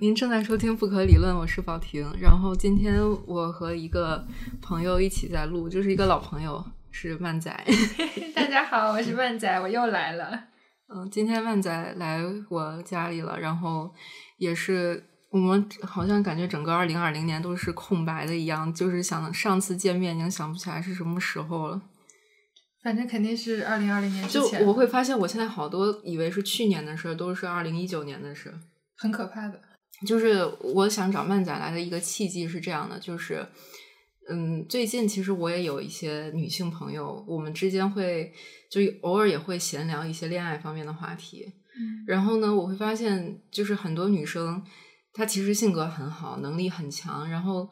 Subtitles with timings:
[0.00, 2.10] 您正在收听《不可理论》，我是宝婷。
[2.18, 4.26] 然后今天我和一个
[4.62, 7.54] 朋友一起在录，就是一个老朋友，是万仔。
[8.34, 10.44] 大家好，我是万仔，我又来了。
[10.88, 12.18] 嗯，今天万仔来
[12.48, 13.92] 我家里了，然后
[14.38, 21.82] 也是我们好像感觉整个二零二零年都是空白的一样，就是想上次见面已经想不起来是什么时候了。
[22.82, 28.54] 反正肯定是二零二零年之就前，我会发现，我现在好多以为是去年的事，都是二零一九年的事。
[28.96, 29.60] 很可怕的。
[30.06, 33.46] 就是我想找漫仔来的一个契机是这样的，就是，
[34.28, 38.32] 嗯，最近其实我也有一些女性朋友，我们之间会
[38.70, 41.44] 就偶尔也会闲聊一些恋爱方面的话题。
[41.76, 44.62] 嗯然后呢，我会发现就是很多女生
[45.12, 47.68] 她其实性格很好，能力很强，然后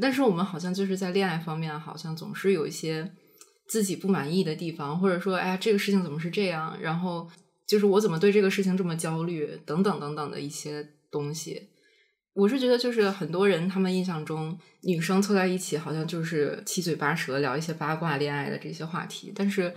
[0.00, 3.12] 但是我们好像就是在恋爱方面好像总是有一些
[3.68, 7.28] 自己不满意的地方，或者说哎呀这个事情怎么是这样，然后
[7.66, 11.68] 就是我怎么对这个事情这么焦虑，等等等等的一些东西。
[12.34, 19.32] 我是觉得，就是很多人他们印象中，女生凑在一起好像就是七嘴八舌聊一些八卦、恋爱的这些话题。
[19.34, 19.74] 但是，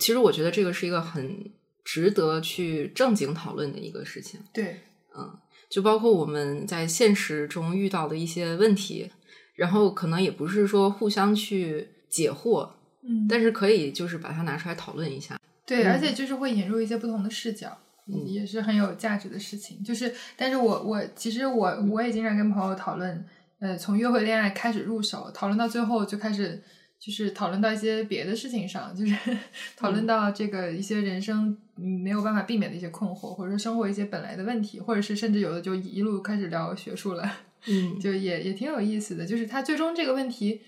[0.00, 1.52] 其实我觉得这个是一个很
[1.84, 4.40] 值得去正经讨论的一个事情。
[4.52, 4.80] 对，
[5.16, 5.38] 嗯，
[5.70, 9.08] 就包括我们在现实中遇到的一些问题，
[9.54, 12.68] 然后可能也不是说互相去解惑，
[13.04, 15.38] 嗯但是可以就是把它拿出来讨论一下。
[15.64, 19.82] 对，嗯而且就是会引入一些不同的视角，嗯也是很有价值的事情。
[19.82, 23.24] 就是，但是我我其实我我也经常跟朋友讨论，
[23.58, 26.62] 呃，从约会恋爱开始入手，讨论到最后就开始
[26.98, 29.14] 就是讨论到一些别的事情上，就是
[29.76, 37.30] 讨论到这个一些人生嗯没有办法避免的一些困惑，或者说生活一些本来的问题，或者是甚至有的就一路开始聊学术了。
[37.66, 39.24] 嗯， 就也也挺有意思的。
[39.24, 40.60] 就是他最终这个问题，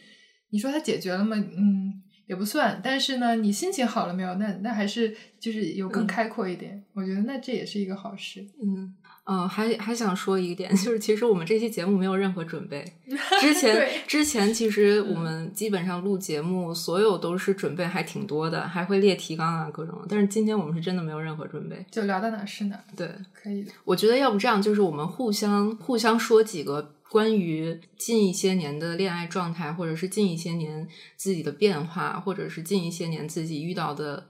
[0.50, 1.36] 你说他解决了吗？
[1.36, 2.80] 嗯，也不算。
[2.82, 4.34] 但是呢，你心情好了没有？
[4.34, 6.82] 那那还是就是有更嗯开阔一点。
[6.92, 8.44] 我觉得那这也是一个好事。
[8.62, 8.94] 嗯，
[9.24, 12.84] 呃，还还想说一点， 就是其实我们这期节目没有任何准备。
[13.40, 20.00] 之前之前其实我嗯们基本上录节目，所有都是准备还挺多的，还会列提纲啊各种。
[20.08, 21.84] 但是今天我们是真的没有任何准备。
[21.90, 23.72] 就聊到哪是哪，对，可以的。
[23.84, 30.84] 我觉得要不这样，就是我们互相互相说几个关于近一些年的恋爱状态，或者是近一些年
[31.16, 34.26] 自己的变化，或者是近一些年自己遇到的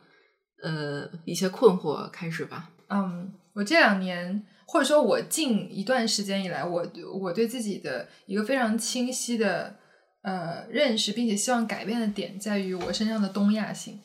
[0.63, 2.69] 呃一些困惑开始吧。
[2.91, 6.87] 嗯，我这两年，或者说我近一段时间以来，我
[7.23, 9.75] 我对自己的一个非常清晰的
[10.21, 13.99] 呃认识，并且希望改变的点，在于我身上的东亚性。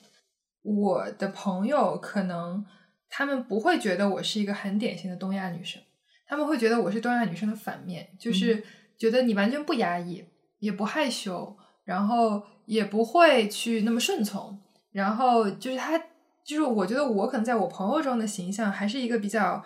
[0.64, 2.66] 我的朋友可能
[3.10, 5.82] 他们不会觉得我是一个很典型的东亚女生，
[6.30, 8.64] 他们会觉得我是东亚女生的反面，就是
[8.96, 10.24] 觉得你完全不压抑，
[10.60, 14.60] 也不害羞，然后也不会去那么顺从，
[14.92, 15.98] 然后就是他，
[16.46, 19.66] 就是我觉得我可能在我朋友中的形象还是一个比较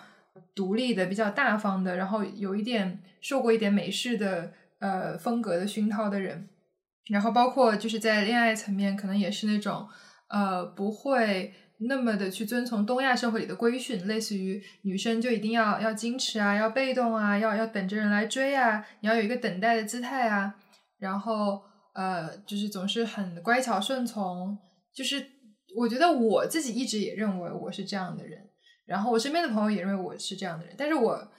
[0.56, 6.48] 独立的、比较大方的，然后有一点受过一点美式的呃风格的熏陶的人，
[7.10, 9.86] 然后包括就是在恋爱层面，可能也是那种
[10.30, 20.56] 呃不会那么的去遵从东亚社会里的规训，类似于女生就一定要要矜持啊，要被动啊，要要等着人来追啊，你要有一个等待的姿态啊，
[20.98, 21.62] 然后
[21.94, 24.58] 呃就是总是很乖巧顺从，
[24.94, 25.26] 就是
[25.76, 28.50] 我觉得我自己一直也认为我是这样的人，
[28.86, 31.32] 然后我身边的朋友也认为我是这样的人，但是我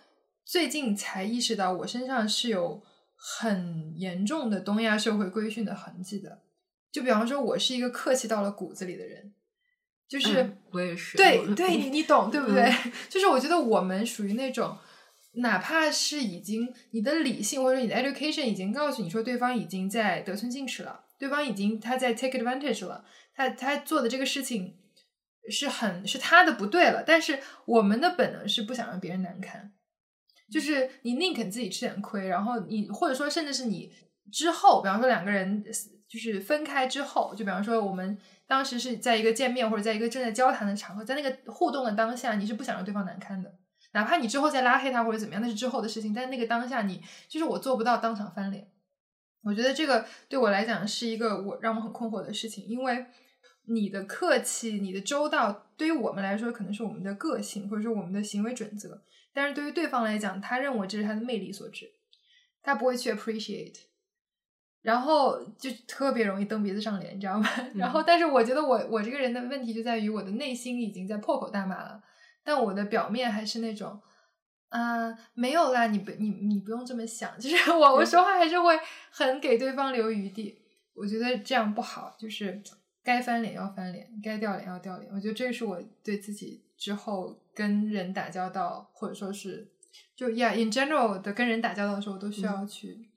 [0.45, 2.83] 最近才意识到我身上是有
[3.17, 6.41] 很严重的东亚社会规训的痕迹的。
[6.93, 9.35] 就比方说，我是一个客气到了骨子里的人，
[10.09, 12.63] 就是、嗯我也是，对对， 你你懂对不对？
[12.65, 12.93] 嗯。
[13.09, 14.77] 就是我觉得我们属于那种，
[15.35, 23.05] 哪怕是已经你的理性或者你的 education 已经告诉你说对方已经在得寸进尺了，对方已经他在 take advantage 了，
[23.35, 24.77] 他他做的这个事情
[25.51, 29.73] 是很是他的不对了，但是我们的本能是不想让别人难堪，
[30.51, 33.93] 就是你宁肯自己吃点亏，然后你或者说甚至是你
[34.33, 35.65] 之后，比方说两个人
[36.09, 43.53] 就是分开之后，就比方说我们当时是在一个见面或者在一个正在交谈的场合，在那个互动的当下，你是不想让对方难堪的，
[43.93, 48.71] 哪怕你之后再拉黑他或者怎么样，那是之后的事情，但那个当下你就是我做不到当场翻脸。
[49.43, 53.07] 我觉得这个对我来讲是一个我让我很困惑的事情，因为
[53.67, 59.03] 你的客气、你的周到，对于我们来说可能是我们的个性或者说我们的行为准则，
[59.33, 61.91] 但是对于对方来讲，他认为这是他的魅力所致，
[62.63, 63.77] 他不会去 appreciate，
[64.85, 67.49] 然后就特别容易蹬鼻子上脸，你知道吗？
[67.75, 72.03] 然后，但是我觉得我我这个人的问题就在于我的内心已经在破口大骂了，
[72.45, 73.99] 但我的表面还是那种。
[74.71, 78.77] 啊、没有啦，你不，你你不用这么想， 就是我我说话还是会
[79.09, 80.59] 很给对方留余地，
[80.95, 82.61] 我觉得这样不好，就是
[83.05, 89.71] 该翻脸要翻脸，该掉脸要掉脸，我觉得这是我对自己之后跟人打交道，或者说是
[90.17, 93.09] 就 yeah，in general 的跟人打交道的时候，都需要去、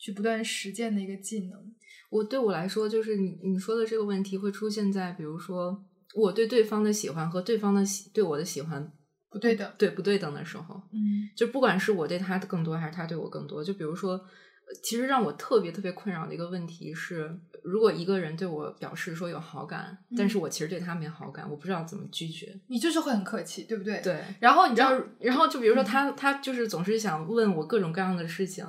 [0.00, 1.72] 去不断实践的一个技能。
[2.08, 8.92] 我对我来说，就是你你说的这个问题会出现在，比如说我对对方的喜欢和对方的喜对我的喜欢
[9.28, 22.58] 不对等，对不对等的时候，嗯就不管是我对他更多还是他对我更多，就比如说，呃其实让我特别特别困扰的一个问题是，如果一个人对我表示说有好感，但是我其实对他没好感，我不知道怎么拒绝。
[22.66, 24.00] 你就是会很客气，对不对？。
[24.02, 28.66] 对，然后你知道，然后就比如说他他就是总是想问我各种各样的事情，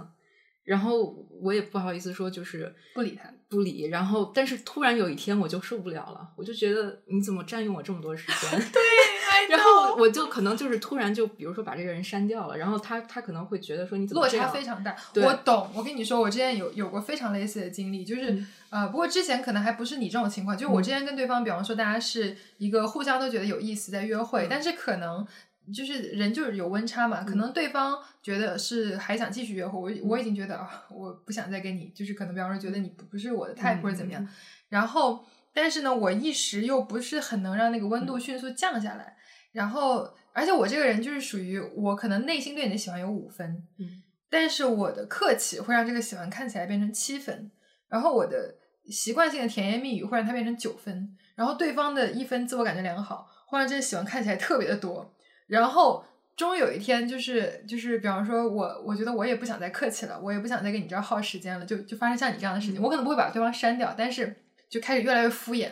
[0.63, 3.29] 然后我也不好意思说就是不理他。
[3.49, 8.49] 不理，然后但是突然有一天我就受不了了，我就觉得你怎么占用我这么多时间？
[8.71, 8.81] 对，
[9.51, 14.95] 然后我就可能就是突然就比如说把这个人删掉了，然后他他可能会觉得说你怎么落差非常大。
[15.15, 25.27] 我懂，我跟你说，我之前有有过非常类似的经历，就是、嗯呃，不过之前可能还不是你这种情况，就是我之前跟对方，比方说大家是一个互相都觉得有意思在约会，嗯但是可能。
[25.71, 34.27] 就是人就是有温差嘛，可能对方觉得是还想继续约会，我我已经觉得啊，我不想再跟你，就是可能比方说觉得你不不是我的 type 或者怎么样，嗯。
[34.69, 38.05] 然后但是呢，我一时又不是很能让那个温嗯。
[38.05, 39.15] 度迅速降下来，
[39.51, 44.03] 然后而且我这个人就是属于我可能内心对你的喜欢有五分，嗯。
[44.29, 47.51] 但是我的客气会让这个喜欢看起来变成七分，
[47.89, 48.55] 然后我的
[48.89, 55.13] 习惯性的甜言蜜语会让它变成九分，然后对方的一分自我感觉良好会让这个喜欢看起来特别的多，
[55.51, 56.03] 然后
[56.37, 64.33] 终于有一天就是就是比方说我我觉得我也不想再客气了，我也不想再跟你这儿耗时间了，就就发生像你这样的事情，我可能不会把对方删掉，但是
[64.69, 65.69] 就开始越来越敷衍，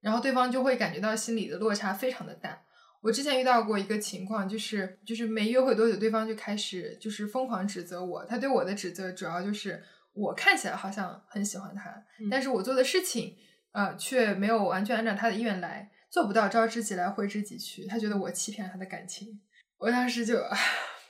[0.00, 2.58] 然后对方就会感觉到心里的落差非常的大。
[3.02, 8.24] 我之前遇到过一个情况，就是就是没约会多久，对方就开始就是疯狂指责我。
[8.24, 9.80] 他对我的指责主要就是
[10.14, 13.36] 我看起来好像很喜欢他，嗯但是我做的事情
[13.72, 17.86] 呃却没有完全按照他的意愿来，做不到招之即来挥之即去。
[17.86, 19.40] 他觉得我欺骗了他的感情，
[19.78, 20.58] 我当时就唉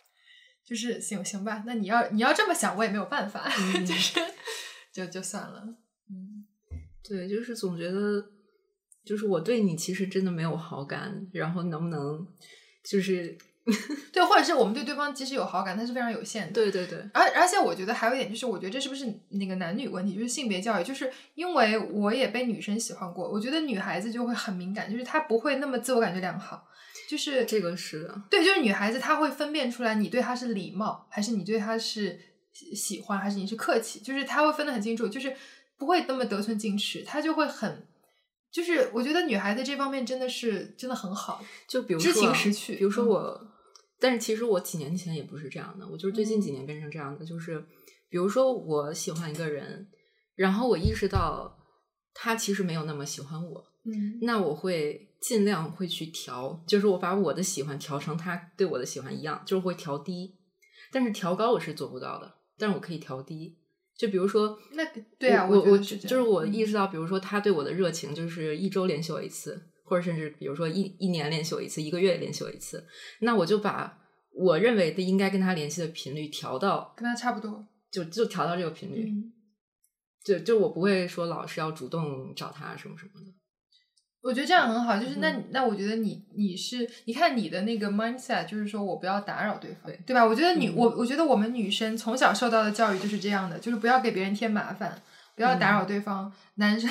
[0.64, 4.20] 就是行行吧，那你要你要这么想，我也没有办法，嗯 就是
[4.92, 5.76] 就就算了。
[6.10, 6.46] 嗯，
[7.02, 8.30] 对，就是总觉得，
[9.04, 12.26] 就是我对你其实真的没有好感，然后能不能
[12.82, 13.36] 就是
[14.12, 16.52] 对，或者是我们对对方即使有好感，但是非常有限的。
[16.52, 26.66] 对对对，而而且我觉得还有一点就是，我觉得这是不是那个男女问题，就是性别教育，就是因为我也被女生喜欢过，我觉得女孩子就会很敏感，就是她不会那么自我感觉良好，
[27.08, 32.18] 就是这个是的，对，就是女孩子她会分辨出来你对她是礼貌，还是你对她是
[32.52, 35.34] 喜喜欢，还是你是客气，就是她会分得很清楚，就是
[35.76, 37.84] 不会那么得寸进尺，她就会很。
[38.50, 43.46] 就是我觉得女孩子这方面真的是真的很好，就比如知情识趣比如说嗯我，
[44.00, 47.60] 但是其实我几年前也不是这样的，我就是最近几年变成这样的，就是
[48.08, 49.88] 比如说我喜欢一个人，
[50.34, 51.58] 然后我意识到
[52.14, 54.18] 他其实没有那么喜欢我，嗯。
[54.22, 60.36] 那我会尽量会去调，就是我把我的喜欢调成他对我的喜欢一样，就是会调低，
[60.92, 63.58] 但是调高我是做不到的，但是我可以调低。
[63.96, 64.84] 就比如说，那
[65.18, 72.86] 对啊我我我就是我意识到，比如说他对我的热情，就是一周联系我一次，或者甚至比如说一一年联系我一次，一个月联系我一次，
[73.20, 73.98] 那我就把
[74.34, 77.66] 我认为的应该跟他联系的频率调到，跟他差不多。
[77.90, 79.32] 就就调到这个频率，嗯，
[80.22, 83.32] 就就我不会说老是要主动找他什么什么的。
[84.20, 90.22] 我觉得这样很好，就是那、嗯那我觉得你你是你看你的那个 mindset，就是说我不要打扰对方，对对吧？
[90.22, 95.00] 我觉得女、嗯我我觉得我们女生从小受到的教育就是这样的，就是不要给别人添麻烦，
[95.34, 96.30] 不要打扰对方。
[96.56, 96.90] 男生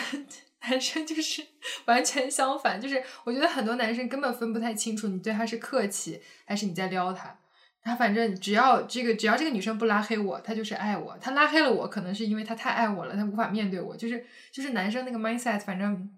[0.69, 1.43] 男生就是
[1.85, 7.37] 完全相反，就是我觉得很多男生根本分不太清楚你对他是客气还是你在撩他。
[7.81, 11.17] 他反正只要这个只要这个女生不拉黑我，他就是爱我。
[11.21, 13.95] 他拉黑了我，可能是因为他太爱我了，他无法面对我。
[13.95, 16.09] 就是就是男生那个 mindset，反正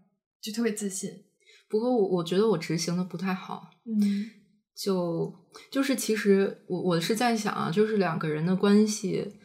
[0.42, 1.12] 就特别自信。
[1.70, 4.32] 不过我我觉得我执行的不太好，嗯
[4.76, 5.32] 就
[5.72, 9.36] 就是其实我我是在想啊，就是两个人的关系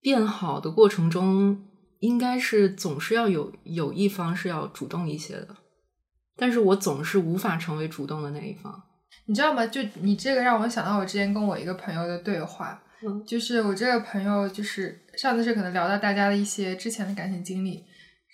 [0.00, 1.65] 变好的过程中，
[2.00, 5.48] 应该是总是要有有一方是要主动一些的，
[6.36, 8.82] 但是我总是无法成为主动的那一方。
[9.26, 9.66] 你知道吗？
[9.66, 17.84] 就你这个让我想到我之前跟我一个朋友的对话，嗯就是我这个朋友就是上次是可能聊到大家的一些之前的感情经历，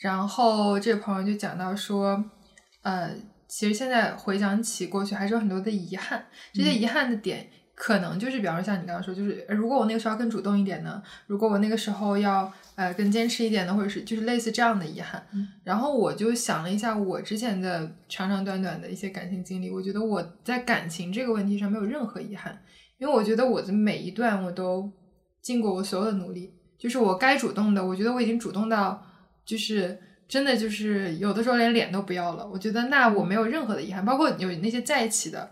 [0.00, 2.23] 然后这个朋友就讲到说，
[2.83, 3.11] 呃，
[3.49, 7.49] 其实现在回想起过去，还是有很多的遗憾，这些嗯遗憾的点。
[7.75, 15.25] 可能就是，比方说像你刚刚说，就是呃如果我那个时候要更主动一点呢，如果我那个时候要呃更坚持一点的，或者是就是类似这样的遗憾。
[15.33, 22.61] 嗯然后我就想了一下我之前的长长短短的一些感情经历，我觉得我在感情这个问题上没有任何遗憾，
[22.99, 24.91] 因为我觉得我的每一段我都
[25.41, 29.05] 尽过我所有的努力，就是我该主动的，我觉得我已经主动到
[29.45, 29.99] 就是
[30.29, 35.50] 真的就是有的时候连脸都不要了，我觉得那我没有任何的遗憾，包括有那些在一起的，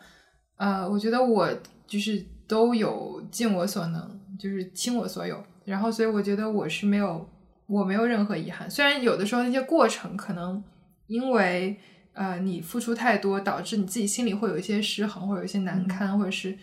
[0.56, 1.48] 呃，我觉得我
[1.86, 5.42] 就是都有尽我所能，就是倾我所有。
[5.70, 7.30] 然后，所以我觉得我是没有，
[7.68, 8.68] 我没有任何遗憾。
[8.68, 10.60] 虽然有的时候那些过程可能
[11.06, 11.78] 因为
[12.12, 16.58] 呃你付出太多，导致你自己心里会有一些失衡，或者有一些难堪，或者是，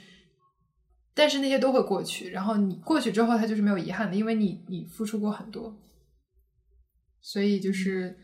[1.13, 2.31] 但是那些都会过去。
[2.31, 5.73] 然后你过去之后，它就是没有遗憾的，因为你你付出过很多。
[7.21, 8.17] 所以就是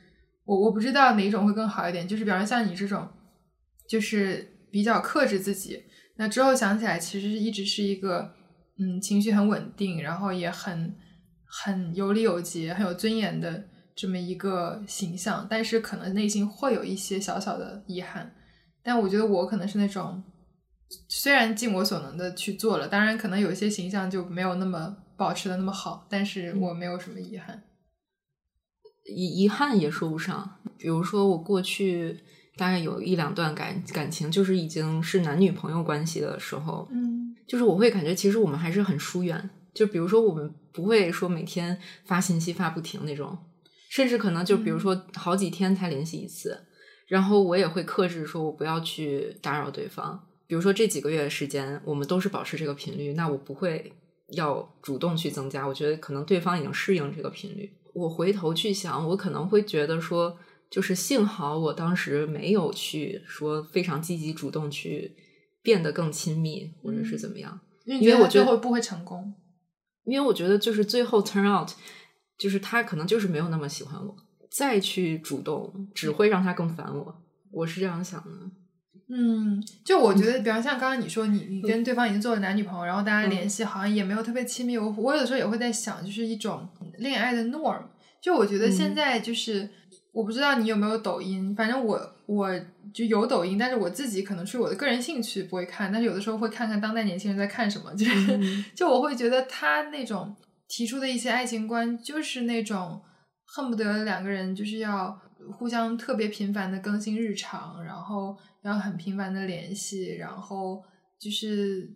[0.44, 3.08] 我我不知道哪种会更好一点，就是比方像你这种，
[3.88, 5.82] 就是比较克制自己。
[6.18, 8.34] 那之后想起来，其实一直是一个。
[8.80, 10.96] 嗯，情绪很稳定，然后也很
[11.46, 13.64] 很有理有节、很有尊严的
[13.96, 18.34] 这么一个形象，但是可能内心会有一些小小的遗憾。
[18.82, 20.24] 但我觉得我可能是那种，
[21.08, 27.64] 虽然尽我所能的去做了，当然可能有些形象就没有那么保持的那么好，但是我没有什么遗憾。
[29.06, 32.20] 遗遗憾也说不上，比如说我过去
[32.58, 37.13] 大概有一两段感感情，就是已经是男女朋友关系的时候，嗯。
[37.48, 39.50] 就是我会感觉，其实我们还是很疏远。
[39.74, 43.38] 就比如说，我们不会说每天发信息发不停那种，
[43.90, 46.66] 甚至可能就比如说好几天才联系一次。
[47.08, 50.28] 然后我也会克制，说我不要去打扰对方。
[50.48, 53.92] 比如说这几个月的时间，我们都是保持这个频率，那我不会
[54.30, 55.66] 要主动去增加。
[55.68, 57.72] 我觉得可能对方已经适应这个频率。
[57.94, 60.38] 我回头去想，我可能会觉得说，
[60.70, 65.16] 就是幸好我当时没有去说非常积极主动去。
[65.64, 67.60] 变得更亲密，或者是怎么样？
[67.86, 69.34] 因为我觉得不会成功。
[70.04, 71.70] 因为我觉得就是最后 turn out，
[72.38, 74.16] 就是他可能就是没有那么喜欢我，
[74.52, 77.16] 再去主动只会让他更烦我。
[77.52, 78.30] 我是这样想的。
[79.10, 84.78] 嗯，就我觉得，比方像刚刚你说，你你跟对方已经做了男女朋友，然后大家联系好像也没有特别亲密。
[84.78, 86.68] 我我有的时候也会在想，就是一种
[86.98, 87.84] 恋爱的 norm。
[88.22, 89.70] 就我觉得现在就是。
[90.14, 92.48] 我不知道你有没有抖音，反正我我
[92.94, 98.40] 就有抖音，但是我自己可能出于我的个人兴趣不会看，但是有的时候会看看当代年轻人在看什么，就是
[98.76, 100.36] 就我会觉得他那种
[100.68, 103.02] 提出的一些爱情观，就是那种
[103.46, 105.20] 恨不得两个人就是要
[105.52, 110.84] 互相特别频繁的更新日常，然后要很频繁的联系，然后
[111.20, 111.92] 就是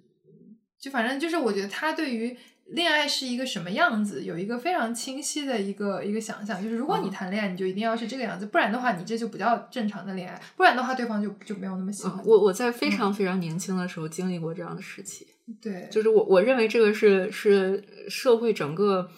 [0.81, 2.35] 就反正就是我觉得他对于。
[2.69, 4.23] 恋爱是一个什么样子？
[4.23, 12.21] 有一个非常清晰的一个一个想象，就是如果你谈恋爱，你就一定要是这个样子，不然的话，你这就不叫正常的恋爱，不然的话，对方就就没有那么喜欢。
[12.25, 15.25] 我我在非常非常年轻的时候经历过这样的时期，
[15.61, 19.09] 对，就是我我认为这个是是社会整个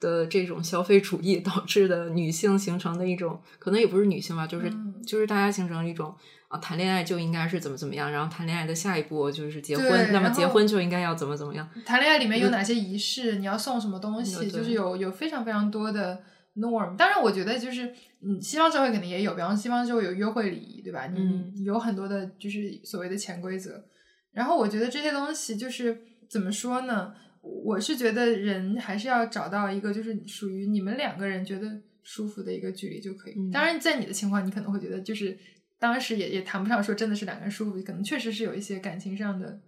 [0.00, 4.72] 的这种消费主义导致的女性形成的一种，可能也不是女性吧，就是
[5.06, 6.14] 就是大家形成一种。
[6.48, 11.68] 啊，谈恋爱就应该是怎么怎么样，然后谈恋爱的下一步就是结婚，那么结婚就应该要怎么怎么样？
[11.84, 13.36] 谈恋爱里面有哪些仪式？
[13.36, 14.50] 你要送什么东西？
[14.50, 16.18] 就是有有非常非常多的
[16.56, 16.96] norm。
[16.96, 21.06] 当然，我觉得就是嗯，西方社会肯定也有，比方西方社会有约会礼仪，对吧？
[21.08, 23.84] 你有很多的就是所谓的潜规则。
[24.32, 26.00] 然后我觉得这些东西就是
[26.30, 27.12] 怎么说呢？
[27.42, 33.34] 我是觉得人还是要找到一个就是属于你们两个人觉得舒服的一个距离就可以。
[33.50, 35.38] 当然，在你的情况，你可能会觉得就是。
[35.80, 39.62] 当时也也谈不上说真的是两个人舒服，可能确实是有一些感情上的，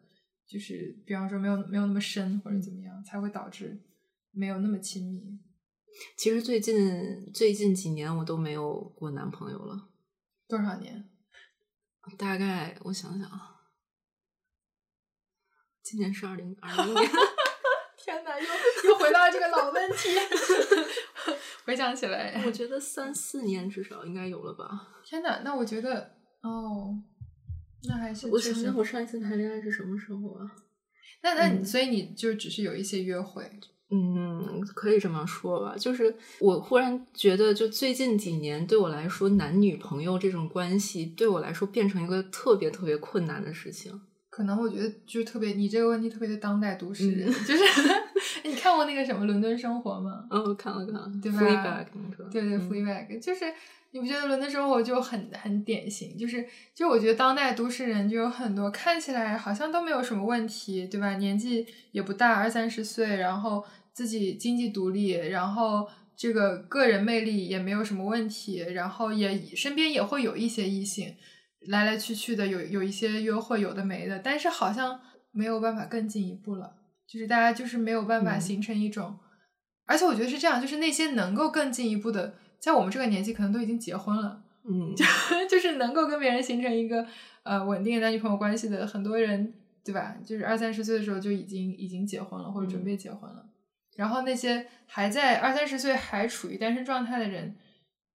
[0.45, 3.81] 就是比方说没有没有那么深或者怎么样，才会导致
[4.33, 5.39] 没有那么亲密。
[6.19, 9.89] 其实最近最近几年我都没有过男朋友了。
[10.49, 11.09] 多少年？
[12.19, 13.61] 大概我想想啊，
[15.85, 17.09] 今年是二零二零年。
[18.03, 18.47] 天哪，又
[18.89, 20.09] 又回到这个老问题。
[21.65, 24.89] 回想起来，我觉得三四年至少应该有了吧。
[25.05, 26.11] 天哪，那我觉得
[26.43, 26.95] 哦，
[27.85, 30.51] 那还是我想想，我上一次谈恋爱是什么时候啊？
[31.23, 33.49] 那那你所以你就只是有一些约会，
[33.91, 35.77] 嗯，可以这么说吧。
[35.77, 44.01] 就是我忽然觉得，就最近几年对我来说，男女朋友这种关系对我来说变成一个特别特别困难的事情。
[44.31, 47.63] 可能我觉得就是特别，你这个问题特别的当代都市人， 就是
[48.49, 50.25] 你看过那个什么《伦敦生活》吗？
[50.31, 51.39] 嗯，看了看了，对吧？
[52.31, 53.45] 对对，Fleabag，就是
[53.91, 56.17] 你不觉得《伦敦生活》就很很典型？
[56.17, 61.17] 就是就我觉得当代都市人就有很多看起来好像都没有什么问题，对吧？
[61.17, 71.17] 年纪也不大，二三十岁，然后自己经济独立，然后这个个人魅力也没有什么问题，然后也身边也会有一些异性。
[71.67, 75.01] 来来去去的有有一些约会，有的没的，但是好像
[75.31, 76.77] 没有办法更进一步了。
[77.07, 79.19] 就是大家就是没有办法形成一种，
[79.85, 85.05] 而且我觉得是这样，就是那些能够更进一步的，在我们这个年纪可能都已经结婚了，嗯，就
[85.51, 87.05] 就是能够跟别人形成一个
[87.43, 89.53] 呃稳定的男女朋友关系的很多人，
[89.85, 90.17] 对吧？
[90.25, 93.45] 就是二三十岁的时候就已经已经结婚了，或者准备结婚了。
[93.97, 97.57] 然后那些还在二三十岁还处于单身状态的人，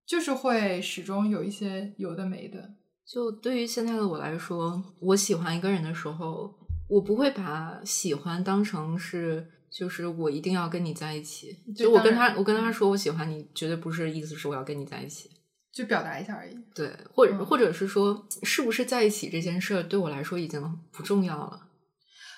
[0.06, 2.76] 就是会始终有一些有的没的。
[3.08, 6.54] 就对于现在的我来说，我喜欢一个人的时候，
[6.90, 11.56] 我不会把喜欢当成是，就是我一定要跟你在一起。
[11.76, 15.30] 就我跟他，我跟他说我喜欢你，绝对不是意思是我要跟你在一起。
[15.72, 16.56] 就表达一下而已。
[16.74, 21.68] 对，或者、嗯或者是说，是不是在一起这件事儿对我来说已经不重要了。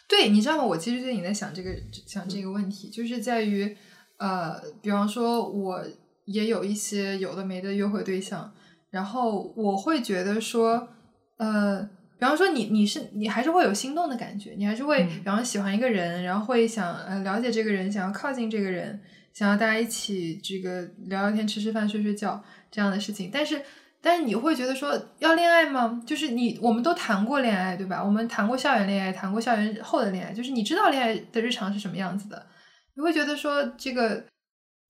[0.09, 0.63] 对，你知道吗？
[0.65, 1.71] 我其实最近在想这个
[2.07, 3.77] 想这个问题，就是在于
[4.17, 5.85] 呃，比方说我
[6.25, 8.51] 也有一些有的没的约会对象，
[8.89, 10.87] 然后我会觉得说，
[11.37, 11.81] 呃，
[12.17, 18.99] 比方说你你是你还是会有心动的感觉，你还是会，嗯比方喜欢一个人，然后会想呃了解这个人，想要靠近这个人，
[19.33, 23.61] 想要大家一起这个聊聊天、吃吃饭、睡睡觉这样的事情，但是。
[23.99, 26.01] 但是你会觉得说要恋爱吗？
[26.05, 28.01] 就是你我们都谈过恋爱，对吧？
[28.01, 32.45] 我们谈过校园恋爱，谈过校园后的恋爱，就是你知道恋爱的日常是什么样子的，
[32.93, 34.23] 你会觉得说这个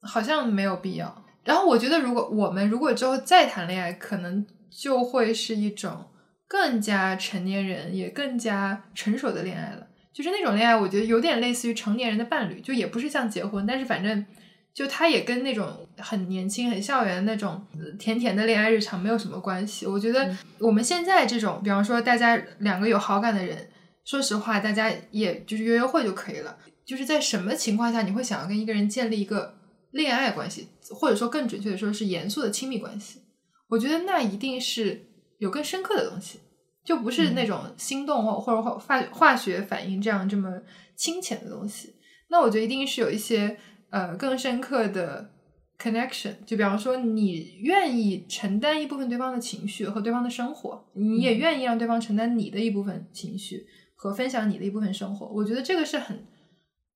[0.01, 1.24] 好像没有必要。
[1.48, 6.06] 然后我觉得，如果我们如果之后再谈恋爱，可能就会是一种
[6.46, 9.88] 更加成年人也更加成熟的恋爱了。
[10.12, 14.25] 就是那种恋爱，我觉得有点类似于成年人的伴侣，就也不是像结婚，但是反正
[14.74, 19.88] 就他也跟那种很年轻、很校园那种呃甜甜的恋爱日常没有什么关系。
[19.88, 23.70] 我觉得我们现在这种，比方说大家两个有好感的人，
[24.04, 26.58] 说实话，大家也就是约约会就可以了。
[26.84, 29.57] 就是在什么情况下你会想要跟一个人建立一个
[29.91, 33.22] 恋爱关系，或者说更准确的说是严肃的亲密关系？
[33.70, 35.06] 我觉得那一定是
[35.39, 36.39] 有更深刻的东西，
[36.86, 40.62] 就不是那种心动或或者化化化学反应这样这么
[40.96, 41.94] 清浅的东西。
[42.29, 43.58] 那我觉得一定是有一些
[43.89, 45.29] 呃更深刻的
[45.77, 53.65] connection，就比方说你愿意承担一部分对方的情绪和对方的生活，你也愿意让对方承担你的一部分情绪
[53.96, 55.27] 和分享你的一部分生活。
[55.27, 56.25] 我觉得这个是很，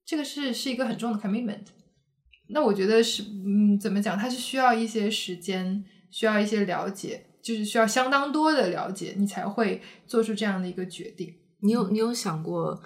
[0.05, 1.65] 这个是是一个很重的 commitment。
[2.53, 4.17] 那我觉得是，嗯，怎么讲？
[4.17, 11.33] 它是需要一些时间，需要一些了解，就是需要相当多的了解，你才会做出这样的一个决定。
[11.61, 12.81] 你有你有想过，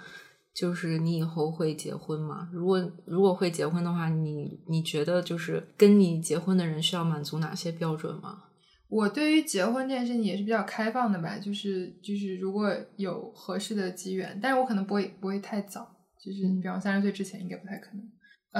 [0.53, 2.49] 就是你以后会结婚吗？
[2.53, 8.43] 如果如果会结婚的话，你你觉得就是跟你结婚的人需要满足哪些标准吗？
[8.87, 15.81] 我对于结婚这件事情也是比较开放的吧，就是就是如果有合适的机缘，但是我可能不会不会太早，
[16.23, 18.03] 就是你比方三十岁之前应该不太可能。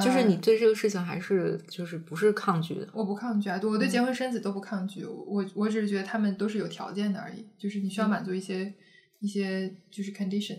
[0.02, 2.88] 就是呃你对这个事情还是就是不是抗拒的？
[2.94, 8.74] 我不抗拒啊，对我对嗯结婚生子都不抗拒，我我只是觉得他们都是有条件的而已，就是你需要嗯满足一些、
[9.20, 10.58] 一些就是 condition。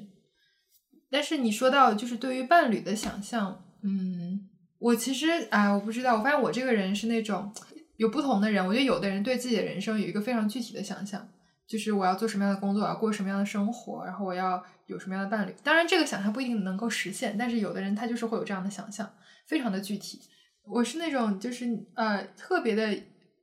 [1.11, 7.53] 但是你说到就是对于伴侣的想象，嗯，我其实啊，我不知道，我发现我这个人是那种
[7.97, 11.29] 有不同的人，我觉得有的人对自己的人生有一个非常具体的想象，
[11.67, 15.55] 就是我要做什么样的工作，我要过什么样的生活，然后我要有什么样的伴侣。
[15.65, 19.13] 当然，这个想象不一定能够实现，但是有的人他就是会有这样的想象，
[19.47, 20.21] 非常的具体。
[20.65, 22.97] 我是那种就是呃特别的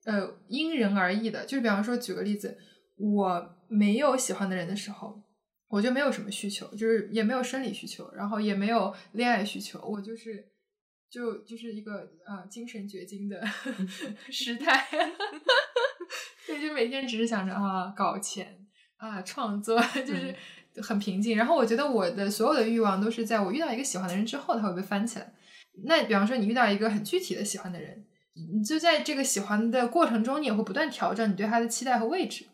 [0.06, 2.58] 呃因人而异的，就是比方说举个例子，
[2.98, 5.22] 我没有喜欢的人的时候，
[5.70, 10.46] 我就没有什么需求，就是也没有生理需求，然后也没有恋爱需求，我就是
[11.10, 13.42] 就就是一个呃精神绝经的
[14.30, 14.86] 时态，
[16.48, 18.58] 对，就每天只是想着啊搞钱
[18.98, 20.36] 啊创作，就是
[20.82, 21.38] 很平静。
[21.38, 25.34] 然后我觉得我的所有的欲望都是在我遇到一个喜欢的人之后，它会被翻起来。
[25.86, 28.06] 那比方说你遇到一个很具体的喜欢的人，
[28.56, 32.46] 你就在这个喜欢的过程中，你也会不断调整你对他的期待和位置。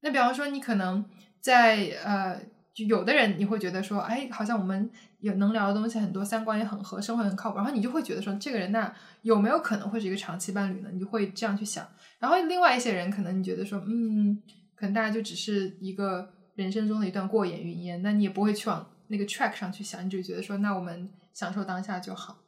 [0.00, 1.04] 那比方说你可能
[1.40, 2.40] 在呃，
[2.86, 4.90] 就有的人你会觉得说，哎，好像我们
[5.20, 10.88] 有能聊的东西很多，三观也很合，生活很靠谱，然后你就会觉得说，这个人那有没有可能会是一个长期伴侣呢？
[10.92, 11.86] 你就会这样去想。
[12.18, 14.40] 然后另外一些人可能你觉得说，嗯，
[14.74, 22.38] 可能大家就只是一个人生中的一段过眼云烟，那你也不会去往那个 track 上去想，你就觉得说，那我们享受当下就好。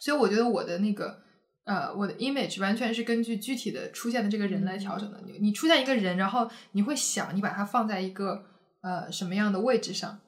[0.00, 1.20] 所以我觉得我的那个
[1.64, 5.20] 呃，我的 image 完全是根据具体的出现的这个人来调整的。
[5.26, 8.42] 你你出现一个人，然后你会想你把它放在一个
[8.82, 10.20] 呃什么样的位置上，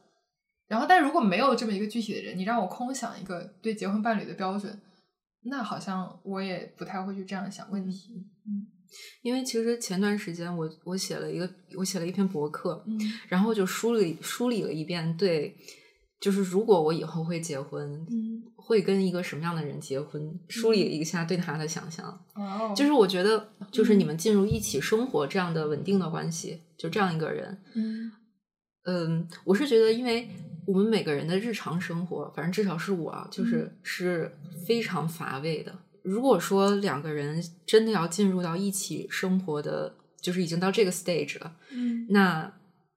[0.69, 4.81] 然后但如果没有这么一个具体的人，你让我空想一个对结婚伴侣的标准，
[5.45, 8.27] 那好像我也不太会去这样想问题。
[9.23, 15.57] 因为其实前段时间我我写了一个我写了一篇博客，嗯然后就梳理梳理了一遍对，
[16.21, 22.07] 就是如果我以后会结婚，嗯，会跟一个什么样的人结婚，梳理了一下对他的想象。
[22.35, 28.11] 哦，就是我觉得，就是嗯你们进入一起生活这样的稳定的关系，就这样一个人，嗯
[28.85, 30.29] 嗯，我是觉得，因为
[30.67, 34.35] 我们每个人的日常生活，反正至少是我啊，就是是
[34.67, 35.73] 非常乏味的。
[36.03, 42.51] 如果说两个人真的要进入到一起生活的，就是已经到这个 stage 了，嗯那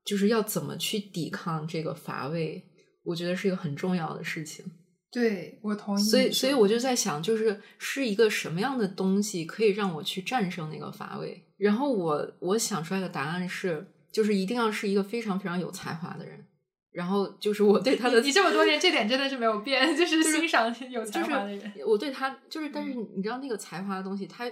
[0.06, 2.64] 就是要怎么去抵抗这个乏味，
[3.04, 4.66] 我觉得是一个很重要的事情。
[5.12, 6.04] 对我同意。
[6.04, 11.44] 所以，所以我就在想，就是是一个什么样的东西可以让我去战胜那个乏味？
[11.58, 16.46] 然后我我想出来的答案是，就是一定要是一个非常非常有才华的人。
[16.92, 21.74] 然后就是我对他的，你这么多年这点真的是没有变， 就是欣赏有才华的人。
[21.88, 24.46] 我对他就是，但是你知道那个才华的东西，他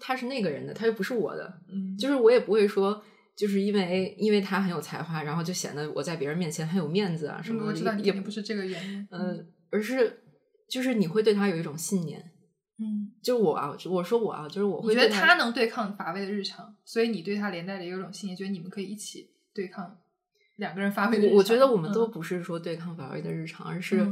[0.00, 3.00] 他是那个人的，他又不是我的，嗯，就是我也不会说，
[3.36, 7.68] 就是因为因为他很有才华，然后就显得我在别人面前很有面子啊什么的。
[7.68, 10.24] 我知道也不是这个原因，嗯，而是
[10.68, 12.32] 就是你会对他有一种信念，
[12.80, 19.98] 嗯，就我啊，我说我啊，就是我会觉得他能对抗乏味的日常，所以你对他连带的有一种信念，觉得你们可以一起对抗。
[20.56, 24.04] 两个人发挥，我觉得我们都不是说对抗乏味的日常，而是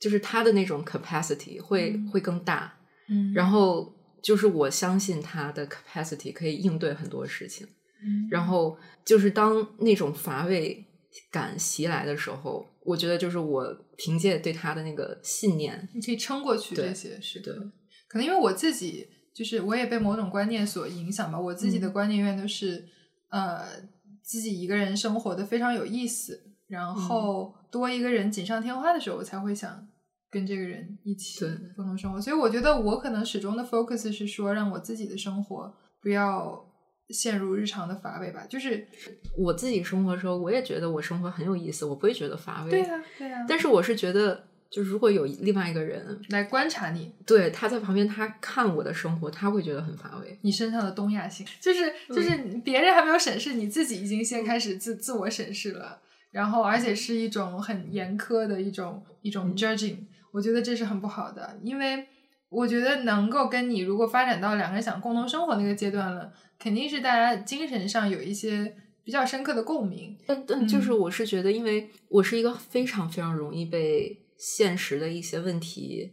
[0.00, 2.76] 就是他的那种 capacity 会会更大，
[3.08, 7.64] 嗯，然后就是我相信他的 capacity 可以应对很多事情，
[8.02, 10.84] 嗯，然后就是当那种乏味
[11.30, 13.64] 感袭来的时候，我觉得就是我
[13.96, 17.70] 凭借对他的那个信念，你可以撑过去这些时刻。
[18.14, 22.86] 可能因为我自己就是我也被某种观念所影响吧，我自己的观念永远都是
[23.28, 23.92] 呃。
[24.26, 29.86] 自己一个人生活的非常有意思，然后多一个人锦上添花的时候，我才会想
[30.30, 31.44] 跟这个人一起
[31.76, 32.18] 共同生活。
[32.18, 36.66] 所以我觉得我可能始终的 focus 是说，让我自己的生活不要
[37.10, 38.46] 陷入日常的乏味吧。
[38.48, 38.88] 就是
[39.36, 42.70] 我自己生活的时候，我也觉得我生活很有意思，我不会觉得乏味。
[42.70, 43.44] 对呀，对呀。
[43.46, 44.42] 但是我是觉得。
[44.74, 50.36] 就如果有另外一个人来观察你，对他在旁边，他看我的生活，他会觉得很乏味。
[50.42, 56.00] 你身上的东亚性，就是就是别人还没有审视，你自己已经先开始自自我审视了，
[56.32, 59.98] 然后而且是一种很严苛的一种一种 judging，
[60.32, 62.04] 我觉得这是很不好的，因为
[62.48, 70.18] 我觉得能够跟你如果发展到两个人想共同生活那个阶段了，肯定是大家精神上有一些比较深刻的共鸣。
[70.26, 74.18] 但但就是我是觉得，因为我是一个非常非常容易被。
[74.46, 76.12] 现实的一些问题，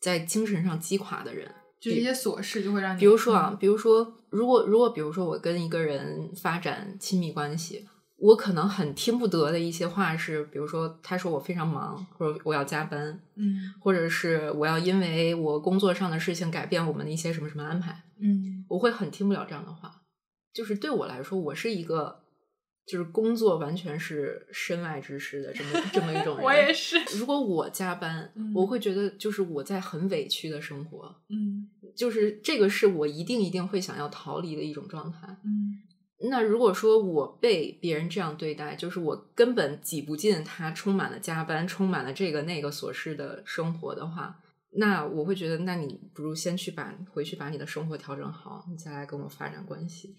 [0.00, 2.98] 在精神上击垮的人，就一些琐事就会让你。
[2.98, 7.86] 比如说啊，比如说，如果如果比如说我跟一个人发展亲密关系，
[8.16, 20.02] 我可能很听不得的一些话是，比如说他说我非常忙，或者我要加班，嗯，或者是我要因为我工作上的事情改变我们的一些什么什么安排，嗯，我会很听不了这样的话。
[20.52, 22.24] 就是对我来说，我是一个。
[22.88, 26.96] 就是工作完全是身外之事的这么这么一种人， 我也是。
[27.18, 35.82] 如果我加班，我会觉得就是我在很委屈的生活，嗯，就是这个是我一定一定会想要逃离的一种状态，嗯。
[36.30, 44.40] 那如果说我被别人这样对待，就是我根本挤不进他充满了加班、充满了这个那个琐事的生活的话，
[44.72, 50.16] 那我会觉得，那你不如先去把回去把你的生活调整好，你再来跟我发展关系。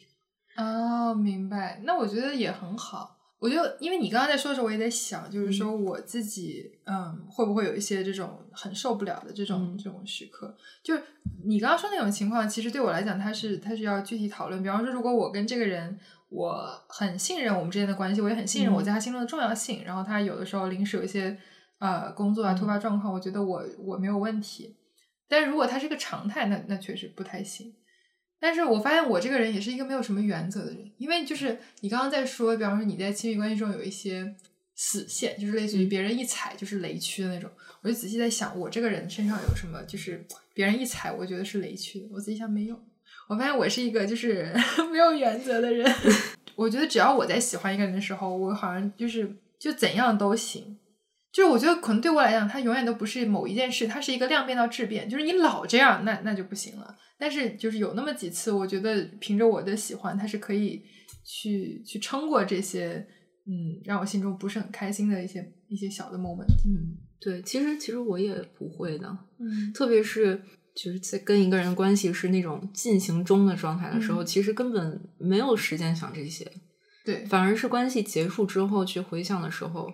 [0.60, 1.82] 哦，明白。
[1.86, 3.15] 那我觉得也很好。
[3.39, 10.54] 我就因为你刚刚在说的时候，我也在想，就是说我自己，嗯，会不会有一些这种很受不了的这种这种时刻？
[10.84, 11.02] 就是
[11.45, 14.62] 你刚刚说那种情况，其实对我来讲，它是它是要具体讨论。
[14.62, 19.86] 比方说，如果我跟这个人，我很信任我们之间的关系，我也很信任我在他心中的重要性。
[19.86, 21.38] 然后他有的时候临时有一些
[21.78, 24.76] 呃工作啊突发状况，我觉得我我没有问题。
[25.30, 27.74] 但是如果他是个常态，那那确实不太行。
[28.39, 34.36] 但是我发现我这个人也是一个没有什么原则的人，因为就是你刚刚在说，比方说你在亲密关系中有一些
[34.75, 37.49] 死线，就是类似于别人一踩就是雷区的那种。
[37.82, 42.08] 我就仔细在想，我这个人身上有什么，就是别人一踩，我觉得是雷区的。
[42.12, 42.78] 我仔细想，没有。
[43.28, 44.54] 我发现我是一个就是
[44.91, 45.89] 没有原则的人。
[46.56, 50.78] 我觉得只要我在喜欢一个人的时候，我好像就是就怎样都行。
[51.32, 55.08] 就是我觉得可能对我来讲，它永远都不是某一件事，它是一个量变到质变。
[55.08, 56.96] 就是你老这样，那那就不行了。
[57.20, 60.82] 但是就是有那么几次，我觉得凭着我的喜欢，它是可以
[61.24, 63.06] 去去撑过这些，
[63.46, 66.48] 嗯，让我心中不是很开心的一些一些小的 moment。
[66.65, 69.08] 嗯，对，其实其实我也不会的，
[69.39, 70.42] 嗯，特别是
[70.76, 76.52] 就是在跟一个人关系是那种进行中的状态的时候，其实根本没有时间想这些。
[77.06, 79.88] 对，反而是关系结束之后去回想的时候。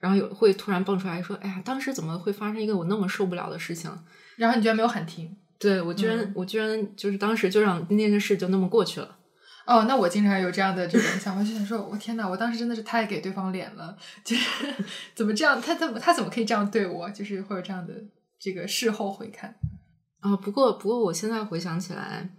[0.00, 3.90] 然后有会突然蹦出来说：“哎呀，当时怎么会发生一个我那么受不了的事情？”
[4.36, 5.36] 然后你居然没有喊停？
[5.58, 9.18] 对我居然我居然就是当时就让那件事就那么过去了。
[9.66, 14.74] 哦，那我经常有这样的这种想法，就想说：“我天呐，我当时真的是太给对方脸了，就是
[15.14, 15.60] 怎么这样？
[15.60, 17.08] 他怎么他怎么可以这样对我？
[17.10, 17.92] 就是会有这样的
[18.40, 19.54] 这个事后回看。”
[20.20, 22.30] 啊，不过不过我现在回想起来，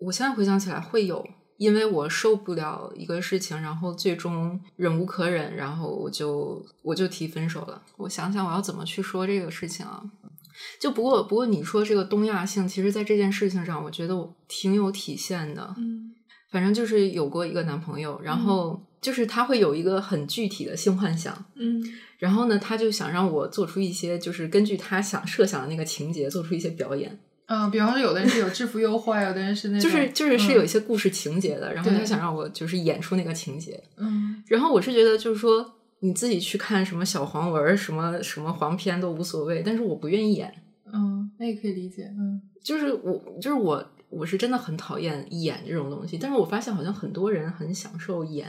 [0.00, 1.24] 我现在回想起来会有。
[1.60, 7.82] 因为我受不了一个事情，然后最终忍无可忍，然后我就我就提分手了。
[7.98, 10.02] 我想想我要怎么去说这个事情啊？
[10.80, 15.74] 就不过不过你说这个东亚性，其实在这件事情上，我觉得我挺有体现的。
[15.76, 16.14] 嗯，
[16.50, 21.44] 反正就是有过一个男朋友，然后就是他会有一个很具体的性幻想。
[21.56, 21.82] 嗯，
[22.16, 27.20] 然后呢，他就想让我做出一些，就是根据他想设想的那个情节做出一些表演。
[27.52, 40.54] 嗯，比方说，有的人是有制服诱惑，有的人是那种，就是就是是有一些故事情节的，然后他想让我就是演出那个情节，嗯，然后我是觉得就是说，你自己去看什么小黄文、什么什么黄片都无所谓，但是我不愿意演。
[40.92, 42.04] 嗯，那也可以理解。
[42.16, 46.16] 嗯，就是我，就是我，我是真的很讨厌演这种东西。
[46.18, 48.48] 但是我发现好像很多人很享受演，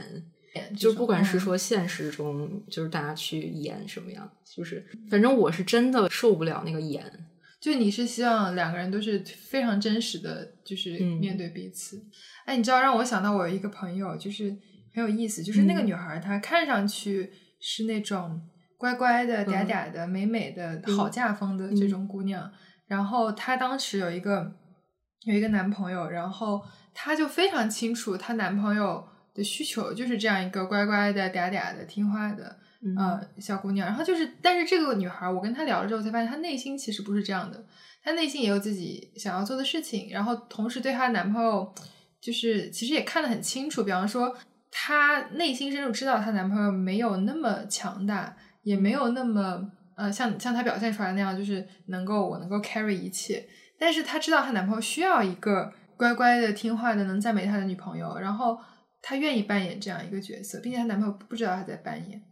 [0.78, 7.04] 就是不管是说现实中，就是大家去演什么样，就是反正我是真的受不了那个演。
[7.62, 12.02] 就你是希望两个人都是非常真实的，就是面对彼此。
[12.44, 14.50] 哎，你知道让我想到我有一个朋友，就是
[14.92, 18.42] 很有意思，就是那个女孩，她看上去是那种。
[18.82, 22.50] 乖乖的、嗲嗲的、美美的、好嫁风的这种姑娘，
[22.88, 24.52] 然后她当时有一个
[25.20, 26.60] 有一个男朋友，然后
[26.92, 32.58] 她就非常清楚她男朋友的需求，就是这样一个乖乖的、嗲嗲的、听话的
[32.96, 33.86] 呃小姑娘。
[33.86, 37.64] 然后就是，但是这个女孩，我跟她聊了之后才发现，她内心其实不是这样的，
[38.02, 41.74] 她内心也有自己想要做的事情，然后同时对她男朋友
[42.20, 44.36] 就是其实也看得很清楚，比方说
[44.70, 48.36] 她内心深处知道她男朋友没有那么强大。
[48.64, 49.60] 也没有那么
[49.96, 53.44] 呃，像像她表现出来那样，就是能够我能够 carry 一切。
[53.76, 58.56] 但是她知道她男朋友需要一个乖乖的、听话的、能赞美她的女朋友，然后
[59.02, 62.22] 她愿意扮演这样一个角色，并且她男朋友不知道她在扮演，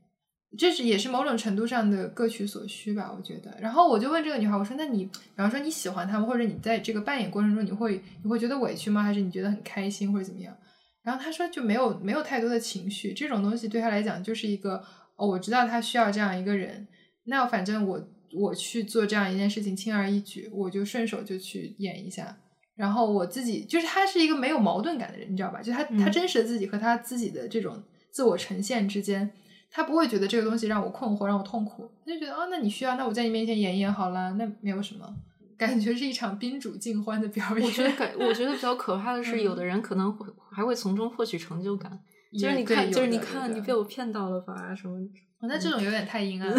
[0.58, 3.56] 这是也是某种程度上的各取所需吧，我觉得。
[3.60, 9.02] 然后我就问这个女孩，我说：“那你比方说你喜欢他们，或者你在这个扮演过程中，你会你会觉得委屈吗？
[9.02, 10.56] 还是你觉得很开心，或者怎么样？”
[11.02, 14.82] 然后她说：“就没有没有太多的情绪，这种东西对她来讲就是一个。”
[15.16, 16.88] 哦，我知道她需要这样一个人，
[17.24, 22.38] 那反正我我去做这样一件事情轻而易举，我就顺手就去演一下。
[22.74, 25.60] 然后我自己就是她是一个没有矛盾感的人，你知道吧？
[25.60, 29.30] 就他他真实的自己和她自己的这种自我呈现之间，
[29.70, 31.90] 他不会觉得这个东西让我困惑，让我痛苦。
[32.04, 35.14] 他就觉得哦，那你需要，那我在你面前演一演好了，那没有什么，
[35.56, 37.66] 感觉是一场宾主尽欢的表演。
[37.66, 41.98] 我觉得感我觉得比较可怕的 是，有的人可能会还会从中获取成就感。
[42.32, 44.74] 就是你看，就是你看，你被我骗到了吧？
[44.74, 44.98] 什么？
[45.42, 46.56] 那这种有点太阴暗 了。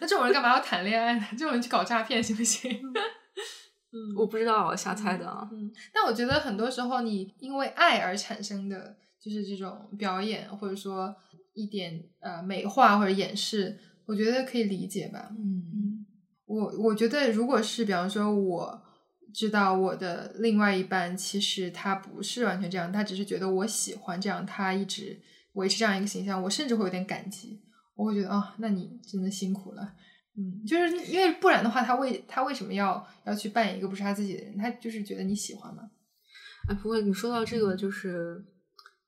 [0.00, 1.26] 那这种人干嘛要谈恋爱呢？
[1.32, 2.70] 这种人去搞诈骗行不行？
[3.92, 5.48] 嗯， 我不知道，瞎猜的。
[5.52, 11.14] 嗯，但我觉得很多时候，你因为爱而产生的，就是这种表演，或者说
[11.54, 15.30] 一点呃美化或者掩饰，我觉得可以理解吧。
[15.38, 16.04] 嗯，
[16.46, 18.82] 我我觉得，如果是比方说我。
[19.32, 25.16] 知道我的另外一半其实他不是完全这样，他只是觉得我喜欢这样，他一直
[25.52, 27.62] 维持这样一个形象，我甚至会有点感激，
[27.94, 29.94] 我会觉得啊，那你真的辛苦了，
[30.36, 34.58] 嗯，就是因为不然的话，他为他为什么要要去扮演一个不是他自己的人？
[34.58, 35.88] 他就是觉得你喜欢嘛。
[36.68, 38.44] 哎，不过你说到这个，就是。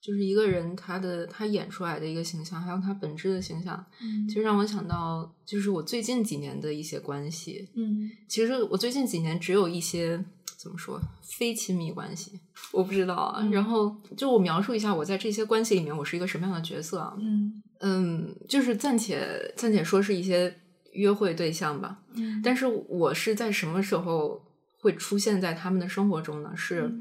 [0.02, 10.24] 就是一个人他的他演出来的一个形象，还有他本质的形象，嗯，其实让我想到，就是我最近几年的一些关系，嗯，其实我最近几年只有一些
[10.58, 12.40] 怎么说非亲密关系，
[12.72, 13.48] 我不知道啊。
[13.52, 17.16] 然后就我描述一下我在这些关系里面我是一个什么样的角色啊？
[17.20, 20.52] 嗯嗯，就是暂且暂且说是一些
[20.94, 24.42] 约会对象吧，嗯，但是我是在什么时候
[24.80, 26.52] 会出现在他们的生活中呢？
[26.56, 26.92] 是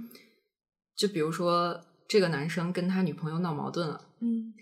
[0.95, 1.81] 就比如说。
[2.11, 4.53] 这个男生跟他女朋友闹矛盾了，嗯，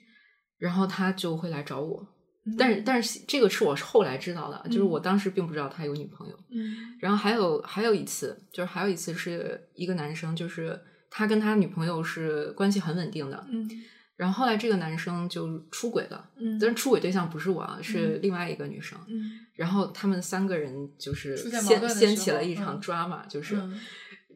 [0.59, 2.07] 然后他就会来找我，
[2.55, 13.67] 但是但是这个是我后来知道的，就是我当时并不知道他有女朋友，嗯，然后还有还有一次，就是还有一次是一个男生，就是他跟他女朋友是关系很稳定的，嗯，
[14.15, 23.59] 然后后来这个男生就出轨了，嗯，但是出轨对象不是我，啊，是另外一个女生，嗯，然后他们三个人就是掀掀起了一场 drama，就是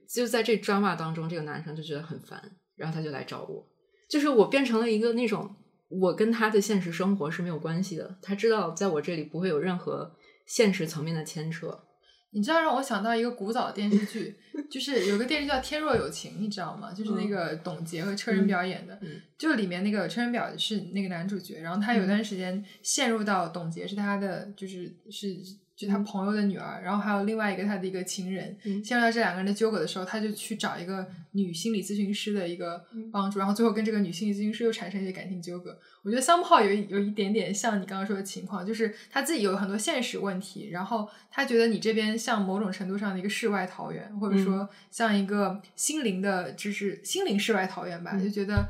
[0.09, 2.41] 就在这 drama 当中，这个男生就觉得很烦。
[2.75, 3.67] 然后他就来找我，
[4.09, 5.55] 就是我变成了一个那种
[5.89, 11.83] 我跟他的现实生活是没有关系的，他知道在我这里不会有任何现实层面的牵扯。
[12.31, 14.35] 你知道让我想到一个古早电视剧，
[14.71, 16.91] 就是有个电视剧叫《天若有情》，你知道吗？
[16.91, 18.99] 就是那个董洁和车仁表演的，
[19.37, 25.37] 就里面那个车仁表是那个男主角，然后他有段时间陷入到董洁是他的，就是是。
[25.83, 35.77] 就他朋友的女儿，然后还有另外一个他的一个情人，陷入到这两个人的纠葛的时候，他就去找一个女心理咨询师的一个帮助，然后最后跟这个女心理咨询师又产生一些感情纠葛。
[36.03, 48.69] 我觉得桑炮有有一点点像你刚刚说的情况，就是他自己有很多现实问题，然后他觉得你这边像某种程度上的一个世外桃源，或者说像一个心灵的，就是心灵世外桃源吧，就觉得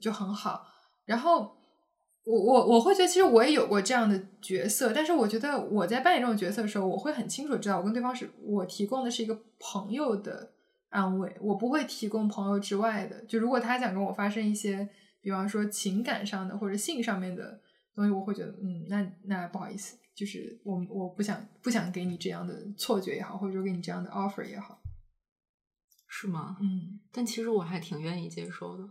[0.00, 0.66] 就很好，
[1.04, 1.56] 然后。
[2.24, 10.52] 我我我会觉得，其实我也有过这样的角色，但是我觉得我在扮演这种角色的时候，我会很清楚知道，我跟对方是我提供的是一个朋友的
[10.88, 13.22] 安慰，我不会提供朋友之外的。
[13.26, 14.88] 就如果他想跟我发生一些，
[15.20, 17.60] 比方说情感上的或者性上面的
[17.94, 24.80] 东西，我会觉得，嗯，那那不好意思，就是我我不想不想给你这样的错觉也好，或者说给你这样的 offer 也好，
[26.08, 26.56] 是吗？
[26.62, 28.88] 嗯，但其实我还挺愿意接受的。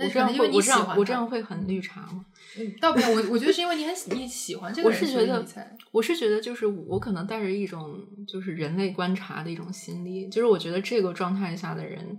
[0.00, 2.24] 那我这样会，我这样我这样会很绿茶吗？
[2.58, 5.46] 嗯倒没有，我我觉得是因为你很喜你喜欢这个人，我是觉得
[5.92, 12.18] 我是觉得，就是我可能带着一种就是人类观察的一种心理，就是我觉得这个状态下的人，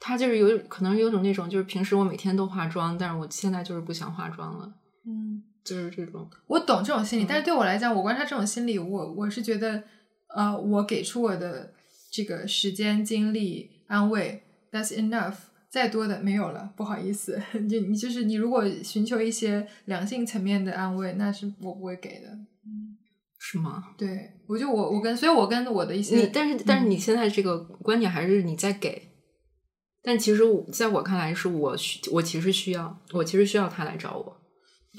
[0.00, 4.74] 他就是有可能有种那种，就是平时我每天都化妆，但是我现在就是不想化妆了，
[5.06, 6.28] 嗯，就是这种。
[6.48, 9.84] 我懂这种心理，嗯但是对我来讲，我观察这种心理，我我是觉得，
[10.34, 11.72] 呃，我给出我的
[12.10, 15.36] 这个时间、精力、安慰，that's enough。
[15.76, 22.38] 再多的没有了，不好意思， 就你就是你，如果寻求一些良性层面的安慰，那是我不会给的。
[23.38, 23.88] 是吗？
[23.98, 29.02] 对，我就我我跟，所以我跟我的一些，你但是但是嗯你现在这个观点还是你在给，
[30.02, 34.40] 但其实在我看来是我需我其实需要我其实需要他来找我，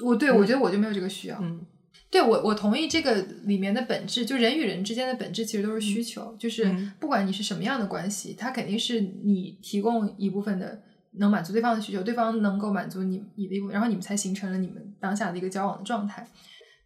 [0.05, 1.39] 我对我觉得我就没有这个需要。
[1.41, 1.65] 嗯
[2.09, 10.81] 对我，我同意这个里面的本质，就人与人之间的本质其实都是需求，就是嗯不管你是什么样的关系，它肯定是你提供一部分的
[11.19, 16.25] 能满足对方的需求，对方能够满足你你的一部分，然后你们才形成了你们当下的一个交往的状态。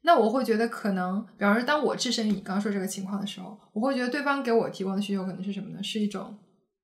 [0.04, 5.84] 那我会觉得可能，比方说，当我置身于你刚刚说这个情况的时候，我会觉得对方给我提供的需求可能是什么呢？
[5.84, 6.36] 是一种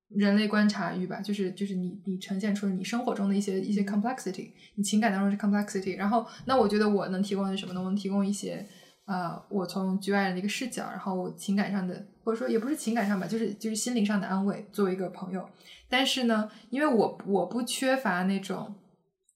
[0.09, 7.79] 人类观察欲吧，就是就是你你呈现出你生活中的一些一些 complexity，你情感当中是 complexity，然后那我觉得我能提供的是什么呢？
[7.81, 8.65] 我能提供一些
[9.05, 15.47] 呃，我从局外人的一个视角，然后我情感上的或者说也不是情感上吧，就是就是心灵上的安慰，作为一个朋友。
[15.89, 18.75] 但是呢，因为我我不缺乏那种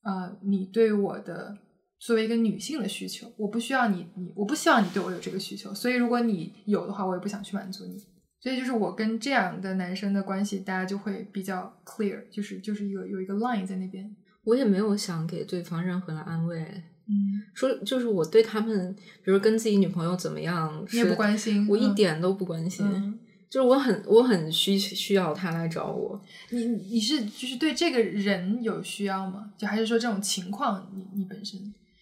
[0.04, 1.58] 呃，你对我的
[2.00, 7.98] 作为一个女性的需求，我不需要你你我不希望你对我有这个需求，所以如果你有的话，我也不想去满足你。
[8.42, 14.14] 所以就是我跟这样的男生的关系，大家就会比较 clear，就是就是一个有一个 line 在那边。
[14.44, 16.60] 我也没有想给对方任何的安慰，
[17.08, 21.94] 嗯，说就是我对他们，比如跟自己女朋友怎么样，你也不关心，我一嗯。
[21.94, 23.20] 点都不关心，嗯。
[23.48, 26.20] 就是我很我很需需要他来找我，
[26.52, 29.52] 你你是就是对这个人有需要吗？
[29.58, 31.60] 就还是说这种情况你你本身，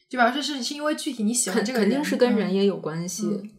[0.07, 3.25] 就比方说是是因为具体你喜欢这个人，肯定是跟人嗯也有关系。
[3.27, 3.49] 嗯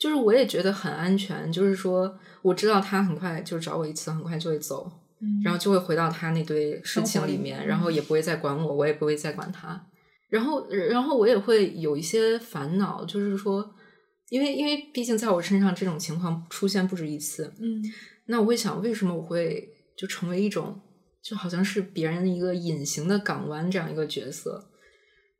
[0.00, 9.86] 就是我也觉得很安全，就是说我知道他很快就找我一次，很快就会走，嗯然后就会回到他那堆事情里面，然后也不会再管我，我也不会再管他。
[10.30, 13.74] 然后，然后我也会有一些烦恼，就是说，
[14.30, 17.82] 因为因为毕竟在我身上这种情况出现不止一次，嗯
[18.26, 20.80] 那我会想，为什么我会就成为一种
[21.22, 24.70] 就好像是别人的一个隐形的港湾这样一个角色？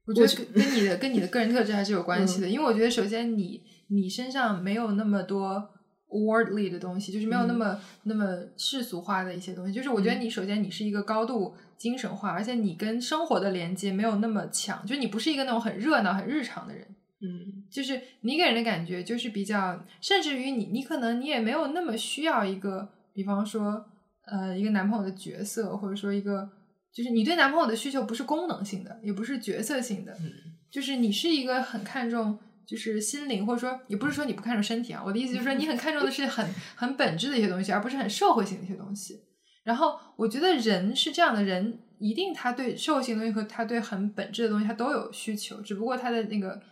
[0.07, 5.69] 我觉得跟跟你的跟你的个人特质还是有关系的，因为我觉得首先你你身上没有那么多
[6.09, 8.25] worldly 的东西，就是没有那么、那么
[8.57, 9.73] 世俗化的一些东西。
[9.73, 10.23] 就是我觉得嗯。
[10.23, 16.87] 你首先你是一个高度精神化，而且你跟生活的连接没有那么强，就是你不是一个那种很热闹、很日常的人。
[17.21, 17.65] 嗯。
[17.71, 23.85] 就是你给人的感觉就是比较，甚至于你你可能你也没有那么需要一个，比方说
[24.27, 26.49] 呃一个男朋友的角色，或者说一个
[26.93, 30.31] 就是你对男朋友的需求不是功能性的，也不是角色性的，嗯。
[30.71, 32.39] 就是你是一个很看重
[32.71, 39.25] 就是心灵，或者说也不是说你不看重身体啊，我的意思就是说你很看重的是很很本质的一些东西，而不是很社会性的一些东西。
[39.65, 46.63] 然后我觉得人是这样的人，一定他对社会性的东西和他对很本质的东西他都有需求，只不过他的那个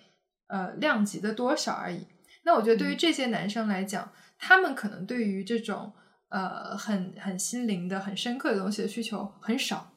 [0.46, 2.06] 呃量级的多少而已。
[2.44, 5.92] 那我觉得对于这些男生来讲，他们可能对于这种
[6.28, 9.90] 呃很很心灵的、很深刻的东西的需求很少，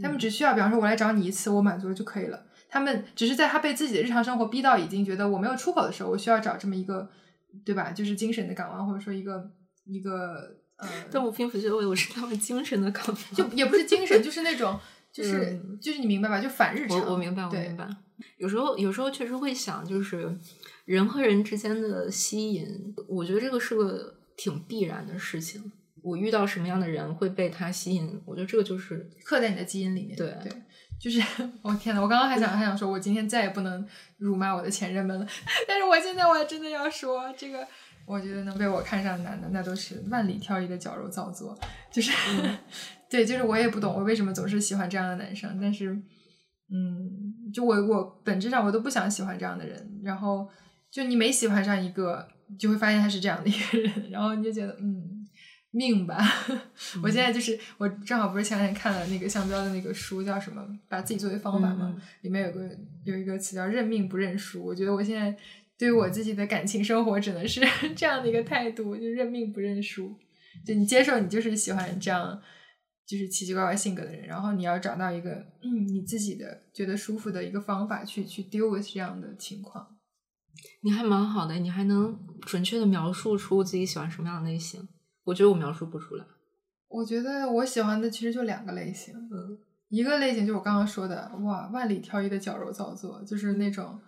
[0.00, 2.46] 他们只需要，比方说我来找你一次，我满足了就可以了。
[2.74, 7.08] 他们只是在他被自己的日常生活逼到已经觉得我没有出口的时候，我需要找这么一个，
[7.64, 7.92] 对吧？
[7.92, 9.48] 就是精神的港湾，或者说一个
[9.84, 14.76] 一个呃，但我并不觉得我是他们精神的港湾，就 也不是精神，就是那种，
[15.12, 16.40] 就是、嗯就是你明白吧？
[16.40, 16.98] 就反日常。
[16.98, 17.88] 我我明白，我明白。
[18.38, 20.36] 有时候有时候确实会想，就是
[20.84, 25.70] 人和人之间的吸引，我觉得这个是个挺必然的事情。
[26.02, 30.16] 我遇到什么样的人会被他吸引，我觉得这个就是刻在你的基因里面。
[30.16, 30.52] 对对，
[31.04, 31.20] 就是
[31.60, 33.86] 我 天呐，我刚刚还想还想说，我今天再也不能
[34.16, 35.26] 辱骂我的前任们了。
[35.68, 37.68] 但是我现在我真的要说，这个
[38.06, 41.54] 我觉得能被我看上的男的，那都是万里挑一的矫揉造作。
[41.92, 42.10] 就是，
[43.10, 45.92] 对，就是我也不懂我为什么总是喜欢这样的男生，但是，
[46.72, 50.00] 嗯，就我我本质上我都不想喜欢这样的人。
[50.02, 50.48] 然后，
[50.90, 52.26] 就你每喜欢上一个，
[52.58, 55.13] 就会发现他是这样的一个人，然后你就觉得，嗯。
[55.74, 56.16] 命吧，
[57.02, 60.64] 我现在就是我正好不是前两天看了那个向标的那个书，叫什么？
[60.88, 62.70] 把自己作为方法嘛，嗯里面有个
[63.04, 64.64] 有一个词叫认命不认输。
[64.64, 65.36] 我觉得我现在
[65.76, 67.60] 对于我自己的感情生活只能是
[67.96, 70.16] 这样的一个态度，就认命不认输。
[70.64, 72.40] 就你接受你就是喜欢这样，
[73.04, 75.30] 就是奇奇怪怪性格的人，然后你要找到一个
[75.62, 79.88] 嗯你自己的觉得舒服的一个方法去去 deal with 这样的情况。
[80.82, 84.88] 你还蛮好的，你还能准确的描述出自己喜欢什么样的类型。
[85.24, 86.24] 我觉得我描述不出来。
[86.88, 89.58] 我觉得我喜欢的其实就两个类型，嗯，
[89.88, 94.00] 一个类型就是我刚刚说的，哇，万里挑一的矫揉造作，就是那种，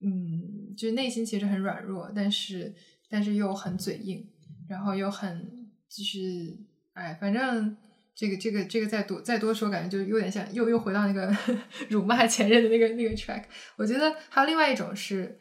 [0.00, 2.74] 嗯，就是内心其实很软弱，但是
[3.10, 4.26] 但是又很嘴硬，
[4.68, 6.56] 然后又很就是，
[6.94, 7.76] 哎，反正
[8.14, 11.30] 这个这个这个再多再多说，感觉就有点像又又回到那个
[11.90, 13.44] 辱骂前任的那个那个 track。
[13.76, 15.38] 我觉得还有另外一种是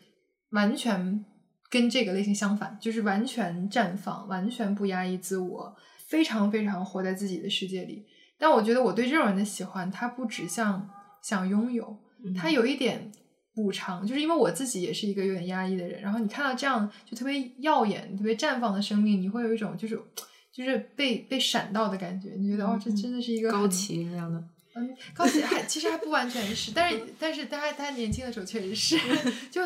[0.50, 1.24] 完全
[1.72, 8.06] 跟这个类型相反，就是完全绽放，完全不压抑自我，非常非常活在自己的世界里。
[8.38, 10.90] 但我觉得我对这种人的喜欢，他不只像
[11.24, 11.98] 想拥有，
[12.38, 13.10] 他有一点
[13.56, 19.98] 补偿，就是因为我自己也是一个有点压抑的人，然后你看到这样就特别耀眼、特别绽放的生命，你会有一种就是
[20.52, 24.44] 就是被被闪到的感觉，你觉得哦，这真的是一个高很旗这样的，
[24.76, 28.98] 嗯，高级还其实还不完全是，但是但是他他年轻的时候确实是，
[29.50, 29.62] 就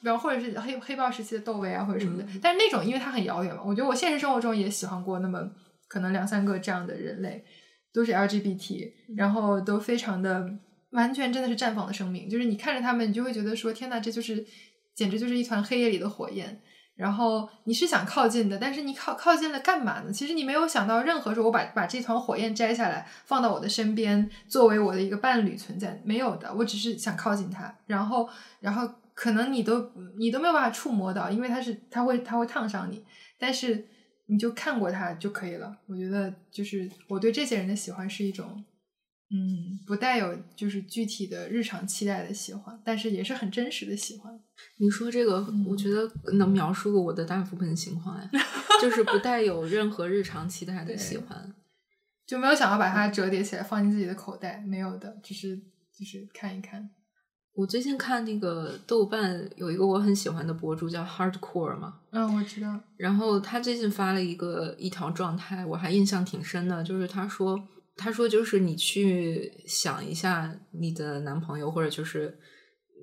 [0.00, 5.50] 比方或者是黑黑豹时期的窦唯啊或者什么的，但是那种因为他很遥远嘛，我觉得我现实生活中也喜欢过那么
[5.88, 7.44] 可能两三个这样的人类，
[7.92, 10.50] 都是 LGBT，然后都非常的
[10.92, 14.44] 完全真的是绽放的生命，就是你看着他们，你就会觉得说天呐，这就是
[14.94, 16.60] 简直就是一团黑夜里的火焰。
[16.96, 20.12] 然后你是想靠近的，但是你靠靠近了干嘛呢？
[20.12, 26.52] 其实你没有想到任何说，我把把这团火焰摘下来，放到我的身边，作为我的一个伴侣存在，没有的。
[26.52, 28.28] 我只是想靠近他，然后，
[28.60, 28.86] 然后
[29.20, 33.04] 可能你都你都没有办法触摸到，因为它是它会它会烫伤你，
[33.38, 33.86] 但是
[34.24, 35.76] 你就看过它就可以了。
[35.86, 38.64] 我觉得就是我对这些人的喜欢是一种，
[39.28, 44.40] 嗯，不带有就是具体的日常期待的喜欢，但是也是很真实的喜欢。
[44.78, 48.30] 你说这个，嗯我觉得能描述我的大部分情况呀，
[48.80, 51.54] 就是不带有任何日常期待的喜欢。
[52.26, 55.58] 就没有想要把它折叠起来放进自己的口袋，没有的，只是
[55.92, 56.88] 就是看一看。
[57.54, 62.80] 我最近看那个豆瓣有一个我很喜欢的博主叫 Hardcore 嘛，嗯，我知道。
[62.96, 67.60] 然后他最近发了一个一条状态，我还印象挺深的，就是他说
[67.96, 72.38] 他说就是你去想一下你的男朋友或者就是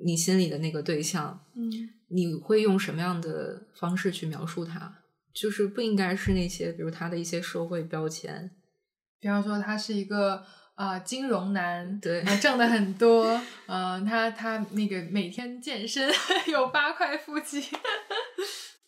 [0.03, 1.69] 你心里的那个对象，嗯
[2.09, 4.99] 你会用什么样的方式去描述他？
[5.33, 8.49] 就是不应该是那些比如他的一些社会标签，
[9.19, 10.45] 比方说他是一个啊、
[10.77, 13.25] 呃金融男，对呃挣的很多，
[13.65, 16.07] 呃，他他那个每天健身
[16.47, 17.59] 有八块腹肌，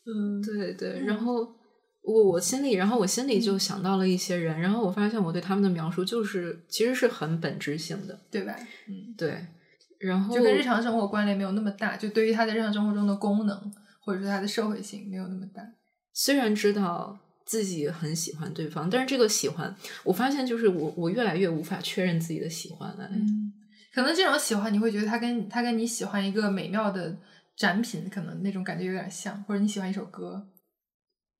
[0.05, 1.35] 嗯，对对，然后
[2.03, 8.55] 我我心里，然后我心里就想到了一些人，然后我发现我对他们的描述就是其实是很本质性的，对吧？
[8.87, 9.45] 嗯，对，
[9.99, 15.61] 然后就跟日常生活关联没有那么大，就对于他在日常生活中的功能或者说他的社会性没有那么大。
[16.13, 17.17] 虽然知道
[17.49, 23.09] 自己很喜欢对方，但是这个喜欢，我发现就是我我越来越无法确认自己的喜欢了。
[23.11, 23.51] 嗯，
[23.91, 27.17] 可能这种喜欢你会觉得他跟他跟你喜欢一个美妙的
[27.57, 30.47] 展品，可能那种感觉有点像，或者你喜欢一首歌。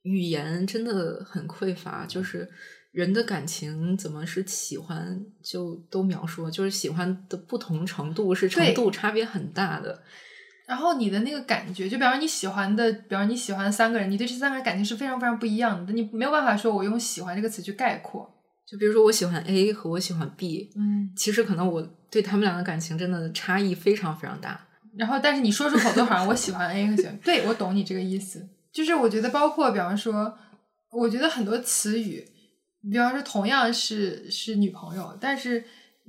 [0.01, 2.49] 语言真的很匮乏，就是
[2.91, 10.01] 人的感情怎么是喜欢就都描述，就是喜欢的不同程度是程度差别很大的。
[10.69, 18.29] 然后你的那个感觉，就比方说你喜欢的，比方说你喜欢三个人，你对这三个人感情是非常非常不一样的，你没有办法说我用喜欢这个词去概括。
[18.67, 24.67] 就比如说我喜欢 A 和我喜欢 B，嗯，其实可能我对他们俩的感情真的差异非常非常大。
[24.95, 28.47] 然后但是你说出口都好像我喜欢 A 和喜欢，对我懂你这个意思。
[28.71, 30.37] 就是我觉得包括比方说，
[30.91, 32.23] 我觉得很多词语，
[32.91, 35.63] 比方说同样是是女朋友，但是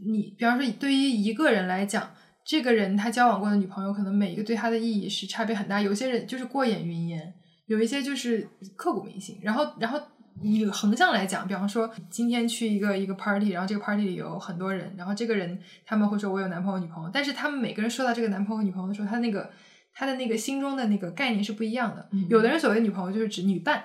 [0.06, 2.14] 你比方说对于一个人来讲，
[2.50, 5.80] 这个人他交往过的女朋友，可能每一个对他的意义是差别很大。
[5.80, 7.32] 有些人就是过眼云烟，
[7.66, 8.44] 有一些就是
[8.74, 9.38] 刻骨铭心。
[9.40, 10.00] 然后，然后
[10.42, 19.48] 你横向来讲，比方说今天去一个一个 party，然后这个 party 里有很多人，然后这个人他们会说我有男朋友女朋友，但是他们每个人说到这个男朋友女朋友的时候，他那个
[19.94, 22.08] 他的那个心中的那个概念是不一样的。
[22.10, 23.84] 嗯有的人所谓女朋友就是指女伴，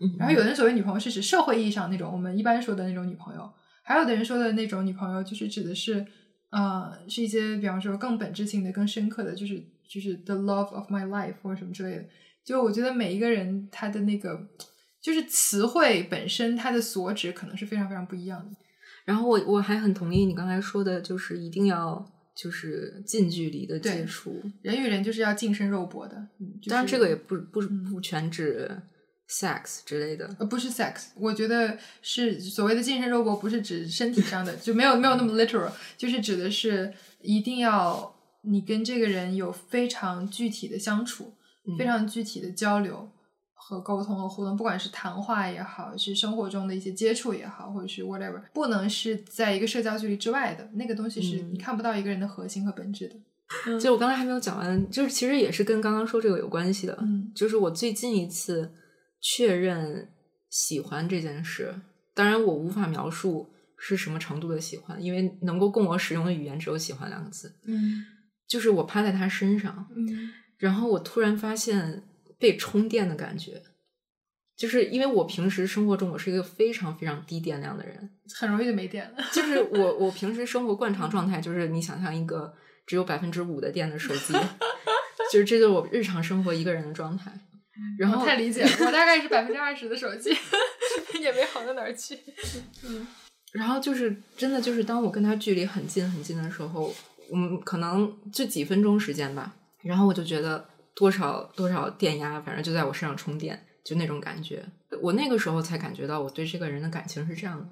[0.00, 3.52] 嗯然后有的人所谓女朋友是指社会意义上那种我们一般说的那种女朋友，
[3.82, 6.06] 还有的人说的那种女朋友就是指的是
[6.50, 12.04] 呃是一些比方说更本质性的、更深刻的，就是就是 the love of my life 或者什么之类的。
[12.44, 14.48] 就我觉得每一个人他的那个
[15.00, 18.56] 就是词汇本身它的所指可能是非常非常不一样的。
[19.04, 24.42] 然后我我还很同意你刚才说的，就是一定要就是近距离的接触。
[24.62, 28.76] 人与人就是要近身肉搏的，嗯，就是、当然，这个也不不嗯不全指
[29.28, 30.28] sex 之类的。
[30.38, 41.34] 呃，不是 sex，我觉得是所谓的近身肉搏，不是指身体上的，就没有没有那么 literal，就是指的是一定要你跟这个人有非常具体的相处，
[41.66, 43.08] 嗯非常具体的交流
[43.54, 53.16] 和沟通和互动，不管是谈话也好，是生活中的一些接触也好，或者是 whatever，不能是在一个社交距离之外的，那个东西是嗯你看不到一个人的核心和本质的。
[53.80, 56.96] 就我刚才还没有讲完，就是其实也是跟刚刚说这个有关系的。
[57.00, 58.72] 嗯就是我最近一次
[59.20, 60.10] 确认
[60.48, 61.74] 喜欢这件事，
[62.14, 67.54] 当然我无法描述是什么程度的喜欢，因为能够供我使用的语言只有“喜欢”两个字。
[67.64, 68.04] 嗯
[68.46, 72.04] 就是我趴在他身上，嗯然后我突然发现
[72.38, 73.60] 被充电的感觉，
[74.56, 79.16] 就是因为我平时生活中我是一个非常非常低电量的人，很容易就没电了。
[79.32, 82.54] 就是我我平时生活惯常状态就是你想象一个
[82.86, 84.32] 只有百分之五的电的手机，
[85.32, 87.32] 就是这就是我日常生活一个人的状态。
[87.98, 90.30] 然后我太理解了，我大概是百分之二十的手机，
[91.20, 92.18] 也没好到哪儿去。
[92.84, 93.06] 嗯
[93.52, 96.92] 然后就是真的就是当我跟他距离很近很近的时候，
[97.30, 100.62] 我们可能就几分钟时间吧，然后我就觉得
[100.94, 104.62] 多少多少电压，反正就在我身上充电，就那种感觉。
[105.00, 107.66] 我那个时候才感觉到我对这个人的感情是这样的。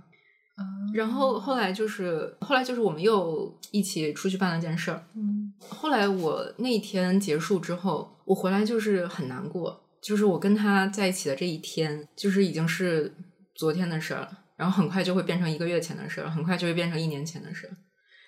[0.95, 5.05] 然后后来就是后来就是我们又一起出去办了件事儿。
[5.17, 13.15] 嗯后来我那一天结束之后，我回来就是很难过，就是我跟他在一起的这一天，就是已经是
[13.55, 17.75] 昨天的事儿了，然后很快就会变成一个月前的事儿，很快就会变成一年前的事儿。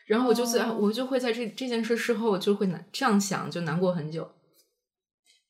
[0.07, 4.33] 然后我就在、哦我就会在这这件事事后就会难这样想，就难过很久。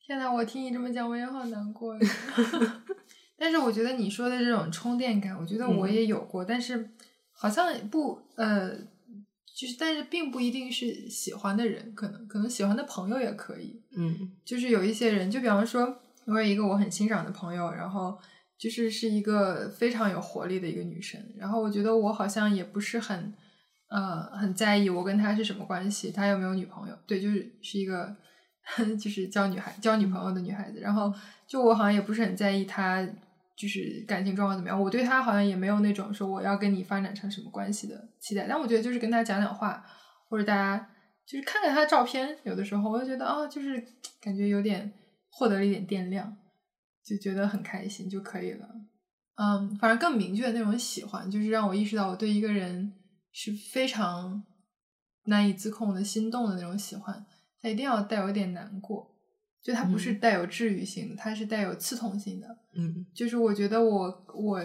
[0.04, 2.10] 天呐，我听你这么讲，我也好难过呀。
[3.38, 6.90] 但是我觉得你说的这种充电感，我觉得我嗯也有过，但是
[7.32, 8.70] 好像不呃，
[9.54, 13.82] 就是但是并不一定是喜欢的人，可能可能喜欢的朋友也可以。
[13.96, 18.18] 嗯就是有一些人，就比方说，我有一个我很欣赏的朋友，然后
[18.58, 23.32] 就是是一个非常有活力的一个女生，然后我觉得我好像也不是很
[23.88, 28.16] 呃很在意我跟她是什么关系，她有没有女朋友，对，就是是一个
[28.98, 31.12] 就是交女孩交女朋友的女孩子，然后
[31.46, 33.06] 就我好像也不是很在意她
[33.56, 39.84] 就是感情状况怎么样，我对她好像也没有那种说我要跟你发展成什么关系的期待，但我觉得就是跟她讲讲话，
[40.28, 40.88] 或者大家
[41.24, 43.82] 就是看看她的照片，有的时候我就觉得啊，就是
[44.20, 44.92] 感觉有点
[45.36, 46.34] 获得了一点电量，
[47.04, 48.66] 就觉得很开心就可以了。
[49.34, 52.94] 嗯，反正更明确的那种喜欢，就是让我意识到我对一个人
[53.32, 54.42] 是非常
[55.26, 57.26] 难以自控的心动的那种喜欢，
[57.60, 59.14] 它一定要带有一点难过，
[59.62, 62.58] 就它不是嗯带有治愈性的，它是带有刺痛性的。
[62.74, 64.64] 嗯就是我觉得我我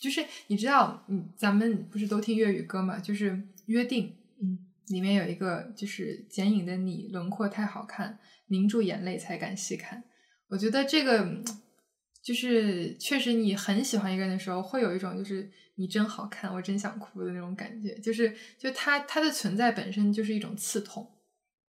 [0.00, 4.58] 就是你知道，嗯，咱们不是都听粤语歌嘛，就是约定，嗯，
[4.88, 8.18] 里面有一个就是剪影的你轮廓太好看，
[8.48, 10.04] 凝住眼泪才敢细看。
[10.48, 11.44] 我觉得这个嗯
[12.22, 21.10] 就是确实你很喜欢一个人的时候，会有一种就是你真好看，我真想哭的那种感觉，就是就他他的存在本身就是一种刺痛。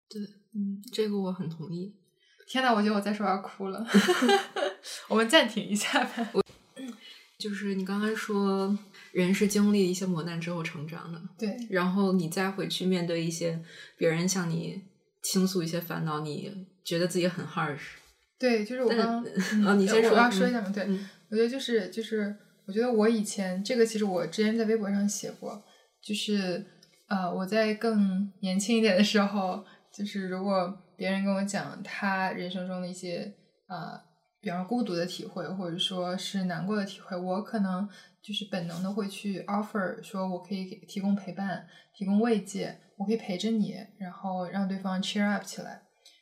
[0.09, 0.21] 对，
[0.53, 1.95] 嗯，这个我很同意。
[2.45, 3.88] 天呐，我觉得我再说要哭了，
[5.07, 6.30] 我们暂停一下吧。
[6.34, 6.43] 我
[7.39, 8.78] 就是你刚刚说，
[9.11, 13.63] 人是经历一些磨难之后成长的，对，然后你再回去面对一些
[13.97, 14.84] 别人向你
[15.24, 17.95] 倾诉一些烦恼，你觉得自己很 harsh。
[18.38, 20.69] 对，就是我但刚， 嗯啊你先说我要说一下嘛。
[20.69, 22.36] 对，嗯我觉得就是就是，
[22.67, 25.63] 我觉得我以前这个其实我之前在微博上写过，
[26.03, 26.63] 就是
[27.07, 33.34] 呃我在更年轻一点的时候，就是如果别人跟我讲他人生中的一些
[33.67, 33.99] 呃，
[34.41, 37.88] 比方说孤独的体会，或者说是难过的体会，我可能
[38.21, 41.65] 就是本能的会去 offer 说我可以给提供陪伴，
[41.95, 45.82] 提供慰藉，我可以陪着你，然后让对方 cheer up 起来。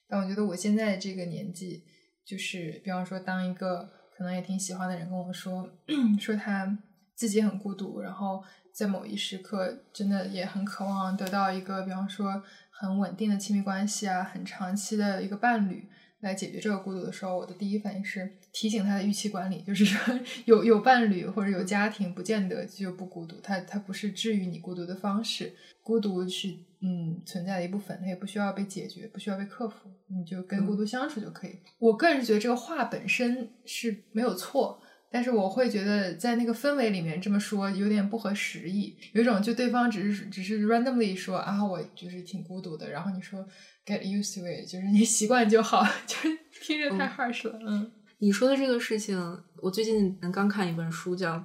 [0.09, 1.83] 但我觉得我现在这个年纪，
[2.25, 5.69] 就是比方说，当一个可能也挺喜欢的人跟我说，
[6.19, 6.75] 说他
[7.13, 15.87] 自己很孤独，然后在某一时刻真的也很渴望得到一个，比方说很稳定的亲密关系啊，很长期的一个伴侣
[16.21, 31.59] 来解决这个孤独的时候，我的第一反应是提醒他的预期管理，就是说 有有伴侣或者有家庭，不见得就不孤独，他他不是治愈你孤独的方式，孤独是嗯存在的一部分，它也不需要被解决，不需要被克服，你就跟孤独相处就可以。
[31.79, 43.47] 我个人是觉得这个话本身是没有错，但是我会觉得在那个氛围里面这么说有点不合时宜，有一种就对方只是只是 randomly 说啊，我就是挺孤独的，然后你说
[43.85, 46.29] get used to it，就是你习惯就好， 就是
[46.63, 49.17] 听着太 harsh 了，嗯你说的这个事情，
[49.57, 51.35] 我最近刚看一本书，叫《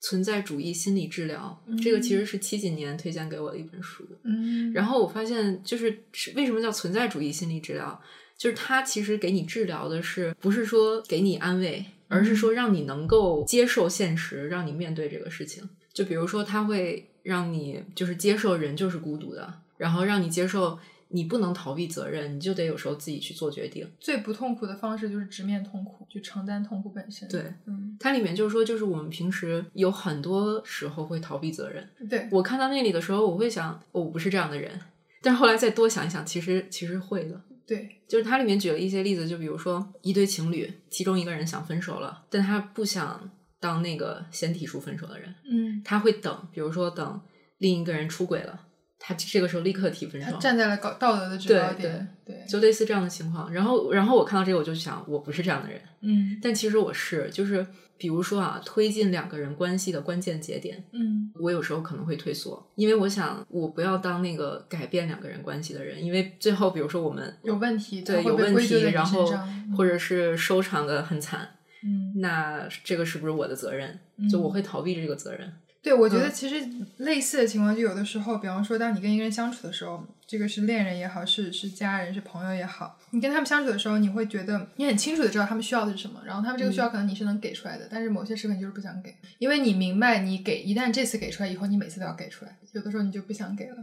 [0.00, 4.04] 存在主义心理治疗》，这个其实是七几年推荐给我的一本书。
[4.22, 8.00] 嗯，然后我发现，就是是为什么叫存在主义心理治疗，
[8.36, 15.68] 就是它其实给你治疗的是，不是说给你安慰，而是说让你能够接受现实，让你面对这个事情。
[15.92, 20.78] 就比如说，它会让你就是接受人就是孤独的，然后让你接受
[21.10, 23.86] 你不能逃避责任，你就得有时候自己去做决定。
[23.98, 27.28] 最不痛苦的方式就是直面痛苦，就承担痛苦本身。
[27.28, 31.88] 对，嗯，它里面就是说，就是我们平时有很多时候会逃避责任。
[32.08, 34.80] 对，我看到那里的时候，我会想，我不是这样的人。
[35.22, 37.40] 但是后来再多想一想，其实其实会的。
[37.66, 43.30] 对，就是它里面举了一些例子，就比如说一对情侣，其中一个人想分手了，但他不想
[43.60, 47.20] 当那个先提出分手的人，嗯，他会等，比如说等
[47.58, 48.66] 另一个人出轨了，
[49.02, 53.50] 他这个时候立刻提分手，他站在了高道德的制高点，对，对对就类似这样的情况。
[53.50, 69.32] 然后，然后我看到这个，我就想，我不是这样的人，嗯但其实我是，就是比如说啊，推进两个人关系的关键节点，嗯我有时候可能会退缩，因为我想我不要当那个改变两个人关系的人，因为最后比如说我们有问题，对有问题，然后
[69.76, 71.48] 或者是收场的很惨，
[71.82, 73.98] 嗯，那这个是不是我的责任？
[74.30, 75.50] 就我会逃避这个责任。
[75.82, 76.62] 对，我觉得嗯其实
[76.98, 93.76] 类似的情况，就有的时候，比方说，当你跟一个人相处的时候，这个是恋人也好，是是家人是朋友也好，你跟他们相处的时候，你会觉得你很清楚的知道他们需要的是什么，然后他们这个需嗯要可能你是能给出来的，但是某些时刻你就是不想给，因为你明白你给一旦这次给出来以后，你每次都要给出来，有的时候你就不想给了。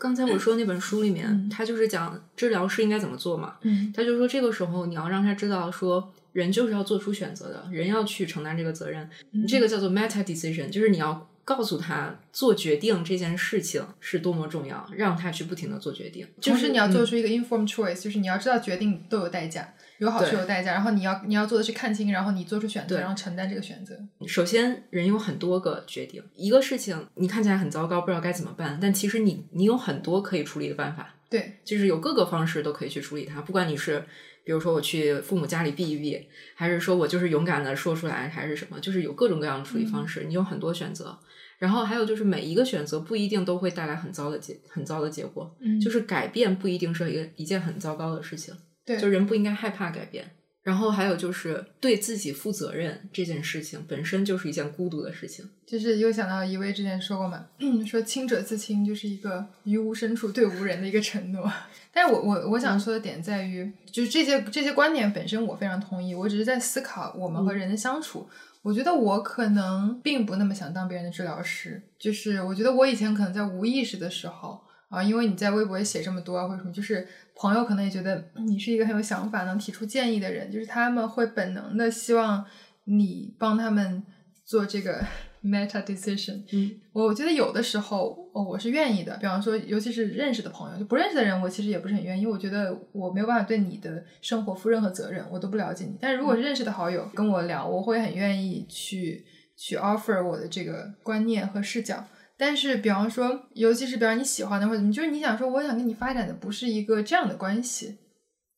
[0.00, 3.58] 刚才我说那本书里面，嗯他就是讲治疗师应该怎么做嘛。
[3.62, 6.12] 嗯他就说这个时候你要让他知道说。
[6.36, 9.08] 人就是要做出选择的，人要去承担这个责任。
[9.32, 16.26] 嗯这个叫做 meta decision，就是你要告诉他做决定这件事情是多么重要，让他去不停的做决定。
[16.40, 23.96] 就是你要做嗯出一个 informed choice，、就是你要知道决定都有代价，有好处有代价，然后你要你要做的是看清，然后你做出选择，然后承担这个选择。
[24.26, 33.40] 首先，人有很多个决定，一个事情你看起来很糟糕，不知道该怎么办，但其实你你有很多可以处理的办法，对，就是有各个方式都可以去处理它。
[33.42, 34.04] 不管你是
[34.42, 36.26] 比如说我去父母家里避一避，
[36.56, 41.16] 还是说我就是勇敢的说出来，还是什么，就是有各种各样的处理方式，你有很多选择。
[41.58, 48.54] 然后还有就是每一个选择不一定都会带来很糟的结很糟的结果，嗯就是改变不一定是一个一件很糟糕的事情，
[48.84, 50.30] 对，就人不应该害怕改变。
[50.62, 55.48] 然后还有就是对自己负责任这件事情本身就是一件孤独的事情。
[55.64, 57.46] 就是又想到一位之前说过嘛，
[57.86, 61.48] 说清者自清就是一个于无深处对无人的一个承诺。
[61.94, 68.28] 但是我我我想说的点在于，就是这些这些观点本身我非常同意，我只是在思考我们和人的相处。
[68.66, 77.06] 我觉得我可能并不那么想当别人的治疗师，就是我觉得我以前可能在无意识的时候啊，因为你在微博也写这么多啊，或者什么，就是
[77.36, 82.44] 朋友可能也觉得你是一个很有想法、能提出建议的人，就是他们会本能的希望
[82.86, 84.02] 你帮他们
[84.44, 85.00] 做这个
[85.46, 86.42] meta decision。
[86.52, 89.16] 嗯，我觉得有的时候，哦，我是愿意的。
[89.18, 95.96] 比方说，尤其是认识的朋友，就不认识的人，我其实也不是很愿意，因为我觉得我没有办法对你的生活负任何责任，我都不了解你。
[96.00, 99.24] 但是如果是认识的好友跟我聊，我会很愿意去
[99.56, 102.04] 去 offer 我的这个观念和视角。
[102.38, 107.96] 但是，比方说，尤其是比方你喜欢的或者怎么，就是你想说，我想跟你发展的不是一个这样的关系，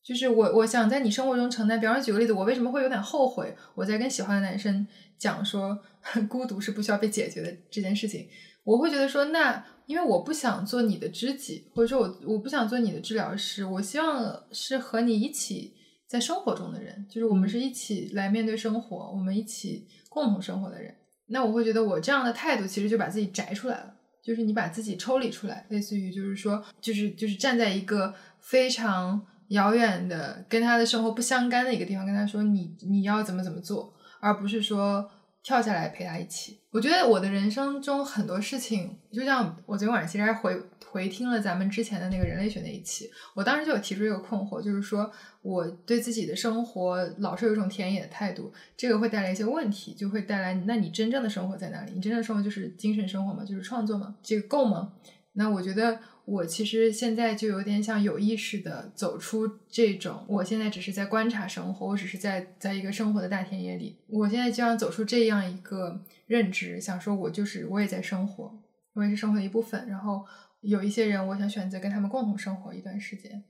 [0.03, 1.79] 就是我我想在你生活中承担。
[1.79, 4.85] 比方说，举个例子，我为什么会有点后悔我在跟喜欢的男生
[5.17, 5.79] 讲说
[6.27, 8.27] 孤独是不需要被解决的这件事情？
[8.63, 15.73] 我会觉得说，那因为我不想做你的知己，或者说我我不想做你的治疗师，我希望是和你一起
[16.07, 20.93] 在生活中的人，就是我们是一起来面对生活，我们一起共同生活的人。
[21.27, 23.93] 那我会觉得我这样的态度其实就把自己摘出来了，
[24.23, 35.09] 就是你把自己抽离出来，类似于就是说，就是就是站在一个非常遥远的跟他的生活不相干的一个地方，跟他说你你要怎么怎么做，而不是说
[35.49, 36.59] 跳下来陪他一起。
[36.69, 51.93] 我觉得我的人生中很多事情，就像我昨天晚上其实还回回听了咱们之前的那个人类学那一期，我当时就有提出一个困惑，就是说我对自己的生活老是有一种田野的态度，这个会带来一些问题，就会带来那你真正的生活在哪里？
[51.95, 54.93] 你真正的生活就是精神生活吗，就是创作吗，这个够吗？
[55.33, 68.61] 那我觉得我其实现在就有点想有意识的走出这种，我现在只是在观察生活，我只是在在一个生活的大田野里，我现在就想走出这样一个认知，想说我就是我也在生活，
[68.93, 70.23] 我也是生活的一部分，然后
[70.61, 73.43] 有一些人，我想选择跟他们共同生活一段时间，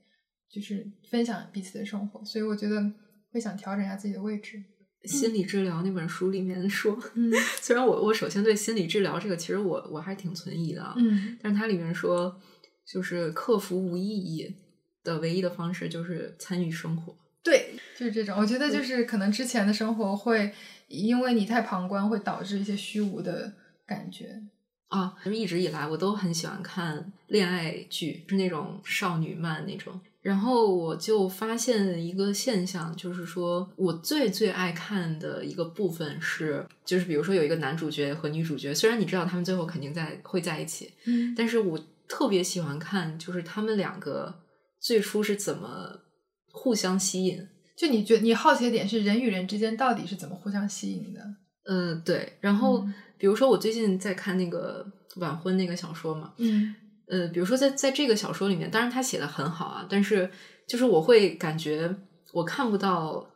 [0.50, 2.90] 就是分享彼此的生活，所以我觉得
[3.30, 4.62] 会想调整一下自己的位置。
[5.04, 7.32] 心理治疗那本书里面说，嗯。
[7.62, 11.38] 虽然我我首先对心理治疗这个其实我我还挺存疑的啊，嗯。
[11.42, 12.38] 但是它里面说，
[12.92, 14.56] 就是克服无意义
[15.04, 17.14] 的唯一的方式就是参与生活。
[17.42, 18.36] 对，就是这种。
[18.38, 20.52] 我觉得就是可能之前的生活会
[20.88, 23.52] 因为你太旁观，会导致一些虚无的
[23.86, 24.42] 感觉。
[24.88, 29.98] 啊，就是一直以来我都很喜欢看恋爱剧，是那种少女漫那种。
[30.20, 41.78] 然后我就发现一个现象，就是说我最最爱看的一个部分是，就是比如说有一个男主角和女主角，虽然你知道他们最后肯定在会在一起，嗯但是我
[42.10, 44.34] 特别喜欢看，就是他们两个
[44.80, 46.00] 最初是怎么
[46.50, 47.46] 互相吸引。
[47.76, 51.20] 就你觉你好奇的点是人与人之间到底是怎么互相吸引的？
[51.64, 52.36] 嗯，对。
[52.40, 54.84] 然后嗯比如说我最近在看那个
[55.16, 56.74] 晚婚那个小说嘛，嗯
[57.06, 60.30] 呃，比如说在在这个小说里面，当然他写的很好啊，但是
[60.68, 61.94] 就是我会感觉
[62.32, 63.26] 我看不到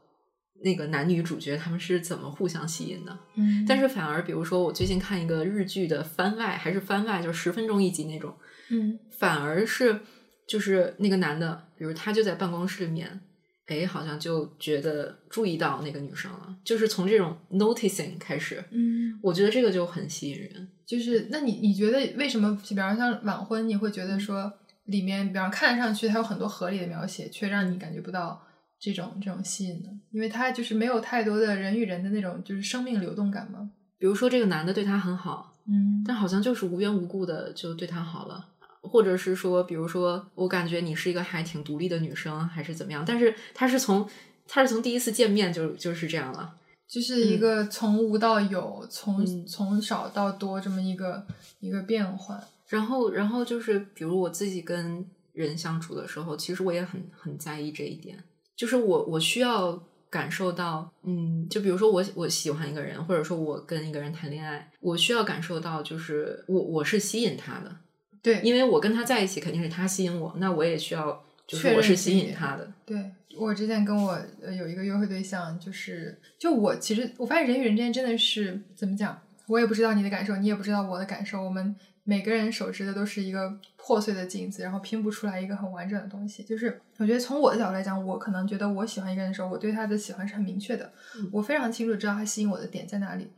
[0.62, 3.18] 那个男女主角他们是怎么互相吸引的。
[3.36, 8.34] 嗯但是反而，比如说我最近看一个日剧的番外，还是番外，就是十分钟一集那种，
[8.70, 10.00] 嗯反而是
[10.48, 13.20] 就是那个男的，比如他就在办公室里面，
[13.66, 20.68] 哎，好像就觉得注意到那个女生了，就是从这种 noticing 开始，嗯，我觉得这个就很吸引人。
[20.86, 24.52] 就是那你你觉得为什么，比方像晚婚，你会觉得说
[24.84, 28.42] 里面，比方看上去它有很多合理的描写，却让你感觉不到
[28.78, 29.88] 这种这种吸引呢？
[30.10, 33.70] 因为他就是没有太多的人与人的那种就是生命流动感嘛。
[33.98, 38.50] 比如说这个男的对她很好，嗯但好像就是无缘无故的就对她好了。
[38.84, 43.04] 或者是说，比如说，我感觉你是一个还挺独立的女生，还是怎么样？
[43.06, 44.08] 但是他是从
[44.46, 46.54] 他是从第一次见面就就是这样了。
[46.86, 51.26] 就是一个从无到有，从嗯从少到多这么一个
[51.60, 52.40] 一个变换。
[52.68, 58.22] 然后，然后就是，比如我自己跟人相处的时候，其实我也很很在意这一点，
[58.56, 67.76] 就是我我需要感受到，嗯，就比如说我我喜欢一个人，或者说我跟一个人谈恋爱，我需要感受到，就是我我是吸引他的，
[68.24, 72.96] 对，因为我跟他在一起肯定是他吸引我，那我也需要就是我是吸引他的，对
[73.36, 86.42] 我之前跟我呃有一个约会对象，就是就我其实我发现人与人之间真的是怎么讲，我也不知道你的感受，你也不知道我的感受，我们每个人手持的都是一个破碎的镜子，然后拼不出来一个很完整的东西。
[86.42, 91.28] 就是我觉得从我的角度来讲，我可能觉得我喜欢一个人的时候，我对他的喜欢是很明确的，嗯。
[91.30, 93.28] 我非常清楚知道他吸引我的点在哪里，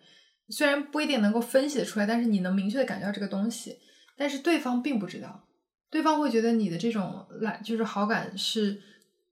[0.50, 3.78] 虽然不一定能够分析得出来，但是你能明确的感觉到这个东西，
[4.16, 5.44] 但是对方并不知道。
[5.88, 8.80] 对方会觉得你的这种来就是好感是，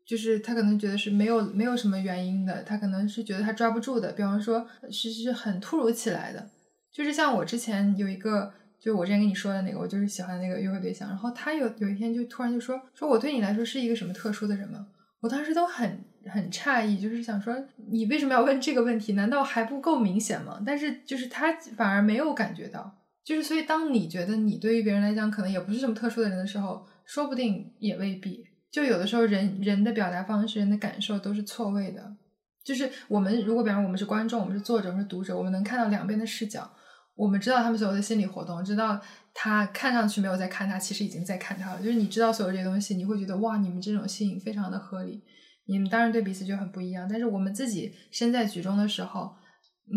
[0.06, 6.50] 就是他可能觉得是没有没有什么原因的，他可能是觉得他抓不住的，比方说是是很突如其来的，
[6.92, 14.86] 就是像我之前有一个，就我之前跟你说的那个，我就是喜欢那个约会对象，然后他有有一天就突然就说说我对你来说是一个什么特殊的人吗？
[15.20, 17.56] 我当时都很很诧异，就是想说
[17.90, 19.14] 你为什么要问这个问题？
[19.14, 20.62] 难道还不够明显吗？
[20.64, 22.94] 但是就是他反而没有感觉到。
[23.24, 28.44] 就是所以，当你觉得你对于别人来讲可能也不是什么特殊的人的时候，说不定也未必。
[28.70, 32.16] 就有的时候人，人的表达方式、人的感受都是错位的。
[32.64, 36.70] 就是我们如果比方我们是观众，我们是作者，我们是读者，我们能看到两边的视角，
[37.14, 39.00] 我们知道他们所有的心理活动，知道
[39.32, 41.78] 他看上去没有在看他，其实已经在看他了。
[41.80, 45.22] 就是你知道所有这些东西，你会觉得哇，你们这种吸引非常的合理。
[45.66, 49.34] 你们当然对彼此就很不一样，但是我们自己身在局中的时候，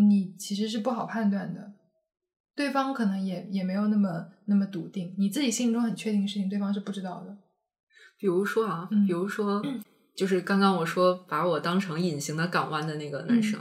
[0.08, 1.72] 你其实是不好判断的。
[2.58, 7.36] 对方可能也也没有那么那么笃定，你自己心中很确定的事情，对方是不知道的。
[8.18, 9.62] 比如说啊，嗯比如说，
[10.16, 13.60] 就是刚刚我说把我当成隐形的港湾的那个男生，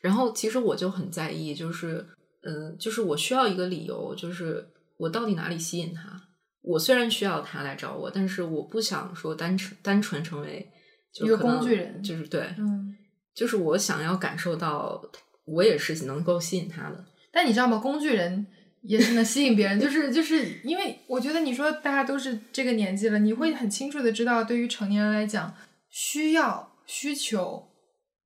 [0.00, 2.06] 然后其实我就很在意，就是，
[2.44, 4.66] 嗯、就是我需要一个理由，就是
[4.96, 6.18] 我到底哪里吸引他？
[6.62, 10.66] 我虽然需要他来找我，但是我不想说单纯单纯成为
[11.12, 12.96] 就一个工具人就是对，嗯，
[13.34, 15.02] 就是我想要感受到
[15.44, 17.04] 我也是能够吸引他的。
[17.32, 17.78] 但你知道吗？
[17.78, 18.46] 工具人
[18.82, 25.54] 也是能吸引别人，就是就是因为我觉得你说大家都是这个年纪了，你会很清楚的知道，对于成年人来讲，
[25.88, 27.68] 需要需求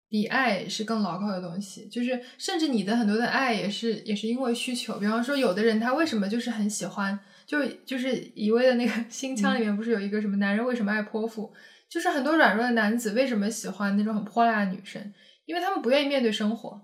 [0.09, 1.88] 比爱是更牢靠的东西。
[1.88, 4.98] 就是甚至你的很多的爱也是也是因为需求。
[4.98, 11.52] 比方说，有的人他为什么就是很喜欢，就就是一味的那个新腔里面不是有一个什么男人为什么爱泼妇？
[11.88, 15.14] 就是很多软弱的男子为什么喜欢那种很泼辣的女生？
[15.44, 16.82] 因为他们不愿意面对生活。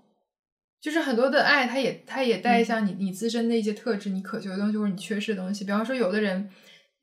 [0.83, 5.63] 就是很多的爱，它也它也带向你你自身的一些特质，你渴求的东西或者你缺失的东西。
[5.63, 6.49] 比方说，有的人，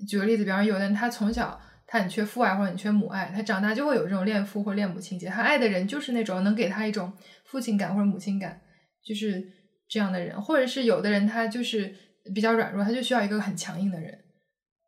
[0.07, 5.29] 举个例子，比方说有的人他从小他很缺父爱或者很缺母爱，他长大就会有这种恋父或恋母情节。
[5.29, 7.11] 他爱的人就是那种能给他一种
[7.47, 8.61] 父亲感或者母亲感，
[9.03, 9.43] 就是
[9.89, 10.39] 这样的人。
[10.43, 11.95] 或者是有的人他就是
[12.35, 14.19] 比较软弱，他就需要一个很强硬的人。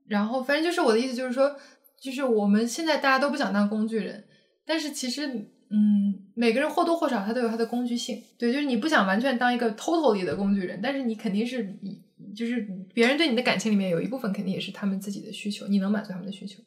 [0.07, 1.57] 然后反正就是我的意思就是说，
[2.03, 4.23] 就是我们现在大家都不想当工具人，
[4.67, 8.23] 但是其实嗯，每个人或多或少他都有他的工具性。
[8.39, 12.01] 对，就是你不想完全当一个 totally 的工具人，但是你肯定是以
[12.35, 16.63] 就是别人对你的感情里面有一部分肯定也是他们自己的需求，你能满足他们的需求。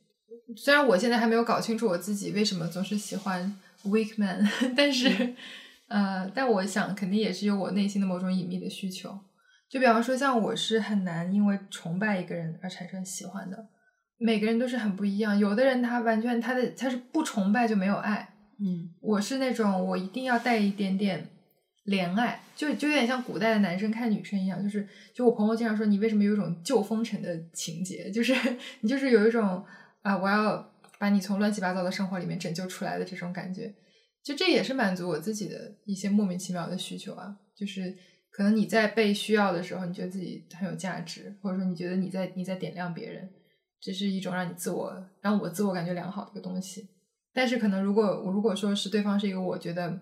[0.55, 3.55] 虽然我现在还没有搞清楚我自己为什么总是喜欢
[3.85, 4.47] weak man，
[4.77, 5.33] 但是
[5.87, 9.17] 呃，但我想肯定也是有我内心的某种隐秘的需求。
[9.67, 13.67] 就比方说，像我是很难因为崇拜一个人而产生喜欢的。
[14.17, 21.27] 每个人都是很不一样，有的人他完全他的他是不崇拜就没有爱，嗯我是那种我一定要带一点点
[21.85, 28.33] 怜爱，就就有点像古代的男生看女生一样，就是就我朋友经常说你为什么有一种救风尘的情节，就是
[28.81, 29.63] 你就是有一种
[30.01, 33.73] 啊我要把你从乱七八糟的生活里面拯救出来的这种感觉，
[34.23, 37.95] 就这也是满足我自己的一些莫名其妙的需求啊，就是
[38.31, 43.29] 可能你在被需要的时候，你觉得自己很有价值，或者说你觉得你在你在点亮别人，
[43.79, 46.89] 这是一种让你自我让我自我感觉良好的一个东西。
[47.35, 50.01] 但是可能如果我如果说是对方是一个我觉得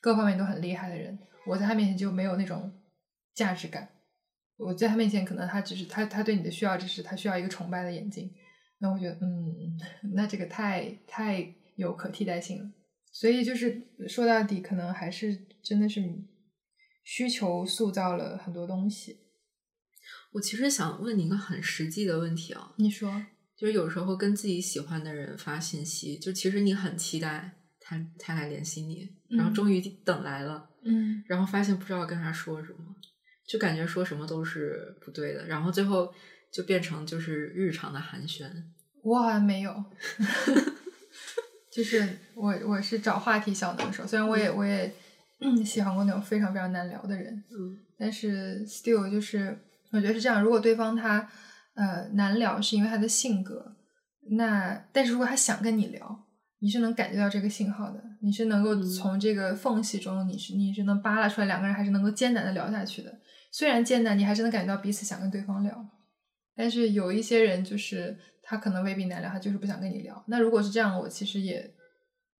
[0.00, 2.72] 各方面都很厉害的人，我在他面前就没有那种
[3.34, 3.88] 价值感。
[4.56, 8.30] 我在他面前，可能他只是他他对你的需要，只是他需要一个崇拜的眼睛。
[8.78, 9.78] 那我觉得，嗯，
[10.14, 12.70] 那这个太太有可替代性了。
[13.12, 16.02] 所以就是说到底，可能还是真的是
[17.04, 19.20] 需求塑造了很多东西。
[20.32, 23.24] 我其实想问你一个很实际的问题啊，你说，
[23.56, 31.22] 就是有时候跟自己喜欢的人发信息，就其实你很期待他他来联系你，然后终于等来了，嗯。
[31.26, 32.94] 然后发现不知道跟他说什么，
[33.48, 36.12] 就感觉说什么都是不对的，然后最后
[36.52, 38.44] 就变成就是日常的寒暄。
[39.02, 39.84] 我好像没有，
[41.72, 44.92] 就是我我是找话题小能手，虽然我也我也
[45.40, 47.78] 嗯喜欢过那种非常非常难聊的人，嗯。
[47.96, 49.56] 但是 still 就是
[49.90, 51.26] 我觉得是这样，如果对方他
[51.76, 53.76] 呃难聊是因为他的性格，
[54.30, 56.26] 那但是如果他想跟你聊，
[56.58, 63.20] 你是能感觉到这个信号的，你是能够嗯从这个缝隙中，你是你是能扒拉出来两个人还是能够艰难的聊下去的。
[63.52, 65.88] 虽然艰难，你还是能感觉到彼此想跟对方聊。
[66.54, 70.24] 但是有一些人就是他可能未必难聊，他就是不想跟你聊。
[70.26, 71.70] 那如果是这样，我其实也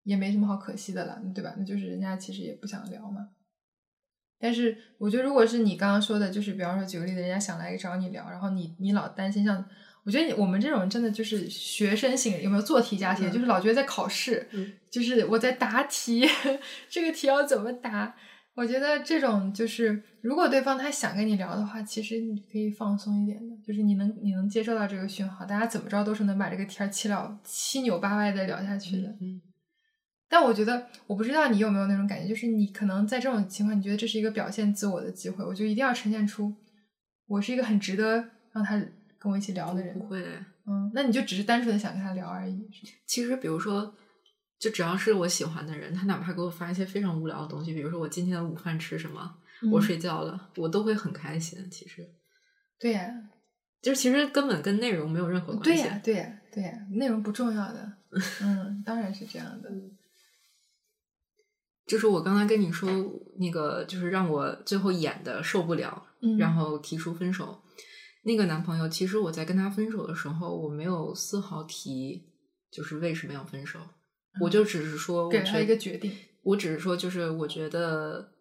[0.04, 1.54] 也没什么好可惜的了，对吧？
[1.58, 3.28] 那就是人家其实也不想聊嘛。
[4.38, 9.64] 但是我觉得，如果是你刚刚说的，就是比方说举个例子，人家想来找你聊，然后你你老担心像，
[10.04, 13.30] 我觉得我们这种真的就是学生型，有没有做题家庭？
[13.30, 16.26] 嗯就是老觉得在考试，嗯就是我在答题，
[16.88, 18.14] 这个题要怎么答？
[18.54, 29.08] 我觉得这种就是，如果对方他想跟你聊的话，其实你可以放松一点的，就是你能你能接受到这个讯号，大家怎么着都是能把这个天儿七了七扭八歪的聊下去的。
[29.20, 29.40] 嗯
[30.28, 36.54] 但我觉得，我不知道你有没有那种感觉，就是你可能在这种情况，你觉得这是一个表现自我的机会，我就一定要呈现出
[37.26, 38.76] 我是一个很值得让他
[39.18, 40.06] 跟我一起聊的人不。
[40.06, 40.24] 会。
[40.68, 42.68] 嗯，那你就只是单纯的想跟他聊而已。
[43.06, 43.94] 其实，比如说，
[44.58, 49.36] 就只要是我喜欢的人，他哪怕给我发一些非常无聊的东西，比如说我今天的午饭吃什么，
[49.70, 51.70] 我嗯睡觉了，我都会很开心。
[51.70, 52.04] 其实，
[52.80, 53.14] 对呀、
[53.80, 55.82] 就是其实根本跟内容没有任何关系。
[55.84, 57.92] 对呀、对呀、对呀、内容不重要的。
[58.42, 59.70] 嗯，当然是这样的。
[61.86, 62.90] 就是我刚才跟你说
[63.38, 67.62] 那个，就是让我最后演的受不了，嗯，然后提出分手。
[68.24, 72.24] 那个男朋友，其实我在跟他分手的时候，我没有丝毫提
[72.72, 73.78] 就是为什么要分手，
[74.40, 76.12] 我就只是说，给他一个决定。
[76.42, 78.32] 我只是说，就是我觉得，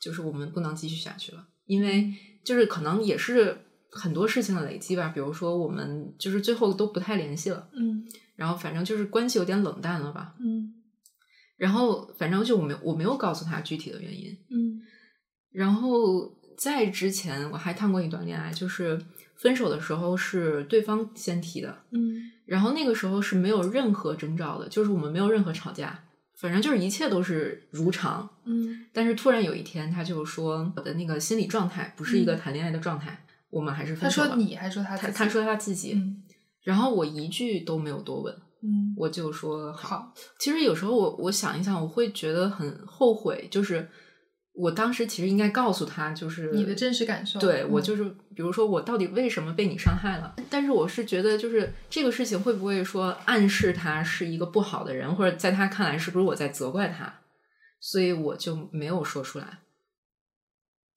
[0.00, 2.12] 就是我们不能继续下去了，因为
[2.44, 3.56] 就是可能也是
[3.90, 5.08] 很多事情的累积吧。
[5.14, 8.04] 比如说，我们就是最后都不太联系了，嗯
[8.34, 10.34] 然后反正就是关系有点冷淡了吧。
[10.40, 10.74] 嗯
[11.62, 14.36] 然后反正就我没我没有告诉他具体的原因。
[14.50, 14.82] 嗯
[15.52, 19.00] 然后在之前我还谈过一段恋爱，就是
[19.36, 26.02] 分手的时候是对方先提的，嗯然后那个时候是没有任何征兆的，就是我们没有任何吵架，
[26.40, 28.28] 反正就是一切都是如常。
[28.44, 34.28] 嗯但是突然有一天，他就说我的那个心理状态不是一个谈恋爱的状态，我们还是分手他。
[34.30, 36.24] 说你还说他他他说他自己，嗯
[36.64, 40.14] 然后我一句都没有多问，嗯我就说好。
[40.38, 43.88] 其实有时候我我想一想，我会觉得很后悔，就是
[44.54, 47.40] 我当时其实应该告诉他，就是你的真实感受。
[47.40, 48.04] 对我嗯就是，
[48.36, 50.34] 比如说我到底为什么被你伤害了？
[50.48, 57.20] 但是我是觉得，就是这个事情会不会说暗示他是一个不好的人，或者在他看来是不是我在责怪他？
[57.80, 59.58] 所以我就没有说出来。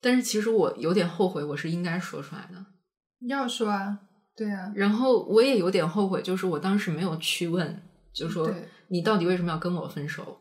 [0.00, 2.64] 但是其实我有点后悔，我是应该说出来的。
[3.26, 3.98] 要说啊，
[4.36, 7.82] 对啊，然后我也有点后悔，就是我当时没有去问，
[8.12, 8.52] 就说
[8.88, 10.38] 你到底为什么要跟我分手？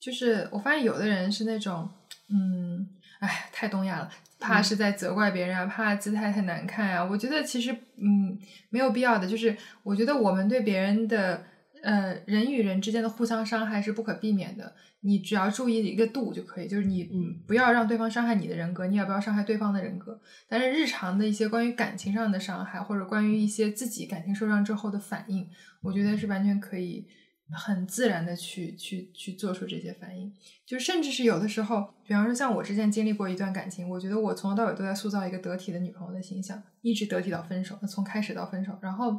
[0.00, 1.88] 就是我发现有的人是那种，
[2.30, 2.88] 嗯，
[3.20, 7.04] 哎，太东亚了，怕嗯是在责怪别人啊，怕姿态太难看啊。
[7.04, 8.38] 我觉得其实，嗯，
[8.70, 9.26] 没有必要的。
[9.26, 11.42] 就是我觉得我们对别人的，
[11.82, 14.74] 呃，人与人之间的互相伤害是不可避免的。
[15.00, 20.20] 你只要注意一个度就可以，就是你嗯不要让对方伤害你的人格，你也不要伤害对方的人格。
[20.48, 25.48] 但是日常的一些关于感情上的伤害，或者关于一些自己感情受伤之后的反应，
[25.82, 27.06] 我觉得是完全可以
[27.50, 30.32] 很自然的去去去做出这些反应。
[30.66, 38.76] 就甚至是有的时候，比方说像我之前经历过一段感情，我觉得我从头到尾都在塑造一个得体的女朋友的形象，一直得体到分手，从开始到分手。
[38.82, 39.18] 然后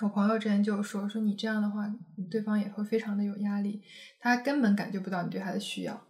[0.00, 1.92] 我朋友之前就说说你这样的话，
[2.30, 3.82] 对方也会非常的有压力，
[4.18, 6.06] 他根本感觉不到你对他的需要。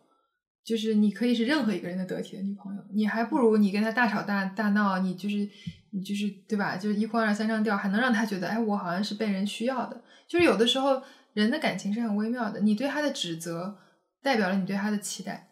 [0.65, 5.49] 就是你可以是任何一个人的得体的女朋友，你还不如你跟他大吵大大闹，你就是
[5.91, 6.77] 你就是对吧？
[6.77, 10.01] 就是一哭二三上吊，还能让他觉得哎，我好像是被人需要的。
[10.29, 11.03] 就是有的时候
[11.33, 13.77] 人的感情是很微妙的，你对他的指责
[14.23, 15.49] 代表了你对他的期待，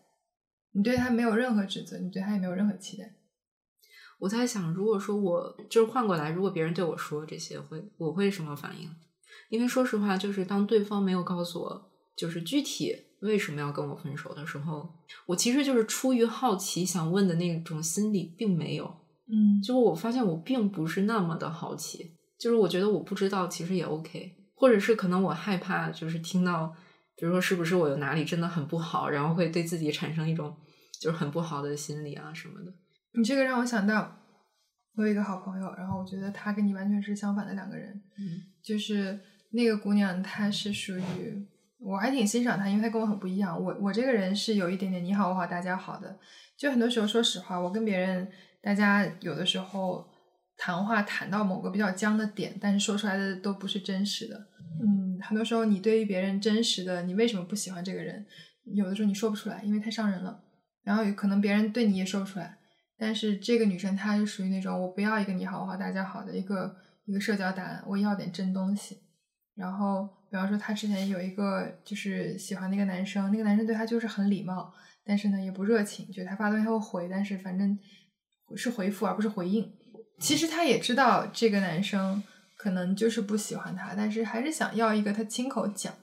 [0.74, 3.10] 你对他没有任何指责，你对他也没有任何期待。
[4.20, 8.88] 我在想，如果说我就是换过来，如果别人对我说这些，会我会什么反应？
[9.48, 14.88] 因为说实话，就是当对方没有告诉我，就是具体为什么要跟我分手的时候，
[15.26, 18.84] 我其实就是出于好奇想问的那种心理并没有。
[19.32, 26.74] 嗯就是我发现我并不是那么的好奇，就是我觉得我不知道其实也 OK，或者是可能我害怕，就是听到，
[27.16, 30.54] 比如说是不是我有哪里真的很不好，然后会对自己产生一种
[31.00, 32.72] 就是很不好的心理啊什么的。
[33.12, 34.18] 你这个让我想到，
[34.96, 37.92] 我有一个好朋友，然后我觉得他跟你完全是相反的两个人。
[38.18, 39.18] 嗯就是
[39.52, 41.46] 那个姑娘，她是属于
[41.78, 43.58] 我还挺欣赏她，因为她跟我很不一样。
[43.60, 46.18] 我我这个人是有一点点你好我好大家好的，
[46.56, 48.30] 就很多时候说实话，我跟别人
[48.62, 50.06] 大家有的时候
[50.56, 54.36] 谈话谈到某个比较僵的点，但是说出来的都不是真实的。
[54.82, 58.24] 嗯，很多时候你对于别人真实的你为什么不喜欢这个人，
[58.74, 60.44] 有的时候你说不出来，因为太伤人了。
[60.84, 62.58] 然后有可能别人对你也说不出来，
[63.00, 66.76] 但是这个女生她是属于那种我不要一个你好我好大家好的一个
[67.06, 68.98] 一个社交答案，我要点真东西。
[69.56, 74.72] 然后比方说她之前有一个就是喜欢那个男生，那个男生对她就是很礼貌，
[75.02, 77.78] 但是呢也不热情，就是他发东西他会回，但是反正
[78.54, 79.72] 是回复而不是回应。
[80.18, 82.22] 其实她也知道这个男生
[82.58, 85.94] 可能就是不喜欢她，但是还是想要一个他亲口讲。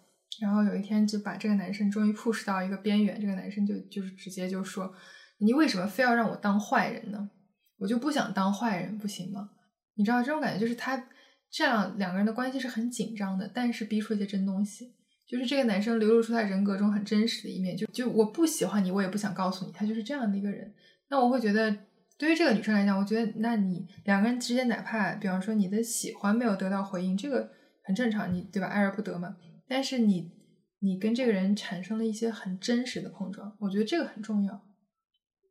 [0.42, 4.92] 然后有一天就把这个男生终于 push 到一个边缘，这个男生就就是直接就说
[5.38, 7.30] ：“你为什么非要让我当坏人呢？
[7.78, 9.52] 我就不想当坏人，不行吗？”
[9.96, 11.08] 你知道这种感觉就是他
[11.50, 14.94] 这样两个人的关系是很紧张的，但是逼出一些真东西，
[15.28, 20.74] 就是这个男生流露出他人格中很真实的一面，就就我不喜欢你，我也不想告诉你，他就是这样的一个人。
[21.10, 21.76] 那我会觉得，
[22.18, 27.50] 对于这个女生来讲，我觉得那你两个人之间哪怕比方说你的喜欢没有得到回应，这个
[27.84, 28.68] 很正常，你对吧？
[28.68, 29.38] 爱而不得嘛。
[29.68, 30.32] 但是你
[30.80, 34.67] 你跟这个人产生了一些很真实的碰撞，我觉得这个很重要。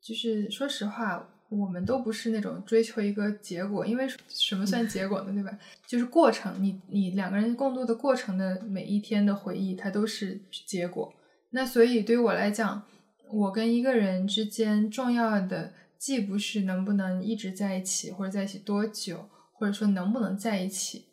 [0.06, 5.32] 就是说实话，我们都不是那种追求一个结果，因为什么算结果呢？
[5.32, 5.58] 对吧？
[5.86, 11.12] 就是过程，你你两个人共度的过程的每一天的回忆，它都是结果。
[11.50, 12.82] 那所以对于我来讲，
[13.32, 21.06] 我跟一个人之间重要的，既不是能不能一直在一起，或者在一起多久，或者说能不能在一起。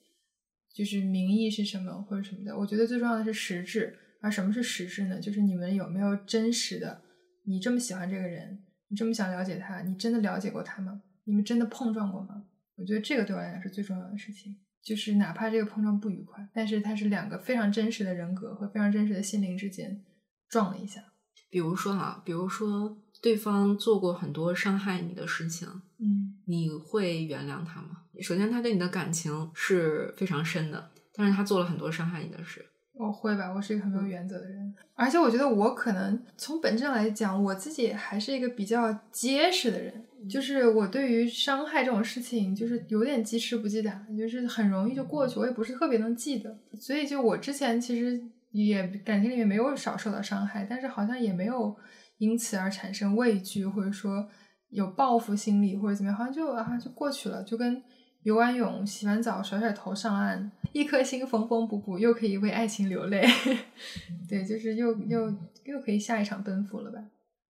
[0.75, 3.97] 就是名义是什么或者什么的，我觉得最重要的是实质。
[4.21, 5.19] 而什么是实质呢？
[5.19, 7.01] 就是你们有没有真实的，
[7.45, 8.63] 你这么喜欢这个人，
[8.93, 11.01] 你这么想了解他，你真的了解过他吗？
[11.23, 12.43] 你们真的碰撞过吗？
[12.75, 14.55] 我觉得这个对我来讲是最重要的事情。
[14.83, 20.03] 就是哪怕这个碰撞不愉快，但是它是两个非常真实的人格和非常真实的心灵之间
[20.47, 21.01] 撞了一下。
[21.49, 25.67] 比如说啊，比如说对方做过很多伤害你的事情，
[25.97, 28.03] 嗯你会原谅他吗？
[28.21, 32.63] 首先，他对你的感情是非常深的，但是他做了很多伤害你的事。
[32.95, 48.21] 我会吧，我是一个很没有原则的人，而且我觉得我可能从本质上来讲，我自己还是一个比较结实的人，就是我对于伤害这种事情，就是有点记吃不记打，就是很容易就过去，我也不是特别能记得，所以就我之前其实
[48.51, 51.75] 也感情里面没有少受到伤害，但是好像也没有
[52.19, 54.27] 因此而产生畏惧，或者说
[54.69, 57.81] 有报复心理或者怎么样，好像就啊就过去了，就跟。
[58.24, 63.26] 游完泳、洗完澡、甩甩头上岸，一颗心缝缝补补，又可以为爱情流泪。
[64.28, 65.34] 对，就是又又
[65.65, 66.99] 又可以下一场奔赴了吧？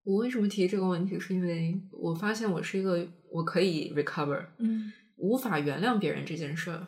[0.05, 1.21] 我为什么提这个问题？
[1.21, 6.87] 是因为我发现我是一个我可以 recover，嗯无法原谅别人这件事儿。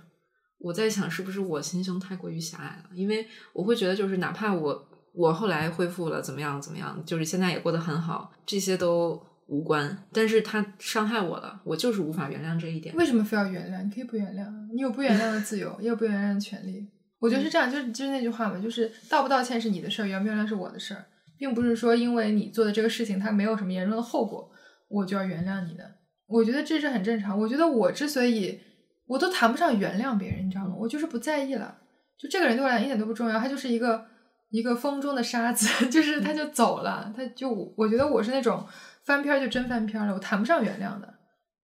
[0.59, 2.85] 我在想，是不是我心胸太过于狭隘了？
[2.95, 9.97] 因为我会觉得，就是哪怕我我后来恢复了，怎么样怎么样，就是现在也过得很好，这些都无关。
[10.13, 12.95] 但是他伤害我了，我就是无法原谅这一点。
[12.97, 13.83] 为什么非要原谅？
[13.85, 16.89] 你可以不原谅，你有不原谅的自由，也有不原谅的权利。
[17.19, 21.07] 我觉得是这样，就是就是那句话嘛，就是道不道歉是你的事儿，原不原谅是我的事儿，
[21.39, 24.51] 并不是说因为你做的这个事情它没有什么严重的后果，
[24.89, 25.85] 我就要原谅你的。
[26.27, 27.39] 我觉得这是很正常。
[27.39, 28.61] 我觉得我之所以
[29.07, 30.75] 我都谈不上原谅别人，你知道吗？
[30.79, 31.79] 我就是不在意了。
[32.19, 34.07] 就这个人对我来讲一点都不重要，他就是一个
[34.51, 38.65] 一个风中的沙子， 就是他就走了，他就我觉得我是那种
[39.05, 41.15] 翻篇儿就真翻篇儿了，我谈不上原谅的。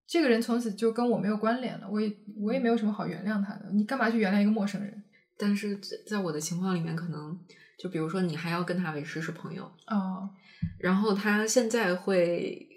[0.07, 3.71] 这个人从此就跟我没有关联了，我也我也没有什么好原谅他的。
[3.73, 5.03] 你干嘛去原谅一个陌生人？
[5.39, 7.39] 但是在在我的情况里面，可能
[7.79, 10.29] 就比如说你还要跟他维持是朋友，哦，
[10.79, 12.69] 然后他现在会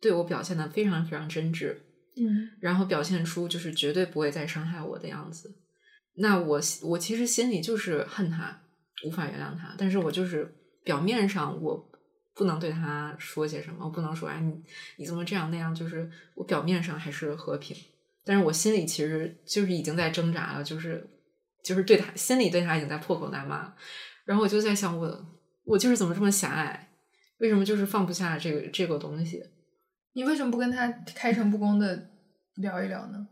[0.00, 1.74] 对我表现的非常非常真挚，
[2.16, 5.54] 嗯然后表现出就是绝对不会再伤害我的样子。
[6.16, 8.60] 那我我其实心里就是恨他，
[9.06, 10.52] 无法原谅他，但是我就是
[10.84, 11.91] 表面上我
[12.34, 14.62] 不能对他说些什么，我不能说哎你
[14.96, 17.76] 你怎么这样那样，就是我表面上还是和平，
[18.24, 21.06] 但是我心里其实就是已经在挣扎了，就是
[21.64, 23.74] 就是对他心里对他已经在破口大骂，
[24.24, 25.26] 然后我就在想我
[25.64, 26.88] 我就是怎么这么狭隘，
[27.38, 29.42] 为什么就是放不下这个这个东西？
[30.14, 32.10] 你为什么不跟他开诚布公的
[32.56, 33.26] 聊一聊呢？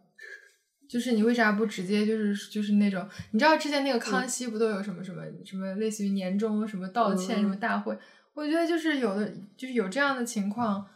[0.89, 7.97] 就是你为啥不直接就是就是那种，你知道之前那个康熙不都有什么什么什么类似于年终什么道歉什么大会？
[8.35, 10.87] 我觉得就是有的就是有这样的情况，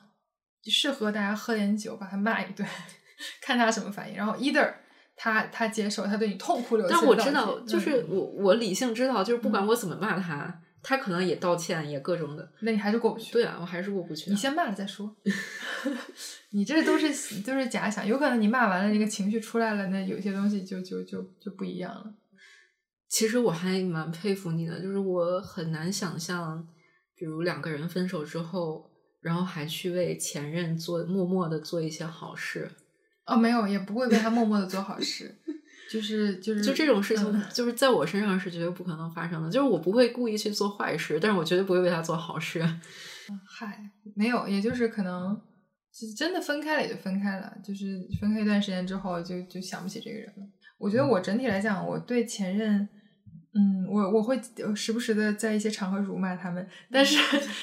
[0.64, 2.66] 适合大家喝点酒把他骂一顿，
[3.42, 4.16] 看他什么反应。
[4.16, 4.72] 然后 either
[5.16, 6.92] 他他接受，他对你痛哭流涕。
[6.92, 10.60] 但我知道，就是我我理性知道，就是不管我怎么骂他。
[10.86, 13.32] 他可能也道歉，也各种的，那你还是过不去。
[13.32, 14.28] 对啊，我还是过不去。
[14.30, 15.16] 你先骂了再说。
[16.52, 22.12] 你这都是都是假想，有可能你骂完了，那个情绪出来了，那有些东西就就就就不一样了。
[23.08, 26.68] 其实我还蛮佩服你的，就是我很难想象，
[27.24, 28.84] 比如两个人分手之后，
[29.22, 32.70] 然后还去为前任做默默的做一些好事。
[33.24, 35.34] 哦，没有，也不会为他默默的做好事。
[35.90, 39.48] 就是就是就这种事情，就是在我身上是绝对不可能发生的。
[39.48, 42.62] 就是我不会故意去做坏事，但是我绝对不会为他做好事。
[43.48, 45.40] 嗨，没有，也就是可能，
[46.14, 47.56] 真的分开了也就分开了。
[47.64, 50.46] 就是分开一段时间之后，就就想不起这个人了。
[50.76, 52.86] 我觉得我整体来讲，我对前任。
[53.56, 54.36] 嗯，我我会
[54.74, 57.16] 时不时的在一些场合辱骂他们，但是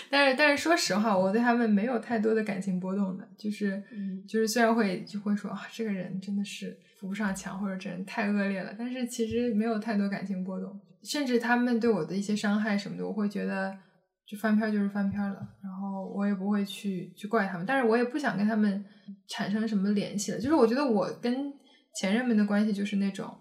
[0.10, 13.78] 但是但是说实话，我对他们没有太多的感情波动的，就是嗯就是虽然会就会说啊，这个人真的是扶不上墙，或者这人太恶劣了，但是其实没有太多感情波动，甚至他们对我的一些伤害什么的，我会觉得
[14.26, 18.86] 就翻篇就是翻篇了，然后我也不会去去怪他们，但是我也不想跟他们
[19.28, 21.52] 产生什么联系了，就是我觉得我跟
[22.00, 23.36] 前任们的关系就是那种。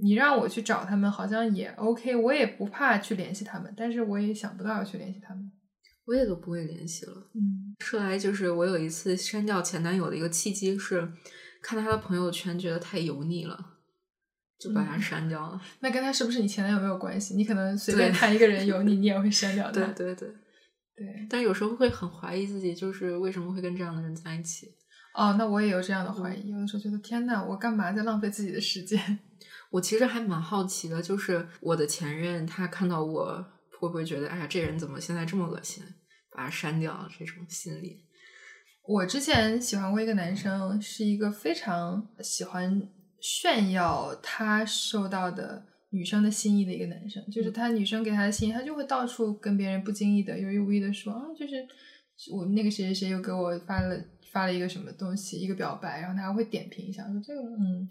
[0.00, 5.50] 你让我去找他们，好像也 OK，我也不怕去联系他们，但是我也想不到要去联系他们，
[6.06, 7.30] 我也都不会联系了。
[7.34, 11.12] 嗯，说来就是我有一次删掉前男友的一个契机是，
[11.62, 13.58] 看他的朋友圈觉得太油腻了，
[14.58, 15.60] 就把他删掉了。
[15.80, 17.34] 那跟他是不是你前男友没有关系？
[17.34, 19.72] 你可能随便看一个人油腻，你也会删掉 他。
[19.72, 20.28] 对对对
[20.96, 21.26] 对。
[21.28, 24.68] 但有时候会很怀疑自己，就是为什么会跟这样的人在一起。
[25.14, 29.18] 哦，那我也有这样的怀疑，有的时候觉得天呐，我干嘛在浪费自己的时间？
[29.70, 33.44] 我其实还蛮好奇的，就是我的前任，他看到我
[33.78, 35.84] 会不会觉得，哎呀，这人怎么现在这么恶心，
[36.30, 38.04] 把他删掉这种心理。
[38.86, 42.88] 我之前喜欢过一个男生，是一个非常喜欢
[43.20, 51.68] 炫耀他受到的女生的心意的一个男生，就是他女生给他的心意，他就会到处跟别人不经意的、有意无意的说啊，就是
[52.32, 54.02] 我那个谁谁谁又给我发了
[54.32, 57.86] 发了一个什么东西，一个表白，然后他还会点评一下，说这个嗯。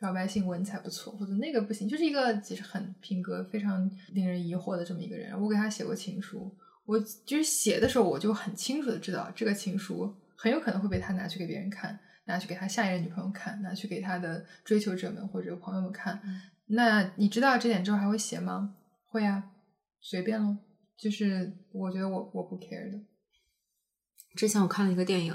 [0.00, 5.38] 表白姓文采不错，或者那个不行，就是一个其实很品格非常令人疑惑的这么一个人。
[5.38, 6.50] 我给他写过情书，
[6.86, 16.18] 我就是写的时候我就很清楚的知道，这个情书很有可能会被他拿去给别人看，拿去给他下一任女朋友看，拿去给他的追求者们或者朋友们看。
[16.68, 18.76] 那你知道这点之后还会写吗？
[19.06, 19.50] 会啊，
[20.00, 20.56] 随便喽。
[20.96, 22.98] 就是我觉得我我不 care 的。
[24.34, 25.34] 之前我看了一个电影，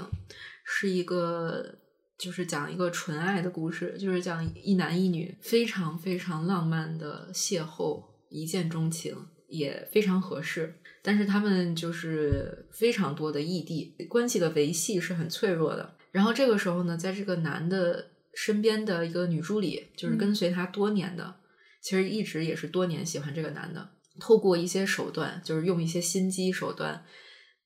[0.64, 1.85] 是一个。
[2.18, 9.14] 就是讲一个纯爱的故事，就是讲一男一女非常非常浪漫的邂逅，一见钟情，
[9.48, 10.74] 也非常合适。
[11.02, 15.94] 但是他们就是非常多的异地，关系的维系是很脆弱的。
[16.10, 21.36] 然后这个时候呢，在这个男的身边的一个女助理，就是跟随他多年的，
[21.82, 27.04] 其实一直也是多年喜欢这个男的，透过一些手段，就是用一些心机手段，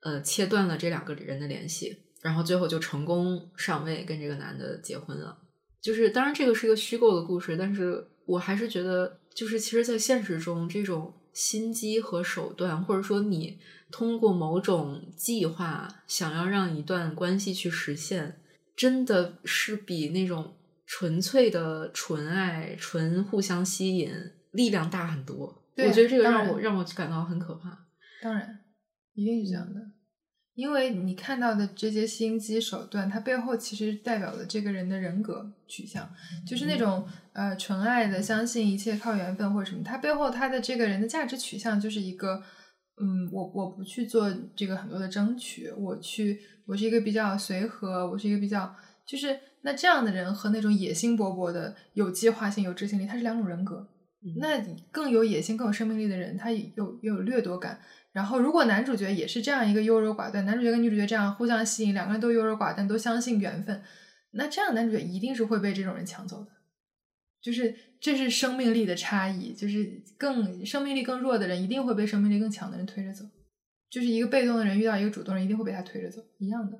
[0.02, 1.96] 呃，切断了这两个人的联系。
[2.22, 5.38] 然后最后就成功上位，跟这个男的结婚了。
[5.80, 13.58] 就是当然这个是一个虚构的故事，但是我还是觉得，就是其实，在现实中，这种心机和手段，或者说你
[13.90, 18.40] 通过某种计划想要让一段关系去实现，
[18.76, 20.54] 真的是比那种
[20.84, 24.12] 纯粹的纯爱、纯互相吸引
[24.50, 25.64] 力量大很多。
[25.76, 27.86] 我觉得这个让我让我感到很可怕。
[28.20, 28.60] 当然，
[29.14, 29.80] 一定是这样的。
[30.60, 36.06] 因为你看到的这些心机手段，它背后其实代表了这个人的人格取向，
[36.46, 39.82] 就是那种呃纯爱的，相信一切靠缘分或者什么。
[39.82, 42.42] 他背后他的这个人的价值取向就是一个，
[43.00, 48.76] 嗯，我我不去做这个很多的争取，我去，我是一个比较随和，我是一个比较，
[49.06, 53.88] 就是那这样的人和那种野心勃勃的、有计划性、有执行力，他是两种人格。
[54.38, 54.60] 那
[54.92, 57.80] 更有野心、更有生命力的人，他有有掠夺感。
[58.12, 63.80] 然后，如果男主角也是这样一个优柔寡断，男主角跟女主角这样互相吸引，两个人都优柔寡断，都相信缘分，
[64.32, 66.50] 那这样男主角一定是会被这种人抢走的。
[67.40, 73.24] 就是这是生命力的差异，就是更生命力更弱的人一定会被生命力更强的人推着走，
[73.88, 76.76] 就是一个被动的人遇到一个主动人一定会被他推着走，一样的。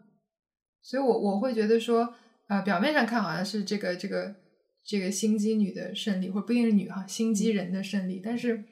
[0.82, 2.12] 所以，我我会觉得说，
[2.48, 4.35] 啊，表面上看好像是这个这个
[4.85, 8.65] 这个心机女的胜利，或者不一定是女哈，心机人的胜利，但是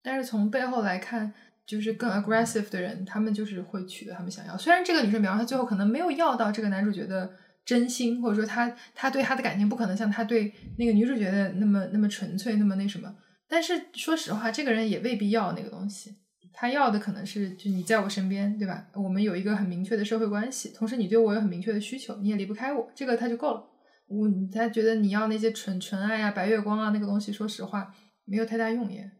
[0.00, 1.34] 但是从背后来看。
[1.66, 4.56] 就是更 aggressive 的人，他们就是会取得他们想要。
[4.56, 7.30] 虽然这个女生，比方她最后可能没有要到这个男主角的
[7.64, 13.14] 真心，或者说他他对他的感情不可能像他对那个女主角的那么那么纯粹，那么那什么。
[13.48, 16.16] 但是说实话，这个人也未必要那个东西，
[16.52, 18.88] 他要的可能是就你在我身边，对吧？
[18.94, 23.64] 我们有一个很明确的社会关系，同时你对我有很明确的需求，你也离不开我，这个他就够了。
[24.08, 27.94] 我他觉得你要那些纯纯爱啊、白月光啊那个东西，说实话
[28.24, 29.10] 没有太大用也。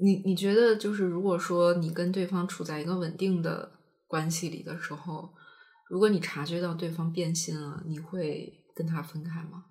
[0.00, 3.72] 你你觉得就是如果说你跟对方处在一个稳定的
[4.06, 5.34] 关系里的时候，
[5.88, 9.66] 如果你察觉到对方变心了，你会跟他分开吗？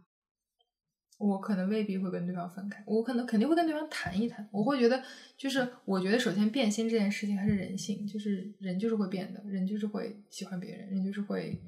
[1.18, 4.50] 我可能未必会跟对方分开，我可能肯定会跟对方谈一谈。
[4.52, 5.04] 我会觉得，
[5.38, 11.62] 就是我觉得首先变心这件事情还是人性，就是人就是会变的，人就是会喜欢别人，人就是会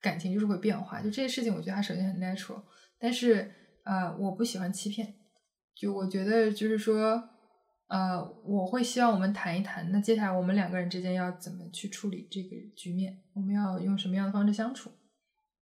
[0.00, 1.02] 感情就是会变化。
[1.02, 2.62] 就这些事情，我觉得它首先很 natural。
[2.98, 3.50] 但是
[3.84, 5.14] 呃，我不喜欢欺骗，
[5.74, 7.22] 就我觉得就是说
[7.90, 13.18] 呃，我会希望我们谈一谈，那接下来我们两个人之间要怎么去处理这个局面？
[13.32, 14.90] 我们要用什么样的方式相处？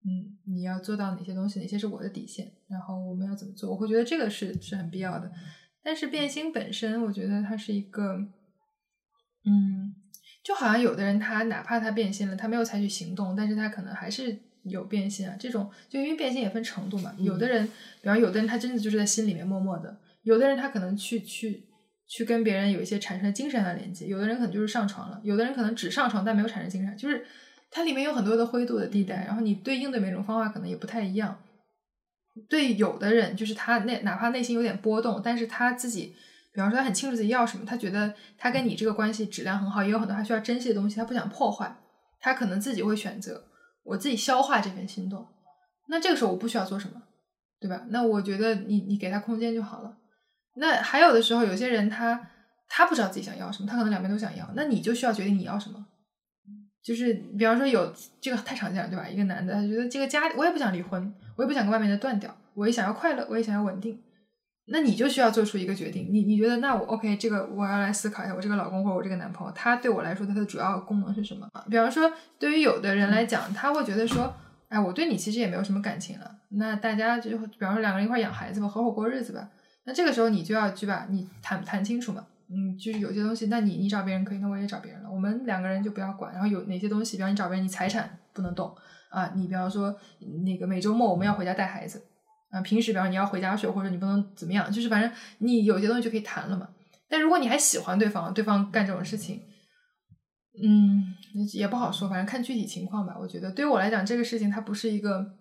[0.04, 1.58] 嗯，你要做到哪些东西？
[1.58, 2.52] 哪些是我的底线？
[2.68, 3.70] 然后我们要怎么做？
[3.70, 5.32] 我会觉得这个是是很必要的。
[5.82, 8.18] 但是变心本身，我觉得它是一个，
[9.46, 9.94] 嗯，
[10.44, 15.34] 就好像有的人他哪怕他变心了，他没有采取行动，但是他可能还是有变心啊。
[15.40, 17.14] 这种就因为变心也分程度嘛。
[17.18, 17.66] 有的人，
[18.02, 21.67] 比方有的人他真的就是在心里面默默的；有的人他可能去去
[22.08, 27.24] 去跟别人有一些产生精神上的连接；有的人可能就是上床了；有的人可能只上床但没有产生精神，就是。
[27.70, 31.38] 它里面有很多的灰度的地带，然后你对应的每种方法可能也不太一样。
[32.48, 36.14] 对有的人，就是他内哪怕内心有点波动，但是他自己，
[36.54, 41.76] 比方说他很清楚自己要什么，他觉得他跟你这个关系质量很好，也有很多他需要珍惜的东西，他不想破坏，
[42.20, 43.44] 他可能自己会选择
[43.82, 45.28] 我自己消化这份心动。
[45.88, 47.02] 那这个时候我不需要做什么，
[47.60, 47.84] 对吧？
[47.90, 49.97] 那我觉得你你给他空间就好了。
[50.58, 52.28] 那还有的时候，有些人他
[52.68, 55.86] 他不知道自己想要什么，他可能两边都想要，那你就需要决定你要什么。
[56.82, 59.06] 就是比方说有这个太常见了，对吧？
[59.06, 64.00] 一个男的他觉得这个家我也不想离婚，我也不想跟外面的断掉，我也想要快乐，我也想要稳定。
[64.70, 67.16] 那你就需要做出一个决定，你你觉得那我 OK？
[67.16, 71.48] 这个我要来思考一下，我这个老公或者我这个男朋友，他对我来说他的主要功能是什么？
[71.70, 74.34] 比方说对于有的人来讲，他会觉得说，
[74.68, 79.48] 哎，我对你其实也没有什么感情了，那大家就比方说两个人一块养孩子吧，合伙过日子吧。
[79.88, 82.26] 那这个时候你就要去把你谈谈清楚嘛。
[82.50, 85.10] 嗯，就是有些东西，那你你找别人可以，那我也找别人了。
[85.10, 86.30] 我们两个人就不要管。
[86.32, 88.74] 然后有哪些东西，比方你找别人，你财产不能动
[89.08, 89.32] 啊。
[89.34, 89.94] 你比方说
[90.44, 92.02] 那个每周末我们要回家带孩子
[92.50, 96.68] 啊，平时比方你要回家睡，或者你不能怎么样，就是反正你有些东西就可以谈了嘛。
[97.08, 99.42] 但如果你还喜欢对方，对方干这种事情，
[100.62, 101.04] 嗯，
[101.54, 103.14] 也不好说，反正看具体情况吧。
[103.18, 105.34] 我觉得对于我来讲，这个事情它不是一个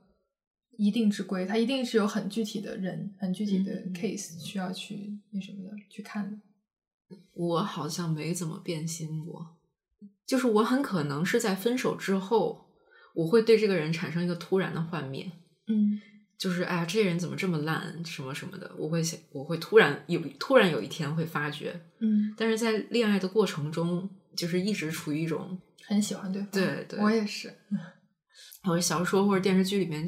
[0.77, 6.37] 一定之规，它一定是有很具体的人、很具体的 case 需要去那什么的去看的。
[7.33, 9.57] 我好像没怎么变心过，
[10.25, 12.69] 就是我很可能是在分手之后，
[13.15, 15.31] 我会对这个人产生一个突然的幻灭，
[15.67, 15.99] 嗯，
[16.37, 27.53] 就是哎呀，这人怎么这么烂，什么什么的，我会想，我会突然有突然有一天会发觉，嗯，但是在恋爱的过程中，就是一直处于一种很喜欢对方，对对，我也是，
[28.63, 30.07] 或者小说或者电视剧里面。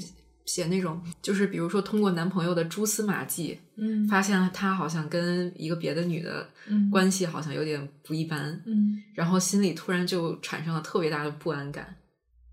[0.49, 6.49] 写那种，就是比如说通过男朋友的蛛丝马迹，嗯，发现他好像跟一个别的女的
[6.91, 11.95] 关系好像有点不一般，嗯，然后心里突然就产生了特别大的不安感，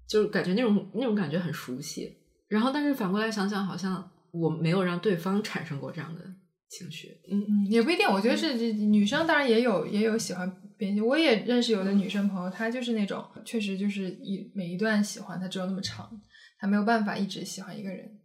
[0.06, 2.14] 就感觉那种那种感觉很熟悉。
[2.48, 6.20] 然后，但是反过来想想，好像我没有让对方产生过这样的
[6.68, 8.06] 情绪，嗯嗯，也不一定。
[8.06, 16.10] 我觉得是女生当然也有也有喜欢变心，我也认识有的女生朋友，她就是那种确实就是一每一段喜欢她只有那么长。
[16.58, 18.18] 他没有办法一直喜欢一个人，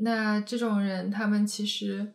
[0.00, 2.14] 那这种人，他们其实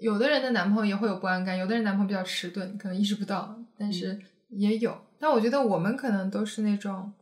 [0.00, 4.18] 有的人的男朋友也会有不安感，有的人男朋友比较迟钝，可能意识不到，但是
[4.48, 4.96] 也有。
[5.18, 7.12] 但我觉得我们可能都是那种，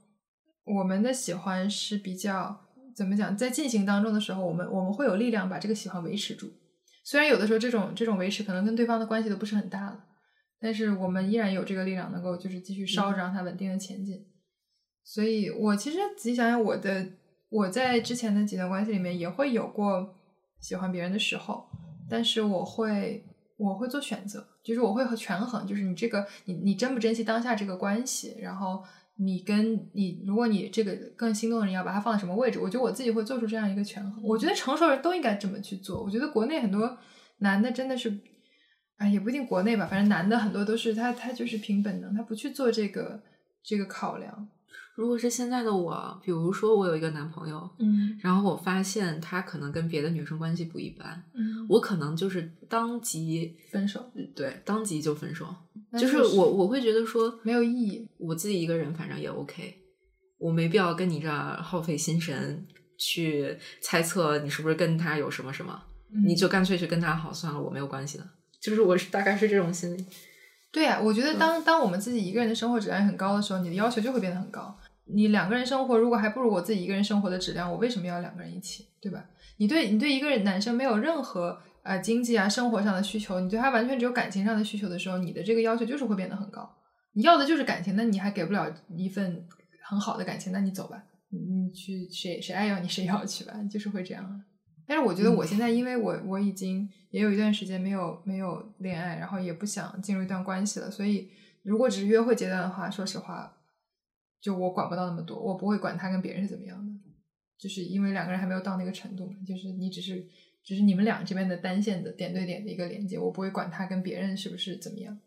[0.65, 2.65] 我们的喜欢是比较
[2.97, 6.53] 怎么讲，在进行当中的时候，我们我们会有力量把这个喜欢维持住。
[7.05, 10.05] 虽然有的时候这种这种维持可能跟对方的关系都不是很大了，
[10.61, 14.27] 但是我们依然有这个力量能够就是继续烧着让它稳定的前进。
[15.05, 17.07] 所以我其实仔细想想我的。
[17.55, 20.13] 我在之前的几段关系里面也会有过
[20.59, 21.65] 喜欢别人的时候，
[22.11, 23.25] 但是我会
[23.57, 28.83] 我会做选择，就是我会和权衡，就是你这个你你珍不珍惜当下这个关系，然后
[29.19, 34.21] 你跟你如果你这个更心动的人要把它放在什么位置，我觉得我自己会做出这样一个权衡。
[34.25, 36.03] 我觉得成熟人都应该这么去做。
[36.03, 36.99] 我觉得国内很多
[37.39, 38.19] 男的真的是，
[38.97, 43.23] 哎也不一定国内吧，反正男的很多都是他他就是凭本能，他不去做这个
[43.63, 44.49] 这个考量。
[44.95, 55.53] 如果是现在的我，比如说我有一个男朋友，嗯，然后我发现他可能跟别的女生关系不一般，嗯，我可能就是当即分手，对，当即就分手，
[55.99, 59.75] 就是我我会觉得说没有意义，我自己一个人反正也 OK，
[60.39, 62.65] 我没必要跟你这儿耗费心神
[62.97, 65.83] 去猜测你是不是跟他有什么什么，
[66.25, 68.25] 你就干脆去跟他好算了，我没有关系的。
[68.61, 70.07] 就是我是大概是这种心理。
[70.73, 74.77] 对呀、我觉得当当我们自己一个人的生活质量很高的时候，你的要求就会变得很高。
[75.07, 79.25] 你两个人生活如果还不如我自己一个人生活的质量，我为什么要两个人一起，对吧？
[79.59, 86.69] 你对你对一个人男生没有任何呃经济啊生活上的需求，你对他完全只有感情上的需求的时候，你的这个要求就是会变得很高。
[87.13, 89.47] 你要的就是感情，那你还给不了一份
[89.89, 94.25] 很好的感情，那你走吧，你你去谁谁爱要你谁要去吧，就是会这样。
[94.25, 94.41] 啊
[94.87, 101.31] 但是我觉得我现在，因为我我已经也有一段时间没有没有恋爱，然后也不想进入一段关系了，所以
[101.63, 103.51] 如果只是约会阶段的话，说实话，
[104.45, 106.93] 就我管不到那么多，我不会管他跟别人是怎么样的，
[107.57, 110.23] 就是因为两个人还没有到那个程度嘛，就是你只是
[110.63, 115.19] 只是你们俩这边的单线的点对点的一个连接，我不会管他跟别人是不是怎么样。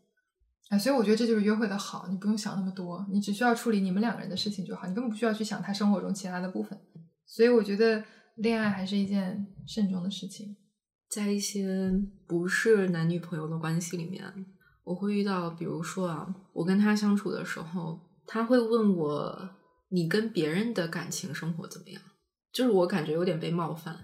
[0.69, 6.79] 啊，所以我觉得这就是约会的好，你不用想那么多，你只需要处理你们两个人的事情就好，你根本不需要去想他生活中其他的部分。
[7.25, 8.03] 所以我觉得
[8.35, 10.55] 恋爱还是一件慎重的事情。
[11.09, 11.91] 在一些
[12.27, 14.23] 不是男女朋友的关系里面，
[14.83, 19.49] 我会遇到，比如说啊，我跟他相处的时候，他会问我
[19.89, 22.01] 你跟别人的感情生活怎么样，
[22.51, 23.97] 就是我感觉有点被冒犯。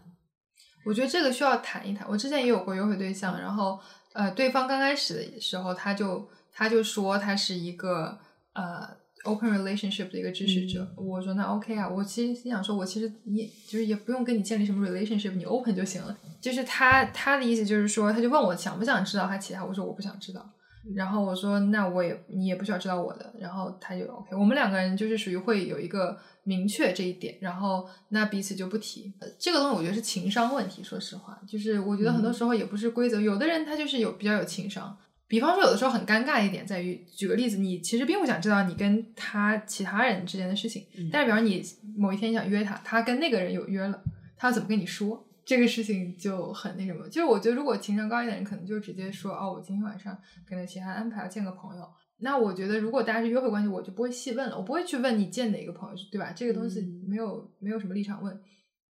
[0.85, 2.07] 我觉得这个需要谈一谈。
[2.09, 3.79] 我之前也有过约会对象，然后
[4.13, 8.17] 呃，对方刚开始的时候，他就他就说他是一个
[8.53, 8.85] 呃
[9.23, 10.85] open relationship 的一个支持者。
[10.97, 16.17] 我说那 OK 啊，我其实心想说，我其实也就是也不用跟你建立什么 relationship，你 open 就行了。
[16.41, 20.53] 就是他他的意思就是说，他就问我想不想知道他其他，我说我不想知道。
[20.95, 29.13] 然后我说那我也你也不需要知道我的，然后他就 OK，我们两个人就是属于会有一个明确这一点，然后那彼此就不提。
[29.19, 34.97] 呃这个东西我觉得是情商问题，说实话，就是我觉得很多时候也不是规则，有的人他就是有比较有情商。
[35.25, 41.63] 比方说，有的时候很尴尬一点在于，举个例子，你其实并不想知道你跟他其他人之间的事情，嗯但是比方你
[41.97, 44.03] 某一天想约他，他跟那个人有约了，
[44.37, 45.25] 他要怎么跟你说？
[45.45, 50.17] 这个事情就很那什么，就是我觉得如果情商高一点的人，可能就直接说哦，我今天晚上
[50.47, 51.85] 可能其他安排要见个朋友。
[52.19, 56.31] 那我觉得如果大家是约会关系，我就不会细问了，我不会去问你见哪个朋友，对吧？
[56.31, 58.41] 这个东西嗯没有、没有什么立场问。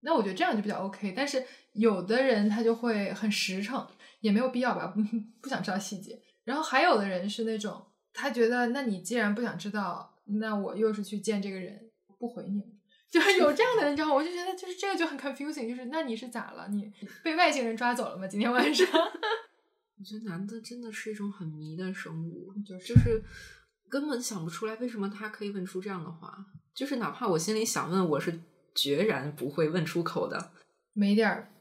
[0.01, 1.15] 那我觉得这样就比较 OK。
[1.16, 1.43] 但是
[1.73, 3.87] 有的人他就会很实诚，
[4.20, 5.01] 也没有必要吧，不
[5.41, 6.20] 不想知道细节。
[6.45, 12.66] 然后还有的人是那种他觉得，那你既然不想知道，那我又是去见这个人，不回你了。
[13.12, 14.14] 就是有这样的人，你知道吗？
[14.14, 16.66] 我就觉得就是这个就很 confusing，就是那你是咋了？
[16.70, 16.90] 你
[17.22, 18.26] 被外星人抓走了吗？
[18.26, 18.86] 今天晚上？
[20.01, 23.22] 我觉得男的真的是一种很迷的生物，就是就是
[23.90, 28.40] 根本想不出来为什么他可以问出这样的话，就是哪怕我心里想问，我是
[28.74, 30.51] 决然不会问出口的。
[30.94, 31.52] 没点儿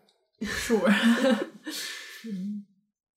[0.41, 0.79] 数。
[2.25, 2.65] 嗯，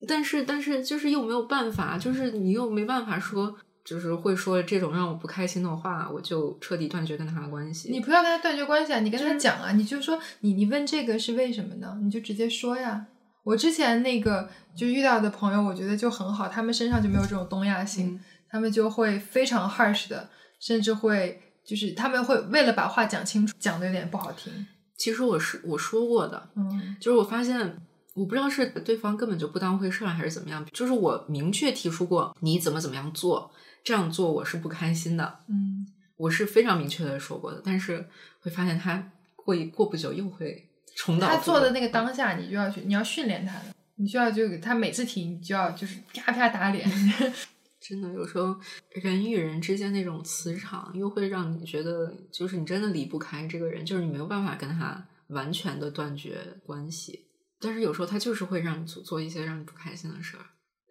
[0.07, 7.91] 但是，但是就是又没有办法，就是你又没办法说，就是会说这种让我不开心的话，我就彻底断绝跟他的关系。
[7.91, 11.97] 你不要跟他断绝关系啊，你跟他讲啊，你就说你你问这个是为什么呢？
[12.03, 13.05] 你就直接说呀。
[13.43, 20.29] 我之前那个就遇到的朋友，我觉得就很好，他们身上就没有这种东亚性，嗯他们就会非常 harsh 的，
[20.59, 24.65] 甚至会就是他们会为了把话讲清楚，讲的有点不好听。
[24.97, 27.77] 其实我是我说过的，嗯就是我发现，
[28.15, 30.65] 我不知道是对方根本就不当回事儿，还是怎么样。
[30.71, 33.51] 就是我明确提出过你怎么怎么样做，
[33.85, 35.85] 这样做我是不开心的，嗯，
[36.17, 37.61] 我是非常明确的说过的。
[37.63, 38.03] 但是
[38.41, 40.67] 会发现他过一过不久又会
[40.97, 43.65] 重蹈他做的那个当下，你就要去，你要训练他的，
[43.97, 46.83] 你就要就给他每次提，你就要就是啪啪打脸。
[47.79, 48.59] 真的，有时候
[48.89, 57.27] 人与人之间那种磁场，又会让你觉得，就是你真的离不开这个人，就是你没有办法跟他完全的断绝关系。
[57.59, 60.45] 但是有时候他就是会让你做做一些让你不开心的事儿，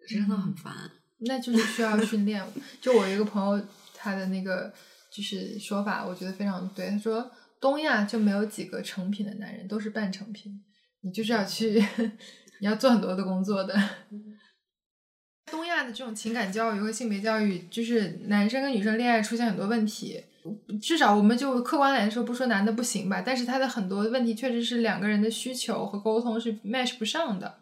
[0.07, 0.73] 真的很烦。
[1.19, 2.43] 那就是需要训练。
[2.81, 4.73] 就我一个朋友，他的那个
[5.11, 6.89] 就是说法，我觉得非常对。
[6.89, 10.61] 他说，东亚就没有几个成品的男人，都是半成品。
[11.01, 11.83] 你就是要去，
[12.59, 13.73] 你要做很多的工作的。
[15.51, 20.23] 东亚的这种情感教育和性别教育，就是男生跟女生恋爱出现很多问题。
[20.81, 27.57] 至少我们就客观来说，不说男的不行吧，但是他的很多问题确实是两个人的需求和沟通是 match 不上的。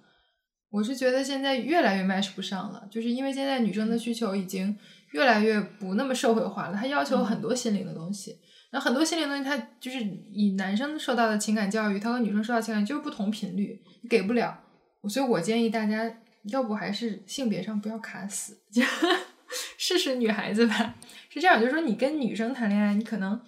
[0.74, 4.76] 我是觉得现在越来越 match 不上了，就是因为现在女生的需求已经
[5.12, 8.40] 越来越不那么社会化了，她要求很多心灵的东西。
[8.72, 10.00] 那很多心灵的东西，它就是
[10.32, 13.80] 以男生受到的情感教育，它和女生受到情感就是不同频率，
[14.10, 14.60] 给不了。
[15.08, 16.12] 所以我建议大家，
[16.46, 18.82] 要不还是性别上不要卡死，就
[19.78, 20.96] 试试女孩子吧。
[21.30, 23.40] 是这样，就是说你跟女生谈恋爱，你可能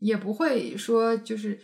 [0.00, 1.60] 也不会说就是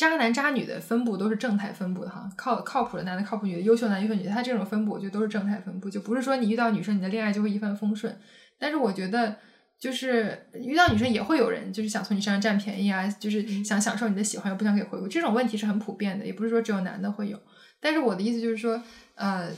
[0.00, 8.18] 渣男渣女的分布都是正态分布的哈，靠靠谱的男的、靠谱女的、优秀男、优秀女的，他这种分布我觉得都是正态分布，就不是说你遇到女生你的恋爱就会一帆风顺。
[8.58, 9.36] 但是我觉得
[9.78, 17.38] 就是遇到女生也会有人就是想从你身上占便宜啊，就是嗯想享受你的喜欢又不想给回馈，这种问题是很普遍的，也不是说只有男的会有。
[17.78, 18.82] 但是我的意思就是说，
[19.16, 19.50] 呃，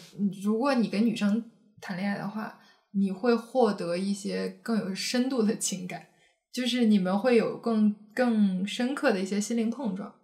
[0.43, 1.45] 如果你跟女生
[1.81, 2.59] 谈恋爱的话，
[2.93, 6.07] 你会获得一些更有深度的情感，
[6.53, 10.15] 就是你们会有更更深刻的一些心灵碰撞。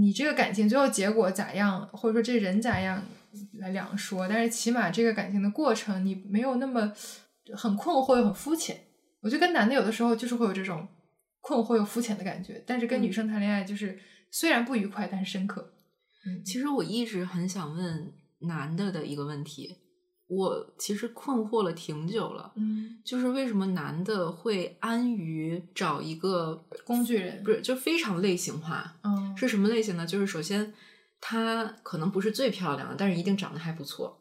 [0.00, 3.02] 你这个感情最后结果咋样，或者说这人咋样
[3.54, 6.92] 来两说，但是起码这个感情的过程你没有那么
[7.54, 8.78] 很困惑又很肤浅。
[9.22, 10.86] 我觉得跟男的有的时候就是会有这种
[11.40, 13.98] 困惑又肤浅的感觉，但是跟女生谈恋爱就是
[14.30, 15.72] 虽然不愉快，但是深刻。
[16.26, 19.76] 嗯，其实我一直很想问男的的一个问题，
[20.30, 28.94] 我其实困惑了挺久了，嗯，就是为什么男的会安于找一个工具人不是就非常类型化？
[29.02, 30.06] 嗯是什么类型呢？
[30.06, 30.72] 就是首先
[31.20, 34.18] 他可能不是最漂亮的，但是一定长得还不错。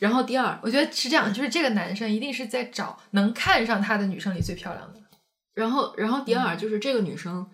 [0.00, 5.00] 然后第二，我觉得是这样，就是这个男生一定是在找能看上他的女生里最漂亮的。
[5.54, 7.46] 然后，然后第二嗯就是这个女生，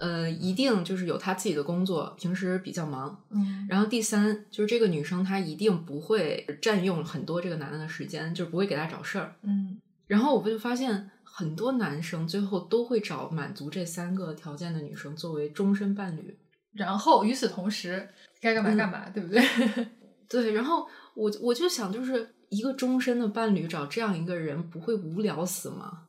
[0.00, 3.22] 呃，一定就是有她自己的工作，平时比较忙。
[3.30, 9.36] 嗯然后第三就是这个女生她一定不会占用很多这个男的的时间，就是不会给他找事儿。
[9.42, 16.36] 嗯然后我就发现很多男生最后都会找满足这三个条件的女生作为终身伴侣。
[16.72, 18.08] 然后与此同时，
[18.40, 19.42] 该干嘛干嘛，对不对？
[20.28, 26.06] 对，然后我我就想，就是一个终身的伴侣找这样一个人，不会无聊死吗？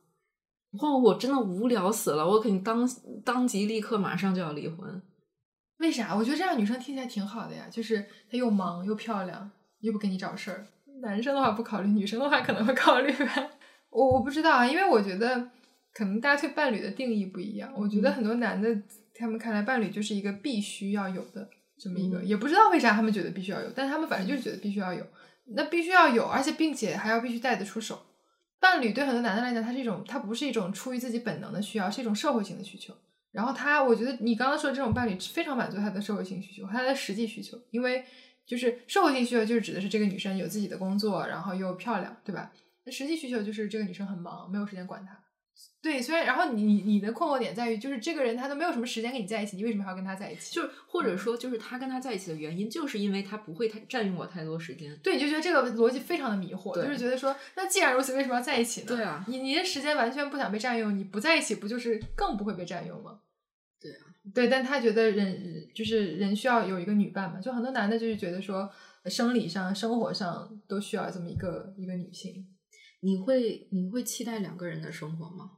[0.80, 2.88] 哇，我真的无聊死了，我肯定当
[3.24, 5.02] 当即立刻马上就要离婚。
[5.78, 6.14] 为啥？
[6.14, 9.50] 我觉得这样女生听起来挺好的呀，就是她又忙又漂亮，
[9.80, 10.66] 又不给你找事儿。
[11.02, 13.50] 男生的话不考虑，女生的话可能会考虑吧。
[13.90, 15.50] 我我不知道啊，因为我觉得
[15.92, 17.72] 可能大家对伴侣的定义不一样。
[17.76, 18.74] 我觉得很多男的，
[19.14, 21.46] 他们看来伴侣就是一个必须要有的
[21.78, 25.04] 这么一个，嗯也不知道为啥他们觉得必须要有，但他们反正就是觉得必须要有。
[25.54, 28.00] 那必须要有，而且并且还要必须带得出手。
[28.62, 32.94] 伴侣对很多男的来讲，它是一种，它不是一种出于自己本能的需要，是一种社会性的需求。
[33.32, 38.04] 然后他，我觉得你刚刚说的这种伴侣非常满足他的社会性需求，他的实际需求，因为
[38.46, 42.52] 就是社会性需求就是指的是这个女生有自己的工作，然后又漂亮，对吧？
[42.84, 45.18] 那实际需求就是这个女生很忙，没有时间管他。
[45.82, 50.54] 对，虽然然后你你你的困惑点在于，就是这个人他都没有什么时间跟你在一起，你为什么还要跟他在一起？
[50.54, 54.96] 就是或者说，就是他跟他在一起的原因，就是因为他不会太占用我太多时间。
[55.02, 58.86] 对，你就觉得这个逻辑非常的迷惑，就是觉得说，那既然如此，为什么要在一起呢？
[58.86, 63.18] 对啊你你的时间完全不想被占用，你不在一起不就是更不会被占用吗？
[63.80, 63.98] 对啊，
[64.32, 68.70] 对，但他觉得人就是人需要有一个女伴嘛，就很多男的就是觉得说，
[69.02, 72.46] 呃生理上、生活上都需要这么一个一个女性。
[73.04, 75.50] 你会你会期待两个人的生活吗？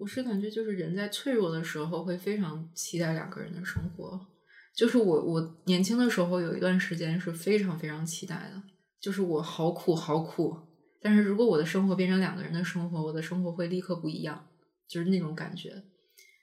[0.00, 4.26] 我是感觉就是人在脆弱的时候会非常期待两个人的生活。
[4.74, 8.60] 就是我我年轻的时候有一段时间是非常非常期待的，
[9.00, 10.56] 就是我好苦好苦，
[11.00, 14.48] 但是如果我的生活变成两个人的生活，我的生活会立刻不一样，
[14.88, 15.84] 就是那种感觉。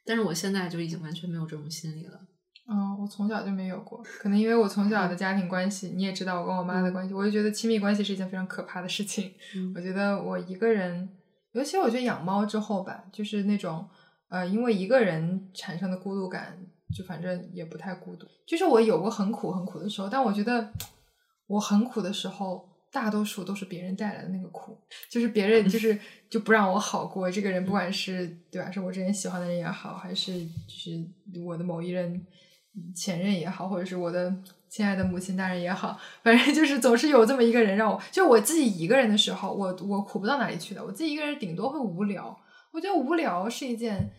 [0.06, 2.22] 但是我现在就已经完全没有这种心理了。
[2.69, 9.34] 嗯，我从小就没有过，可能因为我从小的家庭关系，你也知道我跟我妈的关系，我就觉得亲密关系是一件非常可怕的事情。
[9.56, 11.07] 嗯我觉得我一个人，
[11.53, 13.88] 尤其我觉得养猫之后吧，就是那种
[14.30, 16.57] 呃，因为一个人产生的孤独感，
[16.94, 18.27] 就反正也不太孤独。
[18.45, 20.69] 就是我有过很苦很苦的时候，但我觉得
[21.48, 24.77] 我很苦的时候，大多数都是别人带来的那个苦，
[25.10, 25.98] 就是别人就是
[26.30, 27.31] 就不让我好过。
[27.31, 31.02] 这个人不管是对吧，是我之前喜欢的人也好，还是就是
[31.45, 32.22] 我的某一任
[32.95, 34.34] 前任也好，或者是我的
[34.70, 40.84] 亲爱的母亲大人也好，反正就是总是有这么一个人让我，就我自己一个人的时候，我我苦不到哪里去的。
[40.84, 42.38] 我自己一个人顶多会无聊，
[42.72, 44.12] 我觉得无聊是一件，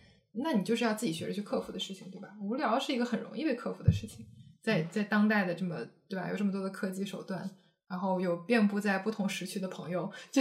[0.43, 2.29] 那你就是要自己学着去克服的事情，对吧？
[2.41, 4.25] 无聊是一个很容易被克服的事情，
[4.61, 5.77] 在在当代的这么
[6.07, 7.49] 对吧，有这么多的科技手段。
[7.89, 10.39] 然后有遍布在不同时区的朋友， 就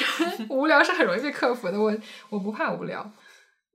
[0.51, 1.81] 无聊是很容易被克服的。
[1.81, 1.97] 我
[2.29, 3.11] 我不怕无聊，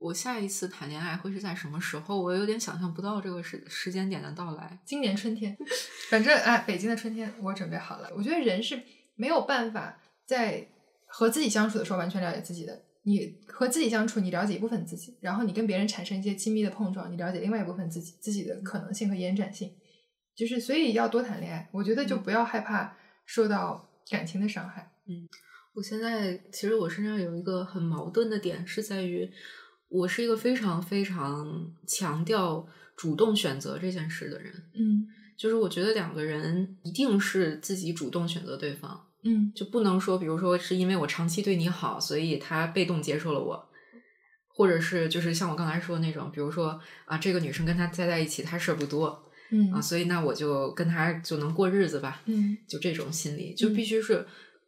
[0.04, 2.20] 我下一次谈恋爱会是在什么时候？
[2.20, 4.78] 我有点想象不到这个时时间点的到来。
[4.84, 5.56] 今年春天，
[6.10, 8.10] 反正哎，北京的春天我准备好了。
[8.14, 8.78] 我觉得人是
[9.16, 10.68] 没有办法在
[11.06, 12.82] 和自己相处的时候完全了解自己的。
[13.04, 19.72] 你和自己相处，你了解一部分自己，然后你跟别人产生一些亲密的碰撞，你了解另外一部分自己自己的可能性和延展性。
[20.36, 22.94] 就是所以要多谈恋爱，我觉得就不要害怕
[23.24, 24.92] 受到感情的伤害。
[25.08, 25.26] 嗯
[25.74, 29.28] 我现在其实我身上有一个很矛盾的点，是在于
[29.88, 32.66] 我是一个非常非常强调
[32.96, 34.52] 主动选择这件事的人。
[34.74, 35.06] 嗯。
[35.36, 39.52] 就是我觉得两个人一定是自己主动选择对方，嗯。
[39.52, 43.68] 就不能说，比如说是因为我长期对你好，所以他被动接受了我，
[44.46, 49.72] 或者是就是像我刚才说的那种，比如说啊，这个女生跟他待在一起，他事儿不多嗯。
[49.72, 52.56] 啊，所以那我就跟他就能过日子吧，嗯。
[52.68, 54.24] 就这种心理，就必须是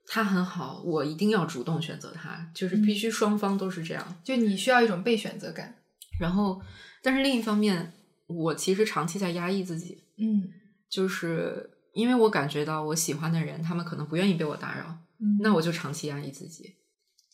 [0.06, 4.20] 他很好，我一定要主动选择他，就是必须双方都是这样。
[4.22, 5.74] 就你需要一种被选择感。
[6.20, 6.60] 然后，
[7.02, 7.92] 但是另一方面，
[8.26, 10.48] 我其实长期在压抑自己，嗯
[10.88, 14.86] 就是因为我感觉到我喜欢的人，他们可能不愿意被我打扰，
[15.18, 16.74] 嗯，那我就长期压抑自己。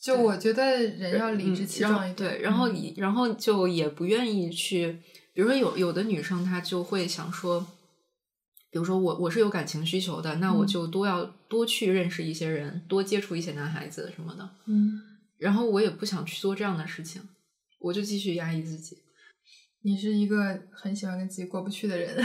[0.00, 2.30] 就我觉得人要理直气壮一点。
[2.30, 4.98] 对，然后嗯然后就也不愿意去，
[5.32, 7.60] 比如说有有的女生她就会想说，
[8.70, 14.48] 比如说我我是有感情需求的，那我嗯就都要多去认识一些人，多接触一些男孩子什么的。
[14.64, 15.02] 嗯，
[15.36, 17.20] 然后我也不想去做这样的事情，
[17.78, 18.96] 我就继续压抑自己。
[19.82, 22.16] 你是一个很喜欢跟自己过不去的人。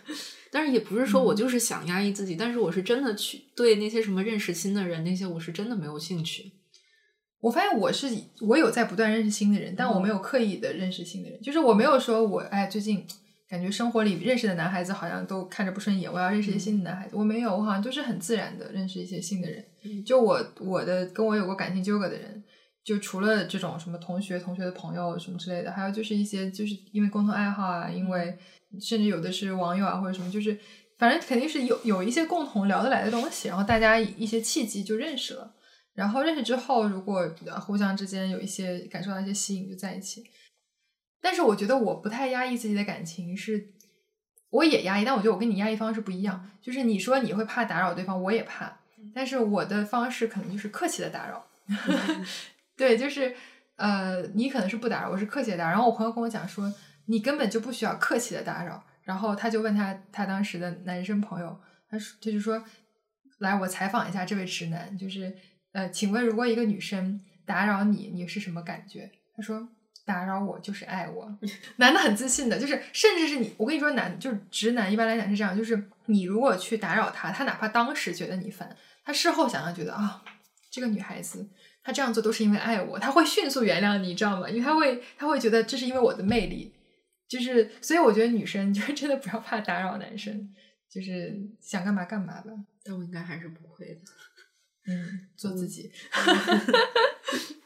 [0.52, 6.52] 但是也不是说我嗯就是想压抑自己，但是我是真的去对那些什么认识新的人那些，我是真的没有兴趣。
[7.40, 8.06] 我发现我是
[8.42, 13.06] 我有在不断认识新的人，但我没有刻意的认识新的人，就是我没有说我哎最近
[13.54, 19.64] 感觉生活里认识的男孩子好像都看着不顺眼，我要认识一些新的男孩子，我没有，我好像就是很自然的认识一些新的人。
[19.84, 22.42] 嗯就我我的跟我有过感情纠葛的人，
[22.84, 28.36] 就除了这种什么同学、同学的朋友什么之类的，还有就是一些就是因为共同爱好啊，因为
[28.80, 30.58] 甚至有的是网友啊或者什么，就是
[30.98, 35.54] 反正肯定是有有一些共同聊得来的东西，然后大家一些契机就认识了。
[35.94, 40.24] 然后认识之后，如果呃互相之间有一些感受到一些吸引，就在一起。
[41.24, 43.70] 但是我觉得我不太压抑自己的感情是，
[44.50, 46.50] 我也压抑，但我觉得我跟你压抑方式不一样。
[46.60, 48.78] 就是你说你会怕打扰对方，我也怕，
[49.14, 51.46] 但是我的方式可能就是客气的打扰。
[52.76, 53.34] 对，就是
[53.76, 55.70] 呃，你可能是不打扰，我是客气的打扰。
[55.70, 56.70] 然后我朋友跟我讲说，
[57.06, 58.84] 你根本就不需要客气的打扰。
[59.04, 62.62] 然后他就问他他当时的男生朋友，他说他就说，
[63.38, 65.34] 来我采访一下这位直男，就是
[65.72, 69.10] 呃，请问如果一个女生打扰你，你是什么感觉？
[69.34, 69.66] 他说。
[70.04, 71.38] 打扰我就是爱我，
[71.76, 80.22] 男的很自信的，就是甚至是你，我跟你说，男就是直男，一般来讲是这样，就是你如果去打扰他，他哪怕当时觉得你烦，他事后想想觉得啊，
[80.70, 81.48] 这个女孩子
[81.82, 84.48] 她这样做都是因为爱我，他会迅速原谅你，你知道吗？
[84.48, 86.74] 因为他会他会觉得这是因为我的魅力，
[87.28, 90.54] 就是所以我觉得女生就是真的不要怕打扰男生，
[90.90, 92.50] 就是想干嘛干嘛吧，
[92.82, 94.00] 但我应该还是不会的。
[94.86, 95.90] 嗯，做自己。